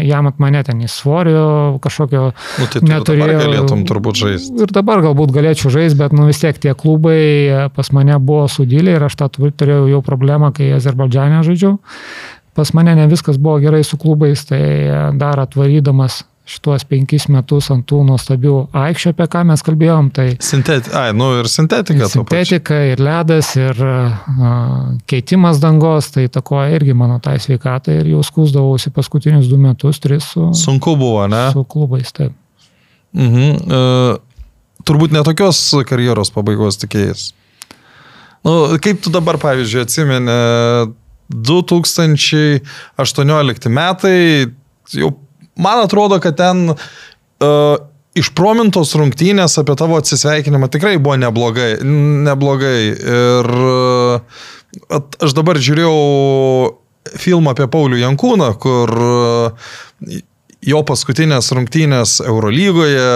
jam 0.04 0.30
at 0.30 0.38
mane 0.42 0.62
ten 0.66 0.82
į 0.84 0.90
svorio 0.90 1.46
kažkokio 1.84 2.22
nu, 2.32 2.68
tai 2.72 2.82
neturėjau. 2.84 3.28
Dabar 3.32 3.42
galėtum 3.44 3.84
turbūt 3.88 4.20
žaisti. 4.20 4.54
Ir 4.62 4.74
dabar 4.76 5.02
galbūt 5.04 5.34
galėčiau 5.36 5.72
žaisti, 5.74 5.98
bet 6.00 6.16
nu 6.16 6.28
vis 6.28 6.40
tiek 6.42 6.58
tie 6.62 6.76
klubai 6.78 7.68
pas 7.76 7.92
mane 7.96 8.18
buvo 8.22 8.46
sudėlė 8.52 8.96
ir 8.96 9.08
aš 9.08 9.18
tą 9.22 9.30
turėjau 9.36 9.90
jau 9.90 10.02
problemą, 10.06 10.52
kai 10.56 10.72
Azerbaidžiane 10.76 11.42
žaidžiau. 11.46 11.76
Pas 12.56 12.72
mane 12.72 12.94
ne 12.96 13.04
viskas 13.10 13.36
buvo 13.36 13.58
gerai 13.60 13.82
su 13.84 13.98
klubais, 14.00 14.46
tai 14.48 14.62
dar 15.20 15.42
atvarydamas 15.42 16.22
šituos 16.46 16.84
penkis 16.86 17.26
metus 17.32 17.72
ant 17.74 17.82
tų 17.90 18.04
nuostabių 18.06 18.54
aikščių, 18.76 19.08
apie 19.12 19.26
ką 19.32 19.40
mes 19.48 19.62
kalbėjom. 19.66 20.10
Tai 20.14 20.26
sintetika, 20.46 20.94
ai, 21.00 21.10
nu 21.16 21.26
ir 21.40 21.46
sintetika. 21.50 22.06
Sintetika, 22.12 22.76
ir 22.92 22.98
ledas, 23.02 23.48
ir 23.58 23.74
a, 23.82 23.94
keitimas 25.10 25.58
dangos, 25.62 26.04
tai 26.14 26.24
takoja 26.32 26.68
irgi 26.78 26.94
mano 26.94 27.18
tai 27.22 27.36
sveikatai 27.42 27.94
ir 28.02 28.06
jau 28.14 28.22
skusdavausi 28.26 28.88
paskutinius 28.94 29.46
du 29.50 29.58
metus, 29.58 29.96
tris 30.02 30.24
su... 30.34 30.42
Sunku 30.56 30.90
buvo, 31.00 31.26
ne? 31.30 31.44
Su 31.54 31.62
klubais, 31.66 32.08
taip. 32.14 32.32
Mhm. 33.16 33.46
Uh, 33.66 34.14
turbūt 34.86 35.10
netokios 35.16 35.58
karjeros 35.88 36.30
pabaigos 36.34 36.76
tikėjais. 36.78 37.22
Nu, 38.46 38.52
kaip 38.78 38.96
tu 39.02 39.10
dabar, 39.10 39.36
pavyzdžiui, 39.42 39.82
atsimeni, 39.82 40.36
2018 41.26 43.70
metai, 43.74 44.46
jau 44.94 45.10
man 45.56 45.82
atrodo, 45.84 46.20
kad 46.22 46.36
ten 46.38 46.70
uh, 46.72 47.76
išpromintos 48.16 48.94
rungtynės 48.96 49.58
apie 49.60 49.76
tavo 49.78 49.98
atsisveikinimą 50.00 50.70
tikrai 50.72 50.96
buvo 50.98 51.18
neblogai. 51.20 51.76
neblogai. 52.28 52.80
Ir 52.96 53.50
uh, 53.56 54.38
aš 55.20 55.36
dabar 55.36 55.60
žiūrėjau 55.60 55.98
filmą 57.16 57.54
apie 57.54 57.68
Paulių 57.70 58.00
Jankūną, 58.02 58.50
kur 58.60 58.92
uh, 58.96 59.68
jo 60.66 60.82
paskutinės 60.86 61.52
rungtynės 61.54 62.18
Eurolygoje 62.26 63.10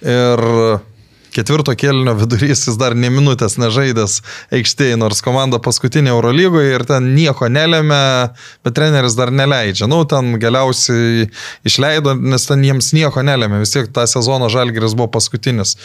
ir 0.00 0.44
ketvirto 1.34 1.74
kelnio 1.78 2.14
vidurys 2.18 2.66
jis 2.66 2.76
dar 2.80 2.96
ne 2.98 3.10
minutės 3.12 3.56
nežaidęs 3.60 4.20
aikštėje, 4.56 4.98
nors 5.00 5.22
komanda 5.24 5.60
paskutinė 5.62 6.12
Eurolygoje 6.14 6.74
ir 6.74 6.84
ten 6.88 7.12
nieko 7.16 7.48
nelėmė, 7.52 8.02
bet 8.66 8.76
treneris 8.76 9.16
dar 9.18 9.32
neleidžia. 9.34 9.88
Nu, 9.90 10.02
ten 10.08 10.36
galiausiai 10.42 11.28
išleido, 11.66 12.14
nes 12.14 12.46
ten 12.48 12.64
jiems 12.66 12.92
nieko 12.96 13.24
nelėmė, 13.26 13.62
vis 13.64 13.74
tiek 13.74 13.90
tą 13.94 14.06
sezoną 14.10 14.50
Žalgiris 14.52 14.96
buvo 14.98 15.10
paskutinis. 15.18 15.76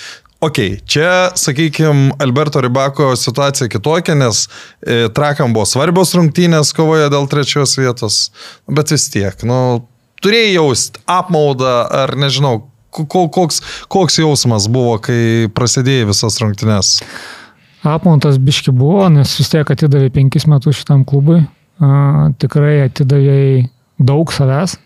Ok, 0.45 0.59
čia, 0.85 1.31
sakykime, 1.39 2.11
Alberto 2.21 2.61
Ribako 2.61 3.13
situacija 3.17 3.69
kitokia, 3.71 4.17
nes 4.19 4.45
e, 4.45 5.07
trakam 5.15 5.55
buvo 5.55 5.63
svarbios 5.65 6.11
rungtynės 6.13 6.73
kovoje 6.75 7.07
dėl 7.09 7.25
trečios 7.31 7.77
vietos, 7.79 8.19
bet 8.67 8.91
vis 8.93 9.07
tiek, 9.13 9.45
nu, 9.47 9.87
turėjai 10.21 10.57
jaust 10.57 10.99
apmaudą 11.09 11.77
ar 12.03 12.13
nežinau, 12.19 12.59
koks, 13.03 13.61
koks 13.91 14.19
jausmas 14.21 14.69
buvo, 14.71 14.97
kai 15.03 15.49
prasidėjo 15.55 16.11
visas 16.13 16.39
rungtynes? 16.41 16.95
Apmontas 17.85 18.39
biški 18.41 18.73
buvo, 18.73 19.05
nes 19.13 19.35
vis 19.37 19.51
tiek 19.51 19.69
atidavė 19.69 20.09
penkis 20.13 20.47
metus 20.49 20.79
šitam 20.79 21.03
klubui. 21.05 21.43
A, 21.83 22.31
tikrai 22.41 22.87
atidavė 22.87 23.67
daug 24.01 24.33
savęs. 24.33 24.79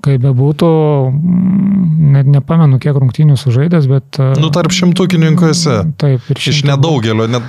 Kaip 0.00 0.22
bebūtų, 0.24 0.68
mm, 1.12 2.12
net 2.14 2.28
nepamenu, 2.32 2.78
kiek 2.80 2.96
rungtynių 2.96 3.34
sužaidęs, 3.36 3.88
bet... 3.90 4.16
Nu, 4.40 4.48
tarp 4.54 4.72
šimtukininkų 4.72 5.50
esi. 5.50 5.74
Taip, 6.00 6.24
ir 6.24 6.40
šimtukų. 6.40 6.54
Iš 6.54 6.62
nedaugelio, 6.70 7.26
net 7.28 7.44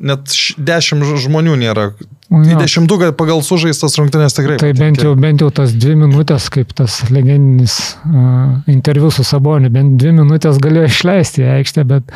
net 0.00 0.32
dešimt 0.56 1.04
žmonių 1.20 1.56
nėra. 1.60 1.90
Ja. 2.30 2.60
Dešimtuką 2.60 3.10
pagal 3.18 3.40
sužaistas 3.42 3.96
rungtynės 3.98 4.36
tikrai. 4.36 4.56
Tai 4.62 4.70
bent 4.78 5.00
jau, 5.02 5.16
bent 5.18 5.42
jau 5.42 5.48
tas 5.54 5.72
dvi 5.74 5.96
minutės, 5.98 6.46
kaip 6.54 6.70
tas 6.78 7.00
legendinis 7.10 7.76
uh, 8.06 8.60
interviu 8.70 9.10
su 9.10 9.24
Saboniu, 9.26 9.70
bent 9.74 9.96
dvi 9.98 10.12
minutės 10.20 10.60
galėjo 10.62 10.86
išleisti 10.92 11.42
į 11.42 11.48
aikštę, 11.56 11.84
bet, 11.90 12.14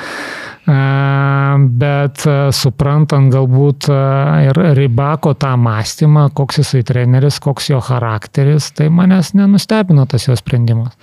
uh, 0.71 1.57
bet 1.83 2.23
uh, 2.31 2.45
suprantant 2.55 3.33
galbūt 3.35 3.89
uh, 3.91 4.45
ir 4.47 4.63
Rybako 4.79 5.35
tą 5.43 5.57
mąstymą, 5.59 6.29
koks 6.39 6.63
jisai 6.63 6.85
treneris, 6.87 7.41
koks 7.43 7.73
jo 7.73 7.83
charakteris, 7.83 8.71
tai 8.79 8.93
manęs 8.95 9.35
nenustebino 9.35 10.07
tas 10.07 10.29
jo 10.29 10.39
sprendimas. 10.39 10.95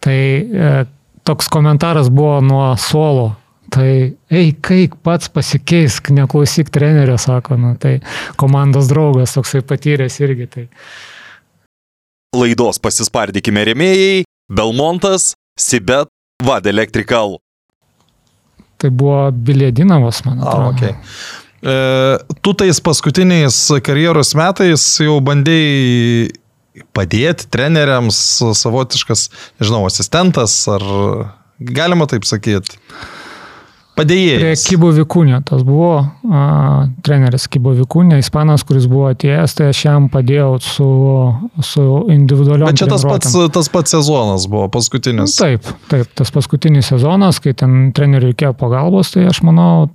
Tai 0.00 0.16
uh, 0.16 0.80
toks 1.28 1.52
komentaras 1.52 2.08
buvo 2.08 2.40
nuo 2.40 2.72
suolo 2.80 3.34
Tai 3.70 3.90
eik, 4.34 4.58
kaip 4.66 4.96
pats 5.06 5.30
pasikeisk, 5.30 6.10
neklausyk 6.14 6.72
trenerio, 6.74 7.16
sako, 7.20 7.58
nu, 7.60 7.74
tai 7.78 7.98
komandos 8.40 8.90
draugas 8.90 9.36
toksai 9.36 9.62
patyręs 9.66 10.18
irgi. 10.24 10.48
Tai 10.50 10.64
Laidos 12.36 12.78
pasispardykime 12.82 13.64
remėjai- 13.70 14.24
Belmontas, 14.58 15.34
Sibet, 15.58 16.10
Vad 16.42 16.66
Electrical. 16.66 17.38
Tai 18.80 18.90
buvo 18.90 19.30
Biliedinovas, 19.30 20.24
man 20.24 20.40
A, 20.40 20.48
atrodo. 20.48 20.70
okay. 20.70 20.94
e, 21.62 22.34
tu 22.40 22.54
tais 22.54 22.80
paskutiniais 22.80 23.58
karjeros 23.84 24.34
metais 24.34 24.86
jau 25.04 25.18
bandėjai 25.20 26.30
padėti 26.96 27.46
treneriams, 27.52 28.18
savotiškas, 28.56 29.28
nežinau, 29.60 29.84
asistentas, 29.86 30.56
ar 30.70 30.82
galima 31.60 32.06
taip 32.10 32.24
sakyti? 32.24 32.78
Prie 34.00 34.16
Padėjėjas. 34.16 34.64
Kybo 34.68 34.90
Vikūnė, 34.96 35.40
tas 35.46 35.62
buvo 35.66 35.92
a, 36.00 36.40
treneris 37.04 37.46
Kybo 37.52 37.74
Vikūnė, 37.76 38.20
ispanas, 38.22 38.64
kuris 38.66 38.88
buvo 38.90 39.10
atėjęs, 39.12 39.54
tai 39.58 39.68
aš 39.74 39.84
jam 39.84 40.08
padėjau 40.12 40.50
su, 40.64 40.88
su 41.66 41.86
individualiom. 42.12 42.68
Bet 42.70 42.80
čia 42.80 42.90
tas 42.90 43.04
pats, 43.06 43.36
tas 43.52 43.70
pats 43.72 43.96
sezonas 43.96 44.48
buvo, 44.50 44.68
paskutinis. 44.72 45.36
Taip, 45.40 45.68
taip, 45.92 46.10
tas 46.18 46.32
paskutinis 46.34 46.90
sezonas, 46.92 47.40
kai 47.44 47.54
ten 47.56 47.90
treneriui 47.96 48.32
reikėjo 48.32 48.54
pagalbos, 48.60 49.12
tai 49.14 49.26
aš 49.30 49.42
manau, 49.46 49.90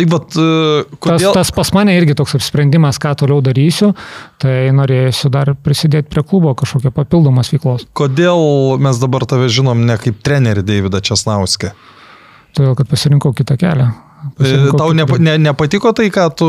e, 0.00 0.06
tas, 0.08 0.38
kodėl... 1.06 1.32
tas 1.36 1.54
pas 1.54 1.72
mane 1.76 1.94
irgi 1.98 2.16
toks 2.18 2.36
apsprendimas, 2.40 2.98
ką 3.02 3.14
toliau 3.22 3.42
darysiu, 3.44 3.92
tai 4.42 4.72
norėsiu 4.74 5.30
dar 5.34 5.54
prisidėti 5.54 6.10
prie 6.10 6.26
klubo 6.26 6.56
kažkokio 6.58 6.94
papildomos 6.94 7.54
veiklos. 7.54 7.86
Kodėl 7.94 8.78
mes 8.82 9.02
dabar 9.02 9.28
tave 9.30 9.50
žinom 9.52 9.86
ne 9.86 9.98
kaip 10.00 10.22
trenerį 10.26 10.66
Davidą 10.66 11.04
Česnauskę? 11.04 11.74
Todėl, 12.54 12.74
kad 12.78 12.90
pasirinkau 12.90 13.34
kitą 13.36 13.58
kelią. 13.60 13.90
Pasirinkau 14.38 14.80
Tau 14.80 14.94
nepa, 14.96 15.18
ne, 15.20 15.36
nepatiko 15.42 15.92
tai, 15.96 16.08
ką 16.14 16.28
tu 16.38 16.48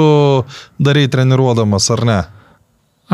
darai 0.80 1.08
treniruodamas, 1.12 1.90
ar 1.96 2.06
ne? 2.08 2.22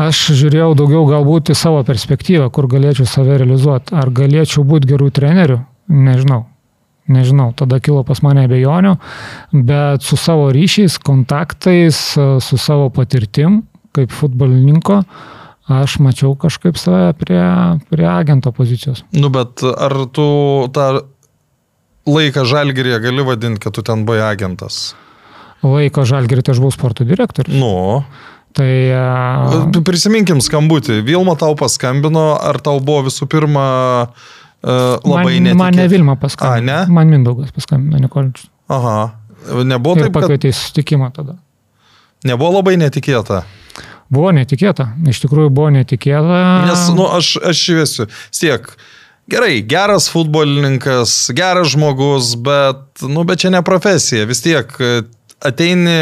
Aš 0.02 0.30
žiūrėjau 0.38 0.70
daugiau 0.78 1.02
galbūt 1.10 1.52
į 1.52 1.58
savo 1.58 1.82
perspektyvą, 1.84 2.46
kur 2.54 2.68
galėčiau 2.72 3.04
save 3.08 3.36
realizuoti. 3.42 3.92
Ar 3.98 4.08
galėčiau 4.14 4.64
būti 4.64 4.88
gerų 4.88 5.10
trenerių? 5.12 5.58
Nežinau. 5.92 6.46
Nežinau, 7.12 7.50
tada 7.58 7.80
kilo 7.82 8.04
pas 8.06 8.20
mane 8.22 8.44
abejonių, 8.46 8.92
bet 9.66 10.04
su 10.06 10.16
savo 10.16 10.46
ryšiais, 10.54 11.00
kontaktais, 11.02 11.98
su 12.14 12.58
savo 12.62 12.92
patirtim 12.94 13.64
kaip 13.92 14.12
futbolininko, 14.14 15.00
aš 15.72 15.98
mačiau 16.02 16.32
kažkaip 16.38 16.78
save 16.80 17.12
prie, 17.18 17.42
prie 17.90 18.06
agento 18.08 18.52
pozicijos. 18.54 19.02
Nu, 19.12 19.32
bet 19.34 19.64
ar 19.66 19.96
tu 20.14 20.26
tą 20.72 20.86
laiką 22.08 22.44
žalgerėje 22.48 22.98
gali 23.04 23.24
vadinti, 23.26 23.62
kad 23.62 23.76
tu 23.76 23.84
ten 23.86 24.04
buvai 24.08 24.22
agentas? 24.26 24.92
Laiko 25.62 26.02
žalgerį, 26.08 26.42
tai 26.42 26.56
aš 26.56 26.62
buvau 26.62 26.74
sporto 26.74 27.06
direktorius. 27.06 27.54
Nu, 27.54 28.02
Tai 28.52 28.68
a, 28.92 29.80
prisiminkim 29.84 30.42
skambutį. 30.44 30.98
Vilma 31.06 31.32
tau 31.40 31.54
paskambino, 31.56 32.34
ar 32.36 32.58
tau 32.60 32.82
buvo 32.84 33.06
visų 33.06 33.24
pirma 33.32 33.64
uh, 34.04 34.98
labai 35.08 35.38
man, 35.40 35.56
man 35.56 35.72
ne 35.72 35.86
netikėta? 35.86 35.88
Vilma 35.94 36.16
paskambino. 36.20 36.58
A, 36.58 36.84
ne? 36.84 36.92
Man 36.92 37.12
Mindaugas 37.14 37.54
paskambino, 37.56 38.00
Nikoličius. 38.02 38.50
Aha. 38.72 38.98
Nebuvo 39.64 39.96
Ir 39.96 40.04
taip, 40.04 40.12
kad 40.12 40.18
pakvietė 40.20 40.52
į 40.52 40.56
susitikimą 40.58 41.08
tada. 41.16 41.38
nebuvo 42.28 42.58
labai 42.60 42.76
netikėta. 42.78 43.42
Buvo 44.12 44.30
netikėta, 44.36 44.90
iš 45.08 45.22
tikrųjų 45.24 45.50
buvo 45.56 45.70
netikėta. 45.72 46.42
Nes, 46.68 46.84
nu, 46.94 47.08
aš, 47.08 47.38
aš 47.48 47.62
šviesiu. 47.66 48.06
Siek. 48.30 48.68
Gerai, 49.32 49.62
geras 49.64 50.10
futbolininkas, 50.12 51.30
geras 51.32 51.70
žmogus, 51.72 52.34
bet, 52.36 53.00
nu, 53.08 53.22
bet 53.24 53.40
čia 53.40 53.48
ne 53.54 53.62
profesija. 53.64 54.26
Vis 54.28 54.42
tiek 54.44 54.74
e, 54.76 54.90
ateini 55.40 55.94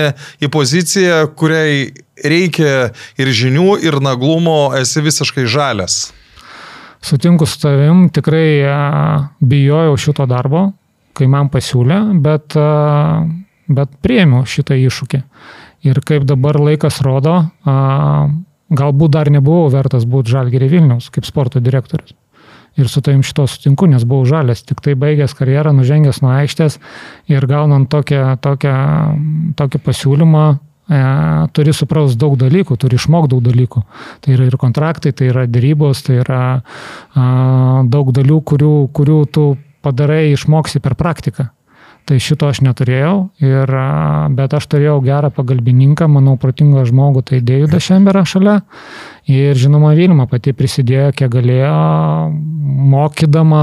į 0.42 0.48
poziciją, 0.50 1.28
kuriai 1.38 1.92
reikia 2.26 2.88
ir 3.22 3.30
žinių, 3.30 3.76
ir 3.86 4.00
naglumo, 4.02 4.72
esi 4.80 4.98
visiškai 5.04 5.44
žalias. 5.46 6.08
Sutinku 7.06 7.46
su 7.46 7.60
tavim, 7.62 8.08
tikrai 8.10 8.48
a, 8.66 8.80
bijojau 9.38 9.94
šito 10.08 10.26
darbo, 10.26 10.64
kai 11.14 11.28
man 11.30 11.52
pasiūlė, 11.54 12.00
bet, 12.24 12.56
a, 12.58 13.22
bet 13.70 13.94
priėmiau 14.02 14.42
šitą 14.42 14.74
iššūkį. 14.88 15.20
Ir 15.86 16.02
kaip 16.02 16.26
dabar 16.26 16.58
laikas 16.58 16.98
rodo, 17.06 17.36
galbūt 18.82 19.14
dar 19.14 19.30
nebuvau 19.30 19.70
vertas 19.70 20.02
būti 20.02 20.34
žalgerį 20.34 20.72
Vilniaus 20.74 21.08
kaip 21.14 21.30
sporto 21.30 21.62
direktorius. 21.62 22.18
Ir 22.78 22.88
su 22.88 23.02
tavim 23.02 23.22
šito 23.26 23.46
sutinku, 23.50 23.88
nes 23.90 24.04
buvau 24.06 24.28
žalės, 24.28 24.62
tik 24.66 24.80
tai 24.84 24.94
baigęs 24.98 25.34
karjerą, 25.36 25.72
nužengęs 25.76 26.22
nuo 26.22 26.30
aikštės 26.38 26.78
ir 27.30 27.46
gaunant 27.50 27.90
tokią, 27.90 28.36
tokią, 28.40 28.74
tokį 29.58 29.80
pasiūlymą, 29.84 30.44
e, 30.54 31.00
turi 31.56 31.74
suprast 31.76 32.18
daug 32.20 32.38
dalykų, 32.40 32.78
turi 32.80 33.00
išmokti 33.00 33.34
daug 33.34 33.42
dalykų. 33.48 33.82
Tai 34.22 34.36
yra 34.36 34.46
ir 34.46 34.58
kontraktai, 34.60 35.12
tai 35.12 35.32
yra 35.32 35.46
dėrybos, 35.50 36.04
tai 36.06 36.20
yra 36.22 36.42
a, 36.60 36.62
daug 37.90 38.14
dalių, 38.16 38.38
kurių, 38.52 38.74
kurių 38.94 39.20
tu 39.34 39.46
padarai, 39.82 40.30
išmoksi 40.36 40.80
per 40.84 40.94
praktiką. 40.94 41.50
Tai 42.10 42.16
šito 42.18 42.48
aš 42.50 42.58
neturėjau, 42.66 43.28
ir, 43.38 43.70
bet 44.34 44.54
aš 44.58 44.64
turėjau 44.72 44.96
gerą 45.04 45.28
pagalbininką, 45.30 46.08
manau, 46.10 46.32
protingą 46.42 46.82
žmogų, 46.88 47.20
tai 47.28 47.38
Deividą 47.38 47.78
Šemberą 47.78 48.24
šalia. 48.26 48.56
Ir 49.30 49.54
žinoma, 49.54 49.92
Vilma 49.94 50.24
pati 50.26 50.50
prisidėjo, 50.50 51.12
kiek 51.20 51.30
galėjo, 51.30 51.70
mokydama, 52.90 53.60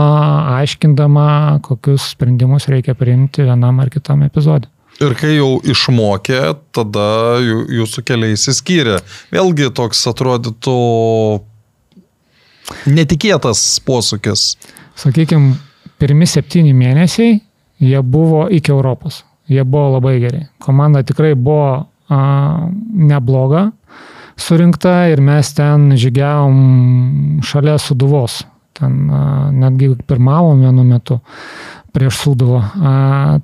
aiškindama, 0.61 1.25
kokius 1.65 2.05
sprendimus 2.13 2.69
reikia 2.71 2.95
priimti 2.95 3.43
vienam 3.43 3.81
ar 3.83 3.91
kitam 3.91 4.23
epizodui. 4.23 4.71
Ir 5.03 5.11
kai 5.19 5.33
jau 5.33 5.57
išmokė, 5.67 6.39
tada 6.71 7.07
jūsų 7.43 8.05
keliai 8.07 8.37
įsiskyrė. 8.37 9.01
Vėlgi 9.35 9.67
toks 9.75 10.05
atrodytų 10.07 10.77
netikėtas 12.95 13.67
posūkis. 13.83 14.53
Sakykime, 15.03 15.57
pirmi 15.99 16.31
septyni 16.31 16.71
mėnesiai 16.71 17.41
jie 17.79 18.01
buvo 18.01 18.47
iki 18.49 18.71
Europos. 18.71 19.23
Jie 19.47 19.63
buvo 19.63 19.97
labai 19.97 20.19
geri. 20.19 20.41
Komanda 20.59 21.03
tikrai 21.03 21.35
buvo 21.35 21.87
a, 22.09 22.19
nebloga 22.93 23.71
surinkta 24.37 25.07
ir 25.11 25.21
mes 25.23 25.53
ten 25.57 25.93
žygiavom 25.97 27.39
šalia 27.45 27.77
Suduvos. 27.81 28.43
Ten 28.77 29.07
a, 29.09 29.23
netgi 29.51 29.93
pirmavom 30.07 30.61
vienu 30.65 30.83
metu 30.83 31.19
prieš 31.95 32.19
Suduvą. 32.25 32.59
A, 32.59 32.93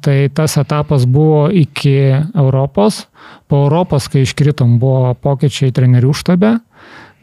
tai 0.01 0.27
tas 0.33 0.57
etapas 0.59 1.07
buvo 1.07 1.47
iki 1.49 1.95
Europos. 2.35 3.07
Po 3.47 3.63
Europos, 3.65 4.09
kai 4.11 4.25
iškritom, 4.27 4.77
buvo 4.81 5.15
pokyčiai 5.23 5.71
trenerių 5.71 6.13
štabe 6.13 6.57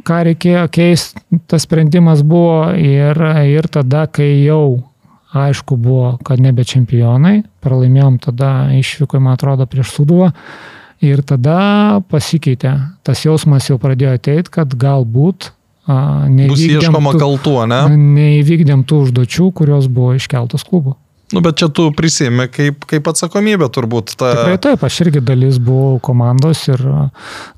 ką 0.06 0.20
reikėjo 0.30 0.64
keisti, 0.72 1.20
tas 1.50 1.66
sprendimas 1.66 2.22
buvo 2.26 2.70
ir, 2.76 3.18
ir 3.44 3.68
tada, 3.72 4.06
kai 4.11 4.30
jau 4.44 4.89
aišku 5.33 5.76
buvo, 5.76 6.18
kad 6.26 6.41
nebe 6.43 6.64
čempionai, 6.66 7.43
pralaimėjom 7.62 8.18
tada 8.22 8.51
išvyko, 8.74 9.20
man 9.22 9.39
atrodo, 9.39 9.66
prieš 9.70 9.95
Suduvą 9.95 10.33
ir 11.05 11.22
tada 11.26 12.01
pasikeitė. 12.11 12.74
Tas 13.07 13.24
jausmas 13.24 13.70
jau 13.70 13.78
pradėjo 13.81 14.16
ateiti, 14.18 14.53
kad 14.53 14.74
galbūt 14.74 15.53
a, 15.87 16.26
neįvykdėm 16.31 16.99
tų- 16.99 17.20
kaltų, 17.22 17.55
ne? 17.70 17.81
neįvykdėm 18.18 18.83
tų 18.89 19.05
užduočių, 19.07 19.53
kurios 19.57 19.89
buvo 19.91 20.16
iškeltos 20.18 20.66
klubo. 20.66 20.97
Nu, 21.31 21.45
bet 21.47 21.61
čia 21.62 21.68
tu 21.70 21.87
prisėmė 21.95 22.49
kaip, 22.51 22.83
kaip 22.91 23.07
atsakomybė 23.07 23.68
turbūt. 23.70 24.16
Ta... 24.18 24.33
Tikrai 24.35 24.59
taip, 24.66 24.83
aš 24.83 24.97
irgi 25.05 25.22
dalis 25.22 25.61
buvau 25.62 26.01
komandos 26.03 26.66
ir 26.72 26.83
a, 26.91 27.07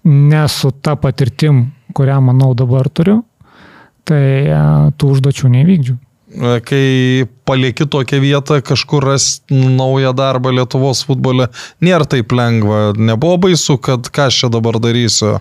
ne 0.05 0.45
su 0.53 0.75
ta 0.77 0.93
patirtim, 1.01 1.70
kurią 1.97 2.20
manau 2.29 2.53
dabar 2.57 2.93
turiu, 2.93 3.23
tai 4.05 4.45
tų 4.99 5.14
užduočių 5.16 5.57
neįvykdžiu. 5.57 5.97
Kai 6.33 7.26
palieki 7.45 7.85
tokią 7.93 8.20
vietą, 8.22 8.61
kažkur 8.64 9.05
rasti 9.05 9.53
naują 9.76 10.14
darbą 10.16 10.53
Lietuvos 10.57 11.03
futbole, 11.05 11.51
nėra 11.85 12.07
taip 12.09 12.33
lengva. 12.33 12.93
Nebuvo 12.97 13.37
baisu, 13.49 13.76
kad 13.76 14.09
ką 14.09 14.30
aš 14.30 14.39
čia 14.45 14.49
dabar 14.55 14.78
darysiu. 14.80 15.35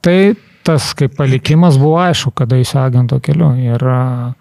Tai 0.00 0.16
tas 0.62 0.92
kaip 0.96 1.16
palikimas 1.18 1.76
buvo 1.80 1.98
aišku, 2.00 2.30
kada 2.38 2.56
eisiu 2.56 2.78
agento 2.82 3.18
keliu. 3.22 3.50
Ir, 3.58 3.82
a, 3.82 4.32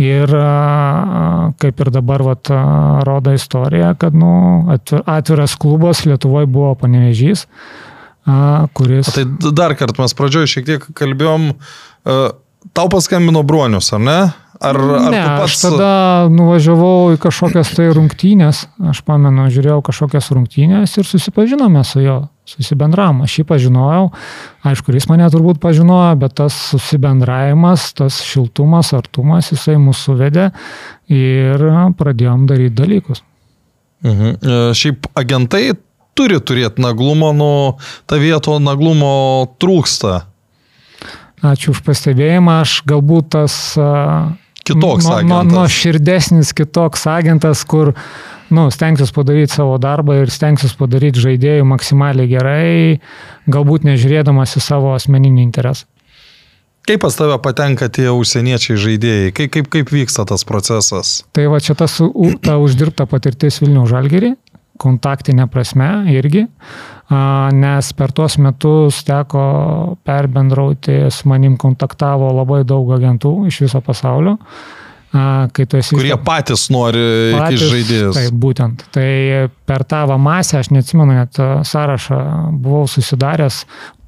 ir 0.00 0.30
a, 0.38 1.50
kaip 1.60 1.82
ir 1.82 1.90
dabar 1.94 2.24
vat, 2.26 2.50
a, 2.54 2.62
rodo 3.06 3.34
istorija, 3.34 3.92
kad 3.98 4.14
nu, 4.16 4.30
atvi- 4.72 5.02
atviras 5.04 5.56
klubas 5.58 6.04
Lietuvoje 6.06 6.46
buvo 6.46 6.72
panevežys, 6.80 7.44
a, 8.24 8.66
kuris... 8.72 9.10
Tai 9.12 9.26
d- 9.26 9.52
dar 9.58 9.76
kartą 9.78 10.06
mes 10.06 10.16
pradžioje 10.16 10.54
šiek 10.54 10.70
tiek 10.70 10.88
kalbėjom, 10.96 11.50
e, 11.52 12.18
tau 12.76 12.88
paskambino 12.92 13.42
bronius, 13.46 13.92
ar 13.92 14.02
ne? 14.06 14.18
Ar, 14.60 14.76
ar 14.76 15.10
ne, 15.12 15.20
tu 15.20 15.44
aš 15.44 15.56
pats... 15.56 15.62
tada 15.64 15.90
nuvažiavau 16.32 17.12
į 17.14 17.20
kažkokias 17.20 17.72
tai 17.76 17.90
rungtynės, 17.92 18.62
aš 18.92 19.02
pamenu, 19.06 19.48
žiūrėjau 19.52 19.82
kažkokias 19.84 20.30
rungtynės 20.32 20.96
ir 20.96 21.08
susipažinome 21.08 21.82
su 21.84 22.00
juo, 22.04 22.16
susibendravom. 22.48 23.24
Aš 23.26 23.40
jį 23.40 23.46
pažinojau, 23.48 24.10
aišku, 24.66 24.94
jis 24.96 25.08
mane 25.10 25.28
turbūt 25.32 25.60
pažinojo, 25.62 26.14
bet 26.22 26.36
tas 26.40 26.56
susibendravimas, 26.72 27.90
tas 27.98 28.20
šiltumas, 28.24 28.94
artumas, 28.96 29.50
jisai 29.52 29.76
mūsų 29.82 30.12
suvedė 30.12 30.50
ir 31.12 31.66
pradėjom 31.98 32.46
daryti 32.48 32.76
dalykus. 32.78 33.24
Mhm. 34.06 34.38
E, 34.40 34.62
Šiaip 34.76 35.10
agentai 35.16 35.74
turi 36.16 36.40
turėti 36.40 36.82
naglumo, 36.82 37.32
nu, 37.36 37.52
ta 38.08 38.18
vieto 38.20 38.56
naglumo 38.62 39.52
trūksta. 39.60 40.22
Ačiū 41.44 41.74
už 41.74 41.82
pastebėjimą. 41.84 42.62
Aš 42.64 42.80
galbūt 42.88 43.34
tas 43.36 43.76
kitoks 44.66 45.08
agentas. 45.08 45.28
Nuo, 45.30 45.42
nuo 45.48 45.66
širdesnis 45.70 46.52
kitoks 46.56 47.06
agentas, 47.10 47.64
kur 47.68 47.92
nu, 48.50 48.68
stengsiuosi 48.70 49.14
padaryti 49.16 49.56
savo 49.56 49.76
darbą 49.82 50.20
ir 50.22 50.32
stengsiuosi 50.32 50.78
padaryti 50.78 51.22
žaidėjų 51.22 51.66
maksimaliai 51.66 52.30
gerai, 52.30 52.72
galbūt 53.50 53.86
nežiūrėdamas 53.88 54.56
į 54.58 54.64
savo 54.64 54.94
asmeninį 54.96 55.44
interesą. 55.46 55.86
Kaip 56.86 57.00
pas 57.02 57.16
tave 57.18 57.34
patenka 57.42 57.88
tie 57.90 58.06
užsieniečiai 58.14 58.76
žaidėjai? 58.78 59.30
Kaip, 59.34 59.50
kaip, 59.56 59.70
kaip 59.74 59.88
vyksta 59.90 60.22
tas 60.28 60.46
procesas? 60.46 61.24
Tai 61.34 61.48
va 61.50 61.58
čia 61.58 61.74
tas 61.74 61.96
ta 62.46 62.60
uždirbta 62.62 63.08
patirtis 63.10 63.58
Vilnių 63.58 63.88
žalgerį, 63.90 64.36
kontaktinė 64.78 65.48
prasme 65.50 65.88
irgi, 66.14 66.44
nes 67.08 67.92
per 67.94 68.12
tuos 68.12 68.38
metus 68.42 69.04
teko 69.06 69.44
perbendrauti, 70.06 71.04
su 71.14 71.28
manim 71.30 71.54
kontaktavo 71.60 72.32
labai 72.34 72.64
daug 72.66 72.90
agentų 72.96 73.36
iš 73.50 73.62
viso 73.66 73.82
pasaulio. 73.84 74.36
Esi, 75.16 75.94
Kurie 75.94 76.16
patys 76.20 76.66
nori 76.68 77.32
patys, 77.32 77.62
iki 77.62 77.68
žaidėjus. 77.70 78.16
Taip, 78.18 78.34
būtent. 78.42 78.82
Tai 78.92 79.46
per 79.64 79.84
tavo 79.88 80.18
masę, 80.20 80.58
aš 80.60 80.68
neatsimenu 80.74 81.14
net 81.14 81.38
sąrašą, 81.70 82.18
buvau 82.60 82.84
susidaręs 82.90 83.62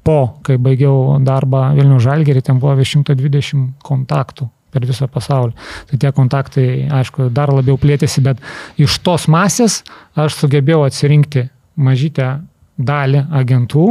po, 0.05 0.35
kai 0.45 0.59
baigiau 0.61 1.17
darbą 1.25 1.69
Vilnių 1.79 1.97
Žalgerį, 2.03 2.43
ten 2.45 2.59
buvo 2.61 2.75
120 2.77 3.79
kontaktų 3.85 4.49
per 4.69 4.85
visą 4.85 5.07
pasaulį. 5.09 5.55
Tai 5.89 5.99
tie 6.03 6.11
kontaktai, 6.13 6.67
aišku, 6.99 7.31
dar 7.33 7.49
labiau 7.53 7.79
plėtėsi, 7.81 8.21
bet 8.25 8.43
iš 8.77 8.99
tos 9.05 9.25
masės 9.31 9.81
aš 10.19 10.37
sugebėjau 10.43 10.83
atsirinkti 10.85 11.47
mažytę 11.79 12.35
dalį 12.79 13.25
agentų, 13.41 13.85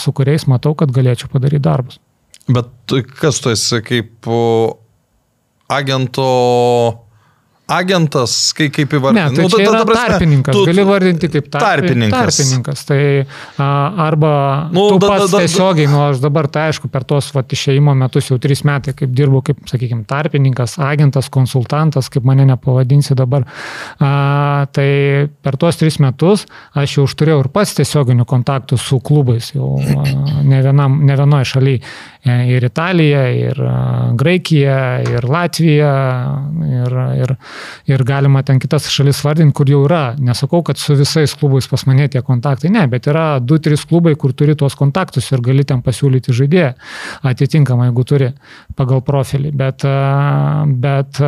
su 0.00 0.12
kuriais 0.16 0.46
matau, 0.50 0.74
kad 0.78 0.92
galėčiau 0.94 1.30
padaryti 1.32 1.64
darbus. 1.66 2.00
Bet 2.50 2.94
kas 3.20 3.38
tu 3.44 3.52
esi 3.52 3.82
kaip 3.86 4.28
agento 5.70 6.26
agentas, 7.70 8.34
kaip, 8.56 8.72
kaip 8.74 8.94
įvardinti. 8.98 9.30
Ne, 9.30 9.36
tai 9.36 9.44
nu, 9.46 9.50
čia 9.52 9.66
yra 9.66 9.82
prasme, 9.86 10.14
tarpininkas, 10.14 10.56
tu, 10.56 10.64
gali 10.68 10.84
vardinti 10.88 11.30
kaip 11.30 11.46
tarpi, 11.46 11.64
tarpininkas. 11.64 12.38
tarpininkas. 12.40 12.84
Tai 12.88 13.00
a, 13.64 13.68
arba 14.06 14.32
nu, 14.74 14.86
tu 14.94 14.98
da, 15.02 15.10
pats 15.12 15.26
da, 15.26 15.30
da, 15.32 15.42
tiesiogiai, 15.44 15.90
nu 15.90 16.02
aš 16.08 16.22
dabar 16.24 16.48
tai 16.52 16.66
aišku, 16.70 16.90
per 16.92 17.06
tuos 17.08 17.30
vat, 17.36 17.54
išėjimo 17.56 17.94
metus 18.02 18.30
jau 18.32 18.38
trys 18.42 18.64
metai, 18.68 18.94
kaip 18.98 19.14
dirbu, 19.16 19.42
kaip, 19.50 19.62
sakykime, 19.70 20.04
tarpininkas, 20.10 20.76
agentas, 20.84 21.30
konsultantas, 21.32 22.10
kaip 22.12 22.26
mane 22.28 22.46
nepavadinsi 22.50 23.16
dabar. 23.18 23.46
A, 24.02 24.66
tai 24.74 24.90
per 25.42 25.58
tuos 25.60 25.80
tris 25.80 26.00
metus 26.02 26.46
aš 26.78 26.98
jau 26.98 27.06
užturėjau 27.08 27.44
ir 27.44 27.50
pats 27.54 27.76
tiesioginių 27.78 28.26
kontaktų 28.28 28.80
su 28.80 29.00
klubais, 29.04 29.52
jau 29.54 29.76
a, 29.78 30.06
ne, 30.42 30.62
vienam, 30.66 31.00
ne 31.06 31.18
vienoje 31.20 31.52
šalyje. 31.54 31.84
Ir 32.20 32.64
Italija, 32.66 33.22
ir 33.32 33.56
Graikija, 34.20 34.80
ir 35.08 35.24
Latvija, 35.24 35.92
ir, 36.66 36.96
ir, 37.22 37.32
ir 37.90 38.04
galima 38.06 38.42
ten 38.46 38.60
kitas 38.62 38.88
šalis 38.92 39.22
vardinti, 39.24 39.54
kur 39.56 39.70
jau 39.70 39.82
yra. 39.86 40.02
Nesakau, 40.18 40.62
kad 40.66 40.80
su 40.80 40.96
visais 40.98 41.34
klubais 41.38 41.68
pas 41.70 41.86
mane 41.88 42.08
tie 42.12 42.22
kontaktai, 42.26 42.70
ne, 42.74 42.86
bet 42.90 43.08
yra 43.10 43.26
2-3 43.40 43.86
klubai, 43.90 44.14
kur 44.20 44.34
turi 44.36 44.56
tuos 44.58 44.76
kontaktus 44.78 45.30
ir 45.32 45.44
gali 45.44 45.66
ten 45.66 45.82
pasiūlyti 45.86 46.34
žaidėją 46.36 46.72
atitinkamai, 47.30 47.90
jeigu 47.90 48.06
turi 48.06 48.32
pagal 48.78 49.04
profilį. 49.06 49.52
Bet, 49.60 49.84
bet 50.80 51.20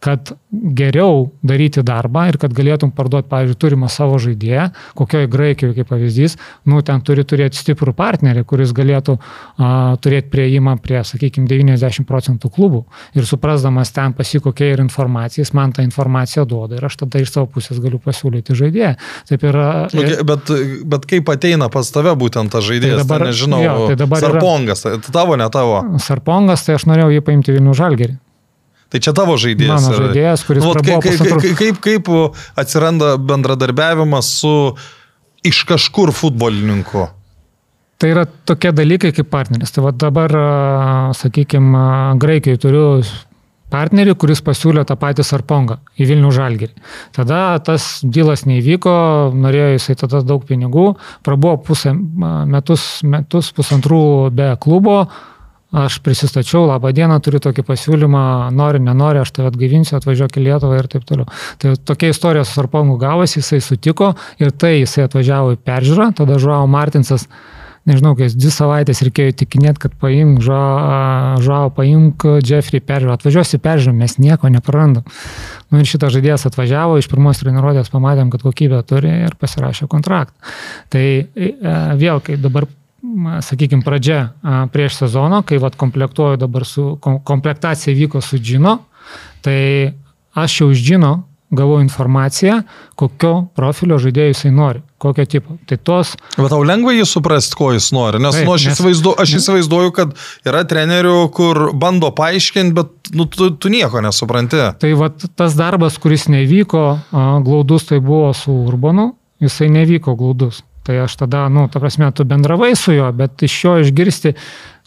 kad 0.00 0.32
geriau 0.50 1.28
daryti 1.44 1.82
darbą 1.84 2.24
ir 2.30 2.38
kad 2.40 2.54
galėtum 2.56 2.90
parduoti, 2.96 3.28
pavyzdžiui, 3.30 3.58
turimą 3.60 3.88
savo 3.92 4.16
žaidėją, 4.22 4.70
kokioje 4.96 5.28
Graikijoje, 5.30 5.76
kaip 5.76 5.90
pavyzdys, 5.92 6.36
nu, 6.72 6.80
ten 6.86 7.02
turi 7.04 7.24
turėti 7.28 7.60
stiprų 7.60 7.92
partnerį, 7.98 8.46
kuris 8.48 8.72
galėtų 8.76 9.18
a, 9.20 9.98
turėti 10.00 10.32
prieimą 10.32 10.78
prie, 10.80 11.02
sakykime, 11.04 11.44
90 11.50 12.08
procentų 12.08 12.50
klubų 12.54 12.82
ir 13.18 13.28
suprasdamas 13.28 13.92
ten 13.92 14.16
pasikokia 14.16 14.72
ir 14.72 14.82
informacija, 14.86 15.44
jis 15.44 15.52
man 15.56 15.76
tą 15.76 15.84
informaciją 15.84 16.46
duoda 16.48 16.80
ir 16.80 16.88
aš 16.88 17.02
tada 17.04 17.20
iš 17.20 17.34
savo 17.36 17.50
pusės 17.52 17.82
galiu 17.84 18.00
pasiūlyti 18.00 18.56
žaidėją. 18.56 18.94
Taip 19.28 19.46
yra. 19.52 19.68
Ir... 19.92 20.16
Bet, 20.26 20.54
bet 20.94 21.06
kaip 21.12 21.28
ateina 21.36 21.68
pas 21.72 21.92
tave 21.92 22.16
būtent 22.18 22.52
tas 22.56 22.64
žaidėjas, 22.64 23.04
tai 23.04 23.04
dabar, 23.04 23.26
tai 23.26 23.34
nežinau, 23.34 23.60
jo, 23.66 23.76
tai 23.92 24.00
dabar 24.00 24.24
Sarpongas, 24.24 24.88
yra... 24.88 25.04
tai 25.04 25.14
tavo, 25.20 25.36
ne 25.36 25.52
tavo. 25.52 25.84
Sarpongas, 26.00 26.64
tai 26.64 26.80
aš 26.80 26.88
norėjau 26.88 27.12
jį 27.18 27.24
paimti 27.28 27.56
Vilnių 27.58 27.76
žalgerį. 27.76 28.18
Tai 28.90 28.98
čia 28.98 29.14
tavo 29.14 29.36
žaidėjas. 29.38 29.86
Mano 29.86 30.02
žaidėjas, 30.02 30.42
kuris 30.48 30.64
nu, 30.64 30.74
kaip, 30.74 31.04
kaip, 31.04 31.20
kaip, 31.30 31.56
kaip, 31.60 31.80
kaip 31.84 32.10
atsiranda 32.58 33.14
bendradarbiavimas 33.22 34.32
su 34.40 34.54
iš 35.46 35.62
kažkur 35.68 36.10
futbolininku? 36.16 37.06
Tai 38.00 38.08
yra 38.08 38.24
tokie 38.48 38.72
dalykai 38.74 39.12
kaip 39.14 39.28
partneris. 39.30 39.70
Tai 39.76 39.84
va 39.86 39.94
dabar, 39.94 40.34
sakykime, 41.16 41.82
Graikijoje 42.20 42.62
turiu 42.62 42.84
partnerį, 43.70 44.16
kuris 44.18 44.42
pasiūlė 44.44 44.82
tą 44.88 44.96
patį 44.98 45.24
Sarpongą 45.28 45.78
į 46.00 46.08
Vilnių 46.10 46.30
Žalgirį. 46.34 46.72
Tada 47.14 47.42
tas 47.62 48.00
dylas 48.02 48.46
neįvyko, 48.48 48.94
norėjo 49.36 49.74
jisai 49.76 49.98
tada 50.00 50.24
daug 50.26 50.42
pinigų, 50.48 50.94
prabuvo 51.26 51.60
pusę 51.68 51.94
metus, 51.94 52.86
metus 53.06 53.52
pusantrų 53.54 54.02
be 54.34 54.50
klubo, 54.64 55.04
Aš 55.70 56.00
prisistačiau, 56.02 56.64
labą 56.66 56.90
dieną, 56.90 57.20
turiu 57.22 57.38
tokį 57.38 57.62
pasiūlymą, 57.68 58.24
nori, 58.58 58.80
nenori, 58.82 59.20
aš 59.22 59.30
tave 59.36 59.52
atgaivinsiu, 59.52 59.94
atvažiuok 60.00 60.40
į 60.40 60.42
Lietuvą 60.48 60.80
ir 60.80 60.88
taip 60.90 61.04
toliau. 61.06 61.28
Tai 61.62 61.76
tokia 61.86 62.10
istorija 62.10 62.42
su 62.42 62.56
Sarpongu 62.56 62.96
gavosi, 62.98 63.38
jisai 63.38 63.60
sutiko 63.62 64.10
ir 64.42 64.50
tai 64.50 64.80
jisai 64.80 65.06
atvažiavo 65.06 65.54
į 65.54 65.60
peržiūrą, 65.62 66.08
tada 66.18 66.40
Žuavo 66.42 66.66
Martinsas, 66.72 67.28
nežinau, 67.86 68.16
kai 68.18 68.32
dvi 68.34 68.50
savaitės 68.50 69.04
reikėjo 69.06 69.36
tikinėti, 69.44 69.84
kad 69.86 69.94
paimk, 70.02 70.42
Žuavo, 70.42 71.70
paimk 71.78 72.26
Jeffrey 72.42 72.82
peržiūrą, 72.82 73.14
atvažiuosi 73.20 73.62
peržiūrą, 73.62 73.94
mes 74.02 74.18
nieko 74.18 74.50
neprarandam. 74.50 75.06
Nu 75.70 75.78
ir 75.78 75.86
šitas 75.86 76.16
žaidėjas 76.16 76.48
atvažiavo, 76.50 76.98
iš 76.98 77.06
pirmos 77.14 77.44
treniruotės 77.44 77.94
pamatėm, 77.94 78.34
kad 78.34 78.42
kokybę 78.42 78.82
turi 78.90 79.14
ir 79.28 79.38
pasirašė 79.38 79.86
kontraktą. 79.86 80.34
Tai 80.90 81.06
e, 81.06 81.54
vėl, 81.94 82.18
kai 82.26 82.42
dabar 82.42 82.66
sakykime, 83.44 83.84
pradžia 83.86 84.20
prieš 84.74 85.00
sezoną, 85.04 85.42
kai 85.46 85.60
vat, 85.62 85.76
komplektuoju 85.80 86.40
dabar 86.40 86.66
su, 86.68 86.92
komplektacija 87.00 87.94
vyko 87.96 88.22
su 88.24 88.38
džino, 88.38 88.78
tai 89.44 89.92
aš 90.38 90.60
jau 90.60 90.70
iš 90.70 90.84
džino 90.84 91.16
gavau 91.50 91.80
informaciją, 91.82 92.60
kokio 92.98 93.32
profilio 93.58 93.98
žaidėjų 93.98 94.30
jisai 94.30 94.52
nori, 94.54 94.82
kokio 95.02 95.24
tipo. 95.26 95.56
Tai 95.66 95.78
tos... 95.82 96.12
Bet 96.36 96.52
tau 96.52 96.62
lengva 96.66 96.94
jį 96.94 97.06
suprasti, 97.10 97.56
ko 97.58 97.72
jis 97.74 97.90
nori, 97.94 98.20
nes, 98.22 98.36
taip, 98.38 98.46
nu, 98.46 98.54
aš, 98.54 98.68
nes... 98.68 98.78
Įsivaizduoju, 98.78 99.16
aš 99.24 99.34
įsivaizduoju, 99.40 99.94
kad 99.96 100.14
yra 100.46 100.62
trenerių, 100.70 101.16
kur 101.34 101.62
bando 101.74 102.12
paaiškinti, 102.14 102.76
bet 102.76 103.10
nu, 103.18 103.26
tu, 103.26 103.50
tu 103.58 103.72
nieko 103.72 104.02
nesupranti. 104.04 104.62
Tai 104.78 104.92
va 105.00 105.10
tas 105.10 105.58
darbas, 105.58 105.98
kuris 106.02 106.28
nevyko, 106.30 106.84
glaudus 107.10 107.90
tai 107.90 107.98
buvo 108.04 108.30
su 108.36 108.54
Urbanu, 108.70 109.10
jisai 109.42 109.72
nevyko 109.74 110.14
glaudus. 110.20 110.62
Tai 110.90 111.04
aš 111.04 111.14
tada, 111.16 111.44
nu, 111.48 111.68
ta 111.70 111.78
prasme, 111.78 112.08
tu 112.10 112.24
bendravai 112.26 112.72
su 112.74 112.90
juo, 112.90 113.06
bet 113.14 113.44
iš 113.46 113.54
jo 113.64 113.76
išgirsti, 113.78 114.32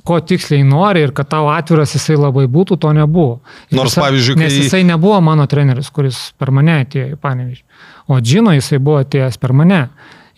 ko 0.04 0.18
tiksliai 0.20 0.66
nori 0.68 1.06
ir 1.06 1.14
kad 1.16 1.30
tau 1.32 1.48
atviras 1.48 1.94
jisai 1.96 2.18
labai 2.20 2.44
būtų, 2.52 2.76
to 2.76 2.92
nebuvo. 2.92 3.38
Ir 3.72 3.80
Nors, 3.80 3.94
visa, 3.94 4.02
pavyzdžiui, 4.04 4.36
kai... 4.36 4.42
Nes 4.44 4.58
jisai 4.58 4.82
nebuvo 4.84 5.22
mano 5.24 5.46
treneris, 5.48 5.88
kuris 5.96 6.20
per 6.36 6.52
mane 6.52 6.82
atėjo 6.82 7.14
į 7.14 7.20
panevižį. 7.24 7.64
O 8.12 8.20
Džino 8.20 8.52
jisai 8.58 8.82
buvo 8.84 9.00
atėjęs 9.06 9.40
per 9.40 9.56
mane. 9.56 9.80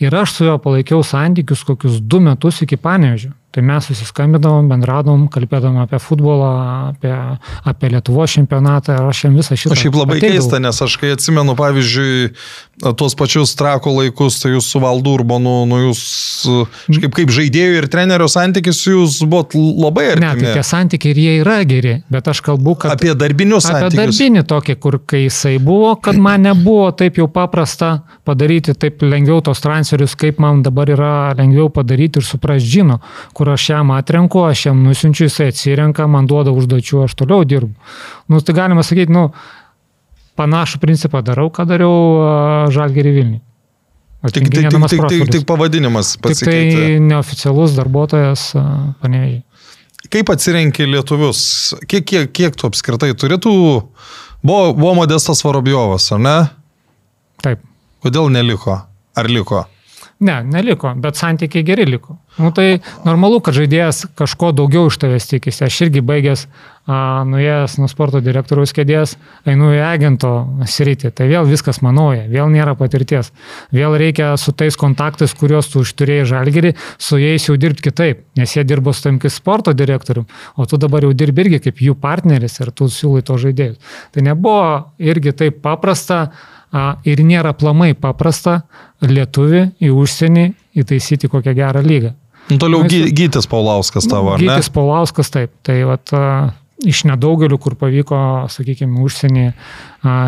Ir 0.05 0.13
aš 0.21 0.35
su 0.35 0.45
juo 0.45 0.59
palaikiau 0.61 1.01
santykius 1.01 1.65
kokius 1.65 1.97
du 1.97 2.21
metus 2.21 2.61
iki 2.61 2.77
panevižio. 2.77 3.33
Tai 3.55 3.63
mes 3.63 3.85
susiskambindavom, 3.87 4.65
bendradavom, 4.67 5.29
kalbėdavom 5.31 5.77
apie 5.85 5.95
futbolą, 6.03 6.49
apie, 6.89 7.13
apie 7.71 7.91
Lietuvo 7.93 8.25
čempionatą 8.27 8.97
ir 8.97 9.05
aš 9.07 9.21
jam 9.23 9.37
visą 9.39 9.55
šitą. 9.55 9.71
Aš 9.71 9.83
šiaip 9.85 9.95
labai 9.95 10.17
ateidavau. 10.19 10.41
keista, 10.41 10.59
nes 10.59 10.81
aš 10.83 10.97
kai 10.99 11.13
atsimenu, 11.15 11.55
pavyzdžiui, 11.55 12.17
tuos 12.99 13.15
pačius 13.15 13.53
trako 13.55 13.93
laikus, 13.95 14.41
tai 14.41 14.51
jūs 14.51 14.67
su 14.67 14.81
Valdu 14.83 15.13
Urbanu, 15.15 15.53
nu 15.69 15.79
jūs 15.85 16.01
kaip, 16.97 17.13
kaip 17.15 17.31
žaidėjų 17.31 17.77
ir 17.79 17.87
trenerio 17.91 18.27
santykis, 18.31 18.81
jūs 18.89 19.21
buvot 19.23 19.55
labai 19.55 20.09
artimi. 20.17 20.27
Ne, 20.41 20.49
tai 20.49 20.57
tie 20.59 20.65
santykiai 20.67 21.15
ir 21.15 21.21
jie 21.23 21.37
yra 21.45 21.55
geri, 21.69 21.95
bet 22.11 22.27
aš 22.27 22.43
kalbu, 22.43 22.75
kad... 22.83 22.97
Apie 22.97 23.15
darbinius 23.15 23.69
santykius. 23.69 23.93
Apie 23.93 24.01
darbinį 24.01 24.43
tokį, 24.51 24.77
kur 24.83 24.99
kai 25.07 25.23
jisai 25.29 25.55
buvo, 25.63 25.93
kad 26.03 26.19
man 26.19 26.43
nebuvo 26.49 26.89
taip 26.91 27.21
jau 27.21 27.29
paprasta 27.31 27.93
padaryti 28.27 28.75
taip 28.75 28.99
lengviau 29.05 29.39
tos 29.45 29.63
transferius, 29.63 30.17
kaip 30.19 30.43
man 30.43 30.59
dabar 30.65 30.91
yra 30.91 31.15
lengviau 31.39 31.71
padaryti 31.71 32.19
ir 32.19 32.27
supras 32.27 32.65
žino, 32.65 32.99
kur 33.31 33.44
kur 33.45 33.53
aš 33.53 33.69
jam 33.69 33.91
atrenku, 33.93 34.41
aš 34.41 34.65
jam 34.65 34.83
nusinčiu, 34.83 35.27
jisai 35.27 35.51
atsirenka, 35.51 36.07
man 36.09 36.25
duoda 36.25 36.49
užduočių, 36.55 37.03
aš 37.05 37.13
toliau 37.19 37.45
dirbu. 37.45 37.75
Nu, 38.31 38.39
tai 38.41 38.55
galima 38.57 38.81
sakyti, 38.81 39.13
nu, 39.13 39.27
panašų 40.39 40.79
principą 40.81 41.21
darau, 41.25 41.51
ką 41.53 41.67
dariau 41.69 42.71
Žalgerį 42.73 43.11
Vilniui. 43.19 43.41
Tik, 44.25 44.47
tik, 44.49 44.71
tik, 44.71 44.87
tik, 44.89 45.03
tik, 45.11 45.27
tik 45.35 45.45
pavadinimas 45.45 46.15
pasikeitė. 46.17 46.55
Tik 46.55 46.79
tai 46.79 47.03
neoficialus 47.05 47.75
darbuotojas 47.77 48.47
panevėžiai. 49.03 49.43
Kaip 50.09 50.31
atsirenki 50.33 50.87
lietuvius? 50.89 51.43
Kiek, 51.85 52.07
kiek, 52.09 52.33
kiek 52.33 52.57
tu 52.57 52.65
apskritai 52.71 53.11
turėtų? 53.13 53.53
Buvo, 54.41 54.73
buvo 54.73 54.95
Modestas 55.03 55.45
Vorobjovas, 55.45 56.09
ar 56.17 56.25
ne? 56.25 56.35
Taip. 57.45 57.61
Kodėl 58.01 58.33
neliko? 58.33 58.79
Ar 59.13 59.29
liko? 59.29 59.67
Ne, 60.19 60.37
neliko, 60.47 60.93
bet 61.03 61.17
santykiai 61.19 61.65
geri 61.67 61.83
liko. 61.89 62.15
Nu, 62.39 62.47
tai 62.55 62.77
normalu, 63.03 63.41
kad 63.43 63.55
žaidėjas 63.57 64.05
kažko 64.15 64.53
daugiau 64.55 64.87
iš 64.87 64.95
tavęs 65.01 65.27
tikisi. 65.27 65.65
Aš 65.67 65.81
irgi 65.85 66.03
baigęs, 66.07 66.45
nuėjęs 67.31 67.75
nuo 67.81 67.89
sporto 67.91 68.21
direktoriaus 68.23 68.71
kėdės, 68.75 69.17
einu 69.47 69.73
į 69.75 69.81
agento 69.83 70.31
sritį. 70.71 71.11
Tai 71.15 71.27
vėl 71.31 71.49
viskas 71.49 71.81
manoja, 71.83 72.29
vėl 72.31 72.47
nėra 72.53 72.77
patirties. 72.79 73.33
Vėl 73.75 73.97
reikia 73.99 74.31
su 74.39 74.55
tais 74.55 74.79
kontaktais, 74.79 75.35
kuriuos 75.35 75.71
tu 75.73 75.83
užturėjai 75.83 76.31
žalgerį, 76.31 76.73
su 76.95 77.19
jais 77.19 77.49
jau 77.49 77.59
dirbti 77.59 77.89
kitaip, 77.89 78.23
nes 78.39 78.55
jie 78.55 78.63
dirbo 78.67 78.95
su 78.95 79.07
tam 79.09 79.19
kaip 79.19 79.35
sporto 79.35 79.75
direktorium, 79.75 80.27
o 80.55 80.67
tu 80.67 80.79
dabar 80.79 81.03
jau 81.03 81.11
dirbi 81.11 81.43
irgi 81.43 81.63
kaip 81.67 81.83
jų 81.89 81.99
partneris 81.99 82.59
ir 82.63 82.71
tu 82.71 82.87
siūlai 82.87 83.23
to 83.27 83.35
žaidėjus. 83.41 83.95
Tai 84.15 84.27
nebuvo 84.31 84.67
irgi 85.11 85.35
taip 85.43 85.59
paprasta 85.65 86.29
ir 87.07 87.23
nėra 87.23 87.53
plamai 87.57 87.93
paprasta 87.93 88.61
lietuvį 89.01 89.65
į 89.83 89.91
užsienį 89.95 90.45
įtaisyti 90.81 91.29
kokią 91.31 91.55
gerą 91.57 91.83
lygą. 91.85 92.13
Nu, 92.49 92.59
toliau 92.61 92.83
Mes, 92.85 93.09
Gytis 93.15 93.47
Paulauskas 93.49 94.05
tavo, 94.09 94.35
ar 94.35 94.41
ne? 94.41 94.47
Gytis 94.47 94.69
Paulauskas 94.73 95.31
taip. 95.33 95.53
Tai 95.65 95.77
vat, 95.89 96.11
iš 96.85 97.05
nedaugelių, 97.09 97.57
kur 97.61 97.77
pavyko, 97.79 98.19
sakykime, 98.53 98.99
užsienį 99.05 99.45
a, 99.47 99.55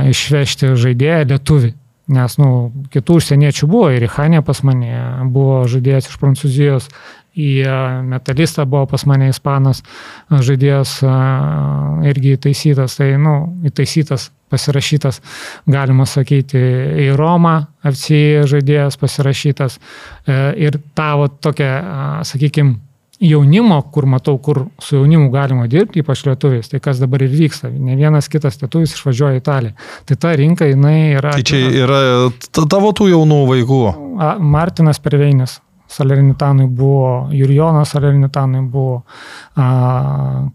išvežti 0.10 0.74
žaidėją 0.80 1.28
lietuvį. 1.34 1.74
Nes, 2.16 2.38
nu, 2.40 2.72
kitų 2.94 3.18
užsieniečių 3.20 3.68
buvo 3.68 3.90
ir 3.92 4.06
Ihanė 4.08 4.40
pas 4.48 4.62
mane, 4.64 4.94
buvo 5.34 5.66
žaidėjas 5.68 6.08
iš 6.08 6.20
Prancūzijos, 6.22 6.88
į 7.38 7.52
metalistą 8.08 8.66
buvo 8.70 8.88
pas 8.94 9.06
mane 9.10 9.30
ispanas, 9.32 9.84
žaidėjas 10.32 10.98
irgi 12.10 12.34
įtaisytas, 12.38 12.98
tai, 13.00 13.14
nu, 13.22 13.38
įtaisytas 13.70 14.32
pasirašytas, 14.52 15.22
galima 15.68 16.08
sakyti, 16.08 16.60
į 17.04 17.12
Romą 17.20 17.60
FC 17.88 18.46
žaidėjas 18.48 18.96
pasirašytas 19.02 19.76
e, 19.78 20.38
ir 20.68 20.80
tavo 20.96 21.28
tokia, 21.28 21.72
sakykime, 22.28 22.78
jaunimo, 23.20 23.82
kur 23.92 24.06
matau, 24.06 24.38
kur 24.38 24.66
su 24.80 24.96
jaunimu 24.96 25.32
galima 25.34 25.68
dirbti, 25.68 26.04
ypač 26.04 26.24
lietuviais, 26.28 26.70
tai 26.70 26.80
kas 26.84 27.02
dabar 27.02 27.24
ir 27.26 27.34
vyksta. 27.34 27.72
Ne 27.74 27.98
vienas 27.98 28.30
kitas 28.30 28.60
lietuvis 28.62 28.94
išvažiuoja 28.94 29.40
į 29.40 29.42
Italiją. 29.42 29.88
Tai 30.06 30.18
ta 30.22 30.34
rinka, 30.38 30.68
jinai 30.70 31.18
yra... 31.18 31.34
Tai 31.34 31.46
čia 31.48 31.64
yra 31.84 32.02
tavo 32.54 32.94
tų 32.98 33.10
jaunų 33.16 33.40
vaikų. 33.50 33.82
Martinas 34.38 35.02
Perveinis. 35.02 35.58
Salernitanoje 35.88 36.68
buvo, 36.68 37.30
Jurjonas 37.32 37.90
Salernitanoje 37.90 38.62
buvo, 38.62 39.02
a, 39.56 39.68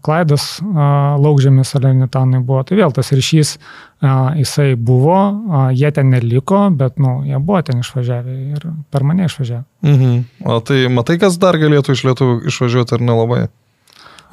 Klaidas 0.05 0.59
a, 0.61 1.15
Laukžėmis 1.17 1.73
Salernitanoje 1.73 2.43
buvo. 2.45 2.61
Tai 2.67 2.77
vėl 2.77 2.93
tas 2.93 3.09
ryšys 3.15 3.55
a, 3.57 4.33
jisai 4.37 4.75
buvo, 4.77 5.17
a, 5.17 5.65
jie 5.73 5.89
ten 5.95 6.13
neliko, 6.13 6.67
bet, 6.77 7.01
nu, 7.01 7.21
jie 7.25 7.41
buvo 7.41 7.63
ten 7.65 7.81
išvažiavę 7.81 8.37
ir 8.53 8.69
per 8.93 9.07
mane 9.09 9.25
išvažiavę. 9.25 9.65
Mhm. 9.89 10.23
O 10.45 10.61
tai 10.61 10.85
matai, 10.93 11.17
kas 11.21 11.41
dar 11.41 11.57
galėtų 11.61 11.97
iš 11.97 12.05
lietuvių 12.11 12.39
išvažiuoti 12.53 12.97
ar 12.99 13.05
nelabai? 13.09 13.43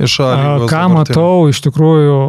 Iš 0.01 0.21
šalių. 0.21 0.69
Ką 0.71 0.85
matau, 0.93 1.49
iš 1.53 1.61
tikrųjų 1.65 2.21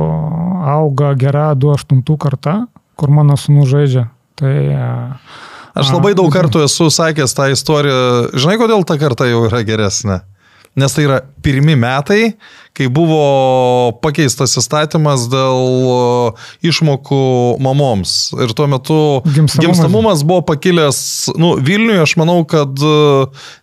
auga 0.72 1.14
gera 1.20 1.52
2-8 1.56 2.04
karta, 2.20 2.66
kur 3.00 3.12
mano 3.12 3.38
sunu 3.40 3.68
žaidžia. 3.68 4.10
Tai 4.40 4.56
a, 4.76 4.90
Aš 5.78 5.94
labai 5.94 6.12
daug 6.18 6.32
kartų 6.34 6.66
esu 6.66 6.90
sakęs 6.92 7.36
tą 7.38 7.48
istoriją. 7.54 8.02
Žinai, 8.36 8.58
kodėl 8.60 8.84
ta 8.88 8.98
karta 9.00 9.28
jau 9.30 9.46
yra 9.48 9.62
geresnė? 9.68 10.22
Nes 10.80 10.94
tai 10.96 11.06
yra 11.08 11.20
pirmi 11.44 11.76
metai, 11.80 12.34
kai 12.78 12.88
buvo 12.92 13.92
pakeistas 14.04 14.56
įstatymas 14.60 15.26
dėl 15.32 16.36
išmokų 16.64 17.24
mamoms. 17.64 18.32
Ir 18.40 18.54
tuo 18.56 18.68
metu 18.72 19.00
gimstamumas, 19.26 19.60
gimstamumas 19.60 20.24
buvo 20.28 20.46
pakilęs, 20.54 21.02
nu, 21.36 21.54
Vilniuje 21.60 22.06
aš 22.06 22.16
manau, 22.22 22.40
kad 22.48 22.72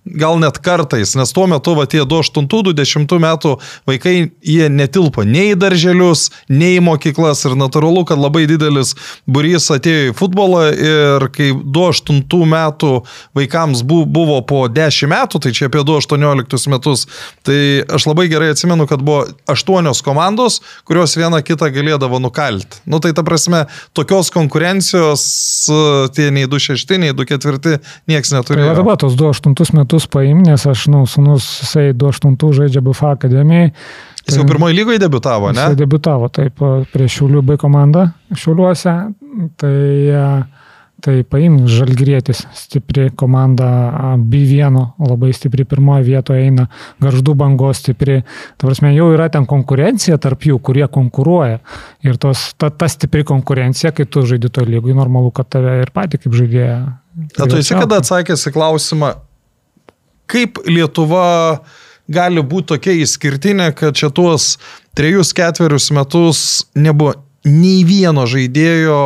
gal 0.04 0.38
net 0.42 0.60
kartais, 0.64 1.14
nes 1.18 1.32
tuo 1.32 1.46
metu, 1.50 1.74
va, 1.78 1.86
tie 1.88 2.02
28-20 2.04 3.16
metų 3.24 3.54
vaikai, 3.88 4.14
jie 4.44 4.68
netilpo 4.72 5.24
nei 5.24 5.54
į 5.54 5.58
darželius, 5.60 6.28
nei 6.52 6.76
į 6.76 6.84
mokyklas 6.84 7.46
ir 7.48 7.56
natūralu, 7.58 8.04
kad 8.08 8.20
labai 8.20 8.44
didelis 8.50 8.94
burys 9.26 9.70
atėjo 9.72 10.12
į 10.12 10.16
futbolą 10.18 10.64
ir 10.74 11.28
kai 11.34 11.50
28 11.56 12.44
metų 12.52 12.92
vaikams 13.38 13.84
buvo 13.84 14.40
po 14.46 14.66
10 14.68 15.10
metų, 15.12 15.42
tai 15.44 15.54
čia 15.56 15.68
apie 15.70 15.82
2-18 15.86 16.72
metus, 16.72 17.06
tai 17.46 17.60
aš 17.88 18.08
labai 18.10 18.28
gerai 18.30 18.52
atsimenu, 18.52 18.88
kad 18.88 18.97
kad 18.98 19.04
buvo 19.06 19.24
aštuonios 19.46 20.02
komandos, 20.02 20.60
kurios 20.84 21.14
viena 21.16 21.40
kitą 21.42 21.70
galėdavo 21.70 22.18
nukalti. 22.18 22.82
Nu 22.86 22.98
tai 23.00 23.12
ta 23.14 23.22
prasme, 23.22 23.66
tokios 23.94 24.32
konkurencijos 24.34 25.22
tie 26.16 26.30
nei 26.34 26.48
2-6, 26.50 26.98
nei 26.98 27.14
2-4 27.14 27.78
niekas 28.10 28.34
neturėjo. 28.34 28.72
Tai 28.72 28.82
dabar 28.82 28.98
tos 28.98 29.14
2-8 29.18 29.54
metus 29.78 30.08
paim, 30.10 30.42
nes 30.42 30.66
aš, 30.66 30.88
nu, 30.90 31.04
sunus, 31.06 31.46
jisai 31.62 31.92
2-8 31.94 32.36
žaidžia 32.58 32.82
BFA 32.82 33.14
akademijai. 33.18 33.72
Jis 34.28 34.36
jau 34.36 34.44
pirmoji 34.48 34.76
lygoje 34.76 35.00
debitavo, 35.00 35.52
ne? 35.56 35.70
Jis 35.70 35.78
debitavo, 35.78 36.28
taip, 36.28 36.60
prie 36.92 37.08
Šiaulių 37.08 37.44
B 37.48 37.56
komandą 37.60 38.10
Šiauliuose. 38.36 38.96
Tai 39.56 39.76
uh, 40.12 40.57
Tai 40.98 41.14
paimk 41.30 41.68
Žalgrėtis, 41.70 42.40
stipri 42.58 43.04
komanda 43.14 43.68
B1, 44.18 44.78
labai 44.98 45.30
stipri 45.36 45.62
pirmoje 45.68 46.02
vietoje 46.08 46.48
eina, 46.48 46.64
Garždų 46.98 47.36
bangos 47.38 47.84
stipri. 47.84 48.24
Tavarsime, 48.58 48.90
jau 48.96 49.06
yra 49.14 49.28
ten 49.30 49.46
konkurencija 49.46 50.18
tarp 50.18 50.48
jų, 50.48 50.58
kurie 50.58 50.88
konkuruoja. 50.90 51.60
Ir 52.02 52.18
tos, 52.18 52.48
ta, 52.58 52.72
ta 52.74 52.88
stipri 52.90 53.22
konkurencija, 53.28 53.92
kai 53.94 54.08
tu 54.10 54.24
žaidži 54.26 54.50
to 54.58 54.66
lygui, 54.66 54.96
normalu, 54.98 55.30
kad 55.34 55.46
tave 55.54 55.76
ir 55.84 55.94
pati 55.94 56.18
kaip 56.18 56.34
žaidėja. 56.34 56.80
Na, 57.14 57.46
tu 57.46 57.60
esi 57.60 57.78
kada 57.78 58.00
atsakęs 58.02 58.48
į 58.50 58.54
klausimą, 58.58 59.12
kaip 60.26 60.58
Lietuva 60.66 61.28
gali 62.10 62.42
būti 62.42 62.72
tokia 62.74 62.98
išskirtinė, 63.04 63.70
kad 63.78 63.94
čia 63.98 64.10
tuos 64.10 64.56
trejus 64.98 65.30
ketverius 65.36 65.92
metus 65.94 66.42
nebuvo 66.74 67.14
nei 67.48 67.82
vieno 67.88 68.26
žaidėjo, 68.28 69.00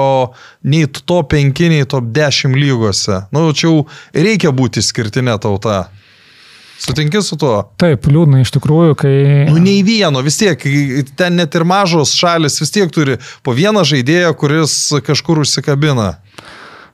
nei 0.68 0.86
top 0.90 1.32
5, 1.34 1.64
nei 1.72 1.88
top 1.88 2.12
10 2.14 2.59
lygose. 2.59 3.24
Na, 3.32 3.40
nu, 3.40 3.55
čia 3.57 3.68
jau 3.70 3.82
reikia 4.14 4.53
būti 4.55 4.84
skirtinė 4.84 5.38
tauta. 5.43 5.86
Sutinki 6.82 7.20
su 7.22 7.36
tuo? 7.38 7.61
Taip, 7.78 8.09
liūdna 8.11 8.40
iš 8.43 8.51
tikrųjų, 8.57 8.97
kai... 8.99 9.14
Nu, 9.47 9.61
nei 9.62 9.84
vieno, 9.86 10.18
vis 10.26 10.40
tiek, 10.40 10.64
ten 11.14 11.38
net 11.38 11.55
ir 11.55 11.62
mažos 11.68 12.16
šalis 12.18 12.59
vis 12.59 12.74
tiek 12.74 12.90
turi 12.90 13.20
po 13.47 13.55
vieną 13.55 13.84
žaidėją, 13.86 14.32
kuris 14.38 14.74
kažkur 15.07 15.45
užsikabina. 15.45 16.16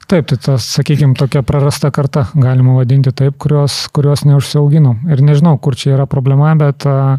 Taip, 0.09 0.29
tai 0.29 0.37
tas, 0.41 0.67
sakykime, 0.77 1.17
tokia 1.17 1.41
prarasta 1.45 1.89
karta, 1.93 2.27
galima 2.37 2.77
vadinti 2.79 3.15
taip, 3.17 3.39
kurios, 3.41 3.87
kurios 3.93 4.27
neužsiauginom. 4.29 5.03
Ir 5.13 5.25
nežinau, 5.25 5.57
kur 5.61 5.77
čia 5.77 5.95
yra 5.97 6.07
problema, 6.09 6.53
bet 6.57 6.85
uh, 6.89 7.17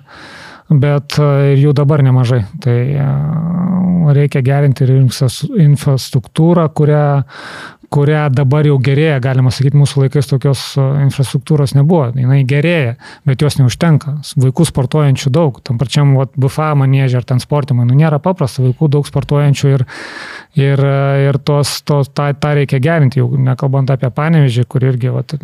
bet 0.70 1.18
e, 1.18 1.30
ir 1.54 1.64
jų 1.66 1.74
dabar 1.78 2.04
nemažai. 2.06 2.44
Tai 2.62 2.78
e, 2.78 3.08
reikia 4.16 4.44
gerinti 4.46 4.86
ir 4.86 4.96
infrastruktūrą, 5.00 6.68
kurią, 6.78 7.06
kurią 7.94 8.26
dabar 8.34 8.68
jau 8.70 8.78
gerėja, 8.82 9.18
galima 9.24 9.52
sakyti, 9.54 9.80
mūsų 9.80 10.06
laikais 10.06 10.30
tokios 10.30 10.66
e, 10.78 10.86
infrastruktūros 11.08 11.74
nebuvo, 11.78 12.12
jinai 12.18 12.44
gerėja, 12.50 12.96
bet 13.28 13.46
jos 13.46 13.58
neužtenka. 13.62 14.20
Vaikų 14.46 14.68
sportuojančių 14.70 15.34
daug, 15.34 15.62
tam 15.66 15.82
pačiam 15.82 16.14
vat, 16.20 16.36
BFA 16.38 16.72
manėžė 16.80 17.22
ar 17.22 17.30
ten 17.34 17.42
sportimai, 17.42 17.88
nu 17.90 17.98
nėra 17.98 18.22
paprasta, 18.24 18.64
vaikų 18.66 18.92
daug 18.98 19.10
sportuojančių 19.10 19.74
ir, 19.74 19.88
ir, 20.58 20.82
ir 21.30 21.38
tos, 21.46 21.82
tos, 21.86 22.10
tą, 22.16 22.30
tą 22.42 22.54
reikia 22.58 22.80
gerinti, 22.82 23.20
jau 23.22 23.28
nekalbant 23.38 23.92
apie 23.94 24.10
panevežį, 24.14 24.66
kur 24.70 24.86
irgi... 24.90 25.12
Vat, 25.14 25.36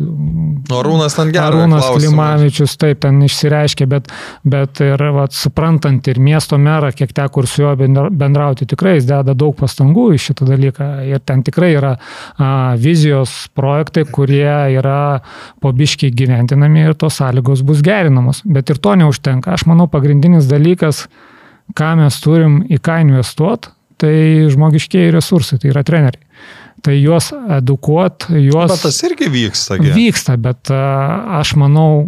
Arūnas 0.74 1.14
ten 1.14 1.30
geras. 1.34 1.52
Arūnas 1.52 1.86
Klimavičius 1.94 2.74
taip 2.80 3.00
ten 3.04 3.20
išsireiškė, 3.26 3.86
bet, 3.90 4.10
bet 4.46 4.82
ir 4.84 5.04
vat, 5.16 5.34
suprantant 5.36 6.10
ir 6.10 6.18
miesto 6.22 6.58
merą, 6.58 6.90
kiek 6.96 7.14
teko 7.16 7.44
ir 7.44 7.50
su 7.50 7.62
juo 7.62 7.74
bendrauti, 7.76 8.66
tikrai 8.68 8.96
jis 8.96 9.06
deda 9.10 9.36
daug 9.38 9.54
pastangų 9.58 10.08
į 10.16 10.22
šitą 10.26 10.48
dalyką 10.50 10.90
ir 11.06 11.22
ten 11.26 11.44
tikrai 11.46 11.72
yra 11.76 11.94
vizijos 12.82 13.36
projektai, 13.56 14.06
kurie 14.10 14.50
yra 14.76 15.20
pobiškiai 15.62 16.14
gyventinami 16.16 16.88
ir 16.88 16.98
tos 16.98 17.20
sąlygos 17.22 17.62
bus 17.66 17.84
gerinamos. 17.86 18.42
Bet 18.44 18.74
ir 18.74 18.82
to 18.82 18.96
neužtenka. 18.98 19.54
Aš 19.54 19.68
manau, 19.70 19.86
pagrindinis 19.90 20.50
dalykas, 20.50 21.06
ką 21.76 21.94
mes 22.02 22.18
turim 22.22 22.60
į 22.70 22.80
ką 22.82 23.00
investuoti, 23.06 23.75
tai 24.00 24.14
žmogiškiai 24.52 25.12
resursai, 25.14 25.60
tai 25.62 25.72
yra 25.72 25.84
treneriai. 25.86 26.24
Tai 26.84 26.94
juos 27.00 27.30
edukuot, 27.32 28.28
juos... 28.36 28.70
Bet 28.70 28.84
tas 28.84 28.98
irgi 29.08 29.30
vyksta. 29.32 29.78
Gi. 29.80 29.94
Vyksta, 29.96 30.36
bet 30.38 30.70
aš 30.70 31.54
manau, 31.58 32.04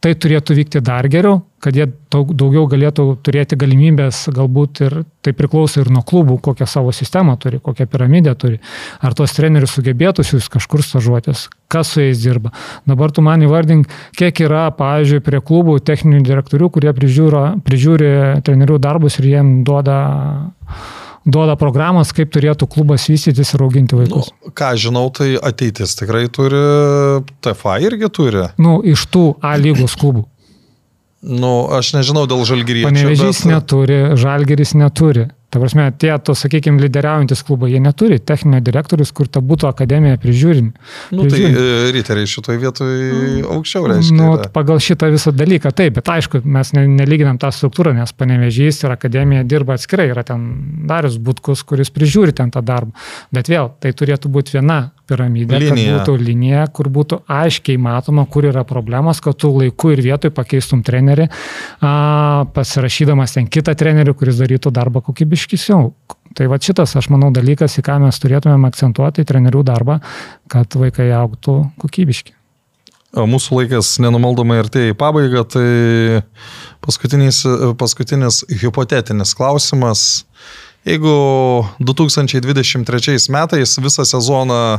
tai 0.00 0.14
turėtų 0.16 0.56
vykti 0.56 0.80
dar 0.84 1.06
geriau, 1.12 1.42
kad 1.60 1.76
jie 1.76 1.84
daug, 2.12 2.32
daugiau 2.36 2.64
galėtų 2.72 3.04
turėti 3.24 3.58
galimybės, 3.60 4.22
galbūt 4.32 4.80
ir 4.86 4.94
tai 5.24 5.34
priklauso 5.36 5.82
ir 5.82 5.90
nuo 5.92 6.00
klubų, 6.06 6.38
kokią 6.40 6.68
savo 6.68 6.92
sistemą 6.96 7.36
turi, 7.40 7.60
kokią 7.60 7.84
piramidę 7.90 8.32
turi. 8.40 8.60
Ar 9.04 9.16
tos 9.16 9.36
trenerius 9.36 9.76
sugebėtų 9.76 10.24
jūs 10.24 10.48
kažkur 10.52 10.82
stažuotis, 10.84 11.46
kas 11.70 11.92
su 11.92 12.00
jais 12.00 12.22
dirba. 12.24 12.54
Dabar 12.88 13.12
tu 13.12 13.24
man 13.24 13.44
įvardink, 13.44 13.92
kiek 14.16 14.40
yra, 14.46 14.70
pavyzdžiui, 14.76 15.20
prie 15.26 15.42
klubų 15.44 15.76
techninių 15.84 16.24
direktorių, 16.28 16.70
kurie 16.72 16.96
prižiūro, 16.96 17.44
prižiūri 17.66 18.14
trenerių 18.46 18.80
darbus 18.80 19.20
ir 19.20 19.30
jiem 19.34 19.60
duoda 19.68 20.00
duoda 21.26 21.56
programas, 21.60 22.12
kaip 22.16 22.30
turėtų 22.34 22.68
klubas 22.70 23.06
vystytis 23.10 23.54
ir 23.54 23.64
auginti 23.64 23.98
vaikus. 23.98 24.30
Nu, 24.32 24.52
ką 24.56 24.72
žinau, 24.80 25.06
tai 25.14 25.34
ateitis 25.36 25.96
tikrai 25.98 26.26
turi, 26.32 26.60
TFA 27.44 27.78
irgi 27.86 28.10
turi. 28.12 28.46
Nu, 28.60 28.80
iš 28.84 29.06
tų 29.12 29.24
A 29.44 29.56
lygos 29.60 29.96
klubų. 30.00 30.24
Nu, 31.20 31.68
aš 31.76 31.92
nežinau 31.98 32.24
dėl 32.28 32.46
žalgyriečių. 32.48 32.88
Panevežys 32.88 33.42
bet... 33.44 33.50
neturi, 33.52 34.00
žalgeris 34.16 34.72
neturi. 34.78 35.28
Ta 35.50 35.58
prasme, 35.58 35.88
tie, 35.98 36.12
to, 36.22 36.34
sakykime, 36.38 36.78
lyderiaujantis 36.78 37.40
klubai, 37.42 37.72
jie 37.72 37.80
neturi 37.82 38.20
techninio 38.22 38.60
direktorius, 38.62 39.10
kur 39.10 39.26
ta 39.26 39.42
būtų 39.42 39.66
akademija 39.66 40.20
prižiūrimi. 40.22 40.70
Nu, 41.18 41.24
tai 41.26 41.40
e, 41.48 41.64
riteriai 41.96 42.28
šitoje 42.30 42.60
vietoje 42.62 43.08
mm. 43.08 43.48
aukščiau 43.56 43.88
reiškia. 43.90 44.14
Nu, 44.14 44.28
yra. 44.36 44.46
pagal 44.54 44.78
šitą 44.84 45.08
visą 45.10 45.32
dalyką, 45.34 45.72
taip, 45.74 45.96
bet 45.98 46.12
aišku, 46.14 46.44
mes 46.46 46.70
ne, 46.78 46.86
nelyginam 47.00 47.40
tą 47.42 47.50
struktūrą, 47.56 47.96
nes 47.98 48.14
panevežys 48.14 48.78
ir 48.84 48.94
akademija 48.94 49.42
dirba 49.42 49.74
atskirai, 49.74 50.06
yra 50.12 50.22
ten 50.28 50.46
Darius 50.86 51.18
Butkus, 51.18 51.66
kuris 51.66 51.90
prižiūri 51.98 52.36
ten 52.38 52.54
tą 52.54 52.62
darbą. 52.62 52.94
Bet 53.34 53.50
vėl, 53.50 53.72
tai 53.82 53.90
turėtų 53.90 54.30
būti 54.30 54.54
viena 54.60 54.84
piramidė, 55.10 55.60
linija. 55.66 55.98
kad 55.98 56.08
būtų 56.08 56.24
linija, 56.24 56.64
kur 56.72 56.90
būtų 56.94 57.20
aiškiai 57.30 57.80
matoma, 57.82 58.24
kur 58.30 58.48
yra 58.48 58.64
problemos, 58.68 59.20
kad 59.24 59.38
tu 59.40 59.52
laiku 59.56 59.92
ir 59.94 60.04
vietoj 60.06 60.32
pakeistum 60.36 60.84
trenerį, 60.86 61.26
a, 61.82 61.92
pasirašydamas 62.54 63.36
ten 63.36 63.50
kitą 63.50 63.74
trenerių, 63.78 64.14
kuris 64.16 64.40
darytų 64.40 64.72
darbą 64.74 65.02
kokybiškai 65.04 65.50
kokybiškiau. 65.50 65.92
Tai 66.36 66.46
va 66.46 66.58
šitas, 66.62 66.94
aš 66.96 67.08
manau, 67.10 67.32
dalykas, 67.34 67.78
į 67.78 67.82
ką 67.82 67.98
mes 68.04 68.18
turėtumėm 68.22 68.68
akcentuoti, 68.68 69.24
trenerių 69.26 69.64
darbą, 69.66 70.00
kad 70.48 70.70
vaikai 70.78 71.10
auktų 71.10 71.72
kokybiški. 71.82 72.36
Mūsų 73.10 73.56
laikas 73.58 73.96
nenumaldomai 73.98 74.60
artėja 74.62 74.92
į 74.92 74.98
pabaigą, 74.98 75.42
tai 75.42 76.22
paskutinis, 76.84 77.42
paskutinis 77.78 78.44
hipotetinis 78.62 79.34
klausimas. 79.34 80.24
Jeigu 80.84 81.12
2023 81.80 83.18
metais 83.28 83.76
visą 83.78 84.04
sezoną 84.08 84.78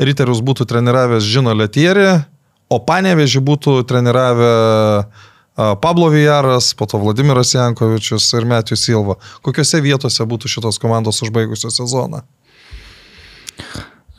Riterius 0.00 0.40
būtų 0.40 0.64
treniravęs 0.66 1.22
Žino 1.22 1.52
Letieri, 1.54 2.24
o 2.72 2.80
Panevežį 2.80 3.42
būtų 3.44 3.74
treniravę 3.86 4.52
Pablo 5.54 6.08
Vijaras, 6.10 6.72
po 6.74 6.88
to 6.90 6.98
Vladimiras 6.98 7.52
Jankovičius 7.54 8.26
ir 8.34 8.48
Metijus 8.48 8.82
Silva. 8.88 9.18
Kokiuose 9.44 9.78
vietose 9.84 10.26
būtų 10.26 10.50
šitos 10.50 10.80
komandos 10.82 11.22
užbaigusios 11.22 11.76
sezoną? 11.78 12.24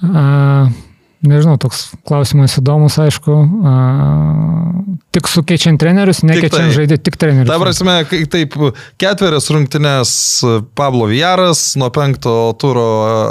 A, 0.06 0.70
nežinau, 1.24 1.56
toks 1.62 1.94
klausimas 2.08 2.58
įdomus, 2.60 2.98
aišku. 3.00 3.38
A, 3.64 3.76
tik 5.16 5.30
sukeičiant 5.32 5.80
trenerius, 5.80 6.24
nekeičiant 6.28 6.70
tai, 6.70 6.76
žaidėjų, 6.76 7.04
tik 7.08 7.18
trenerius. 7.22 7.52
Ta 7.54 7.62
prasme, 7.62 7.98
taip, 8.34 8.60
ketverias 9.02 9.50
rungtynės 9.54 10.12
Pablo 10.76 11.08
Vijaras 11.12 11.74
nuo 11.80 11.92
penkto 11.96 12.36
turo 12.60 12.88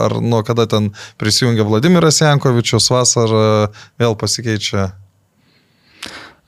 ar 0.08 0.18
nuo 0.24 0.42
kada 0.46 0.68
ten 0.70 0.92
prisijungia 1.20 1.66
Vladimiras 1.68 2.22
Jankovičius, 2.24 2.90
vasarą 2.94 3.46
vėl 4.00 4.16
pasikeičia 4.20 4.92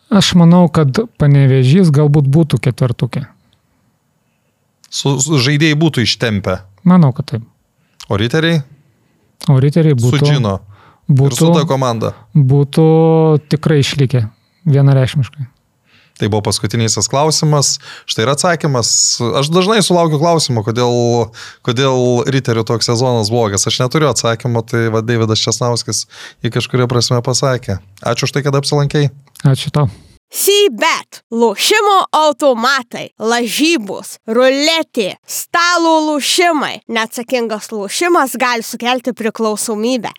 Aš 0.07 0.37
manau, 0.39 0.69
kad 0.71 1.01
panevežys 1.19 1.91
galbūt 1.91 2.29
būtų 2.31 2.61
ketvirtukė. 2.63 3.25
Su, 4.87 5.17
su 5.19 5.41
žaidėjai 5.43 5.77
būtų 5.79 6.05
ištempę. 6.07 6.61
Manau, 6.87 7.11
kad 7.17 7.27
taip. 7.33 7.47
O 8.07 8.19
riteriai? 8.21 8.63
O 9.51 9.59
riteriai 9.61 9.99
būtų. 9.99 10.21
Sudžino. 10.23 10.61
Būtų. 11.07 11.35
Ir 11.35 11.39
su 11.39 11.53
ta 11.55 11.67
komanda. 11.69 12.15
Būtų 12.35 12.87
tikrai 13.53 13.83
išlikę. 13.85 14.27
Vienareikšmiškai. 14.67 15.47
Tai 16.17 16.31
buvo 16.33 16.47
paskutinysis 16.49 17.11
klausimas. 17.13 17.75
Štai 18.09 18.25
ir 18.25 18.33
atsakymas. 18.33 18.89
Aš 19.37 19.51
dažnai 19.53 19.83
sulaukiu 19.85 20.17
klausimų, 20.23 20.65
kodėl, 20.65 20.97
kodėl 21.67 22.25
riterių 22.33 22.65
toks 22.65 22.89
sezonas 22.89 23.29
blogas. 23.33 23.69
Aš 23.69 23.83
neturiu 23.85 24.09
atsakymo, 24.09 24.65
tai 24.65 24.87
va 24.95 25.05
Davidas 25.05 25.45
Česnauskis 25.45 26.07
į 26.41 26.55
kažkuria 26.57 26.89
prasme 26.89 27.21
pasakė. 27.21 27.79
Ačiū 28.01 28.31
už 28.31 28.33
tai, 28.33 28.47
kad 28.49 28.57
apsilankėjai. 28.57 29.13
Ačiū 29.45 29.75
tau. 29.77 29.93
Sybet, 30.27 31.21
lošimo 31.31 32.01
automatai, 32.11 33.13
lažybos, 33.23 34.17
ruletė, 34.27 35.15
stalo 35.23 36.01
lošimai. 36.09 36.81
Neatsakingas 36.91 37.71
lošimas 37.71 38.35
gali 38.41 38.67
sukelti 38.67 39.15
priklausomybę. 39.15 40.11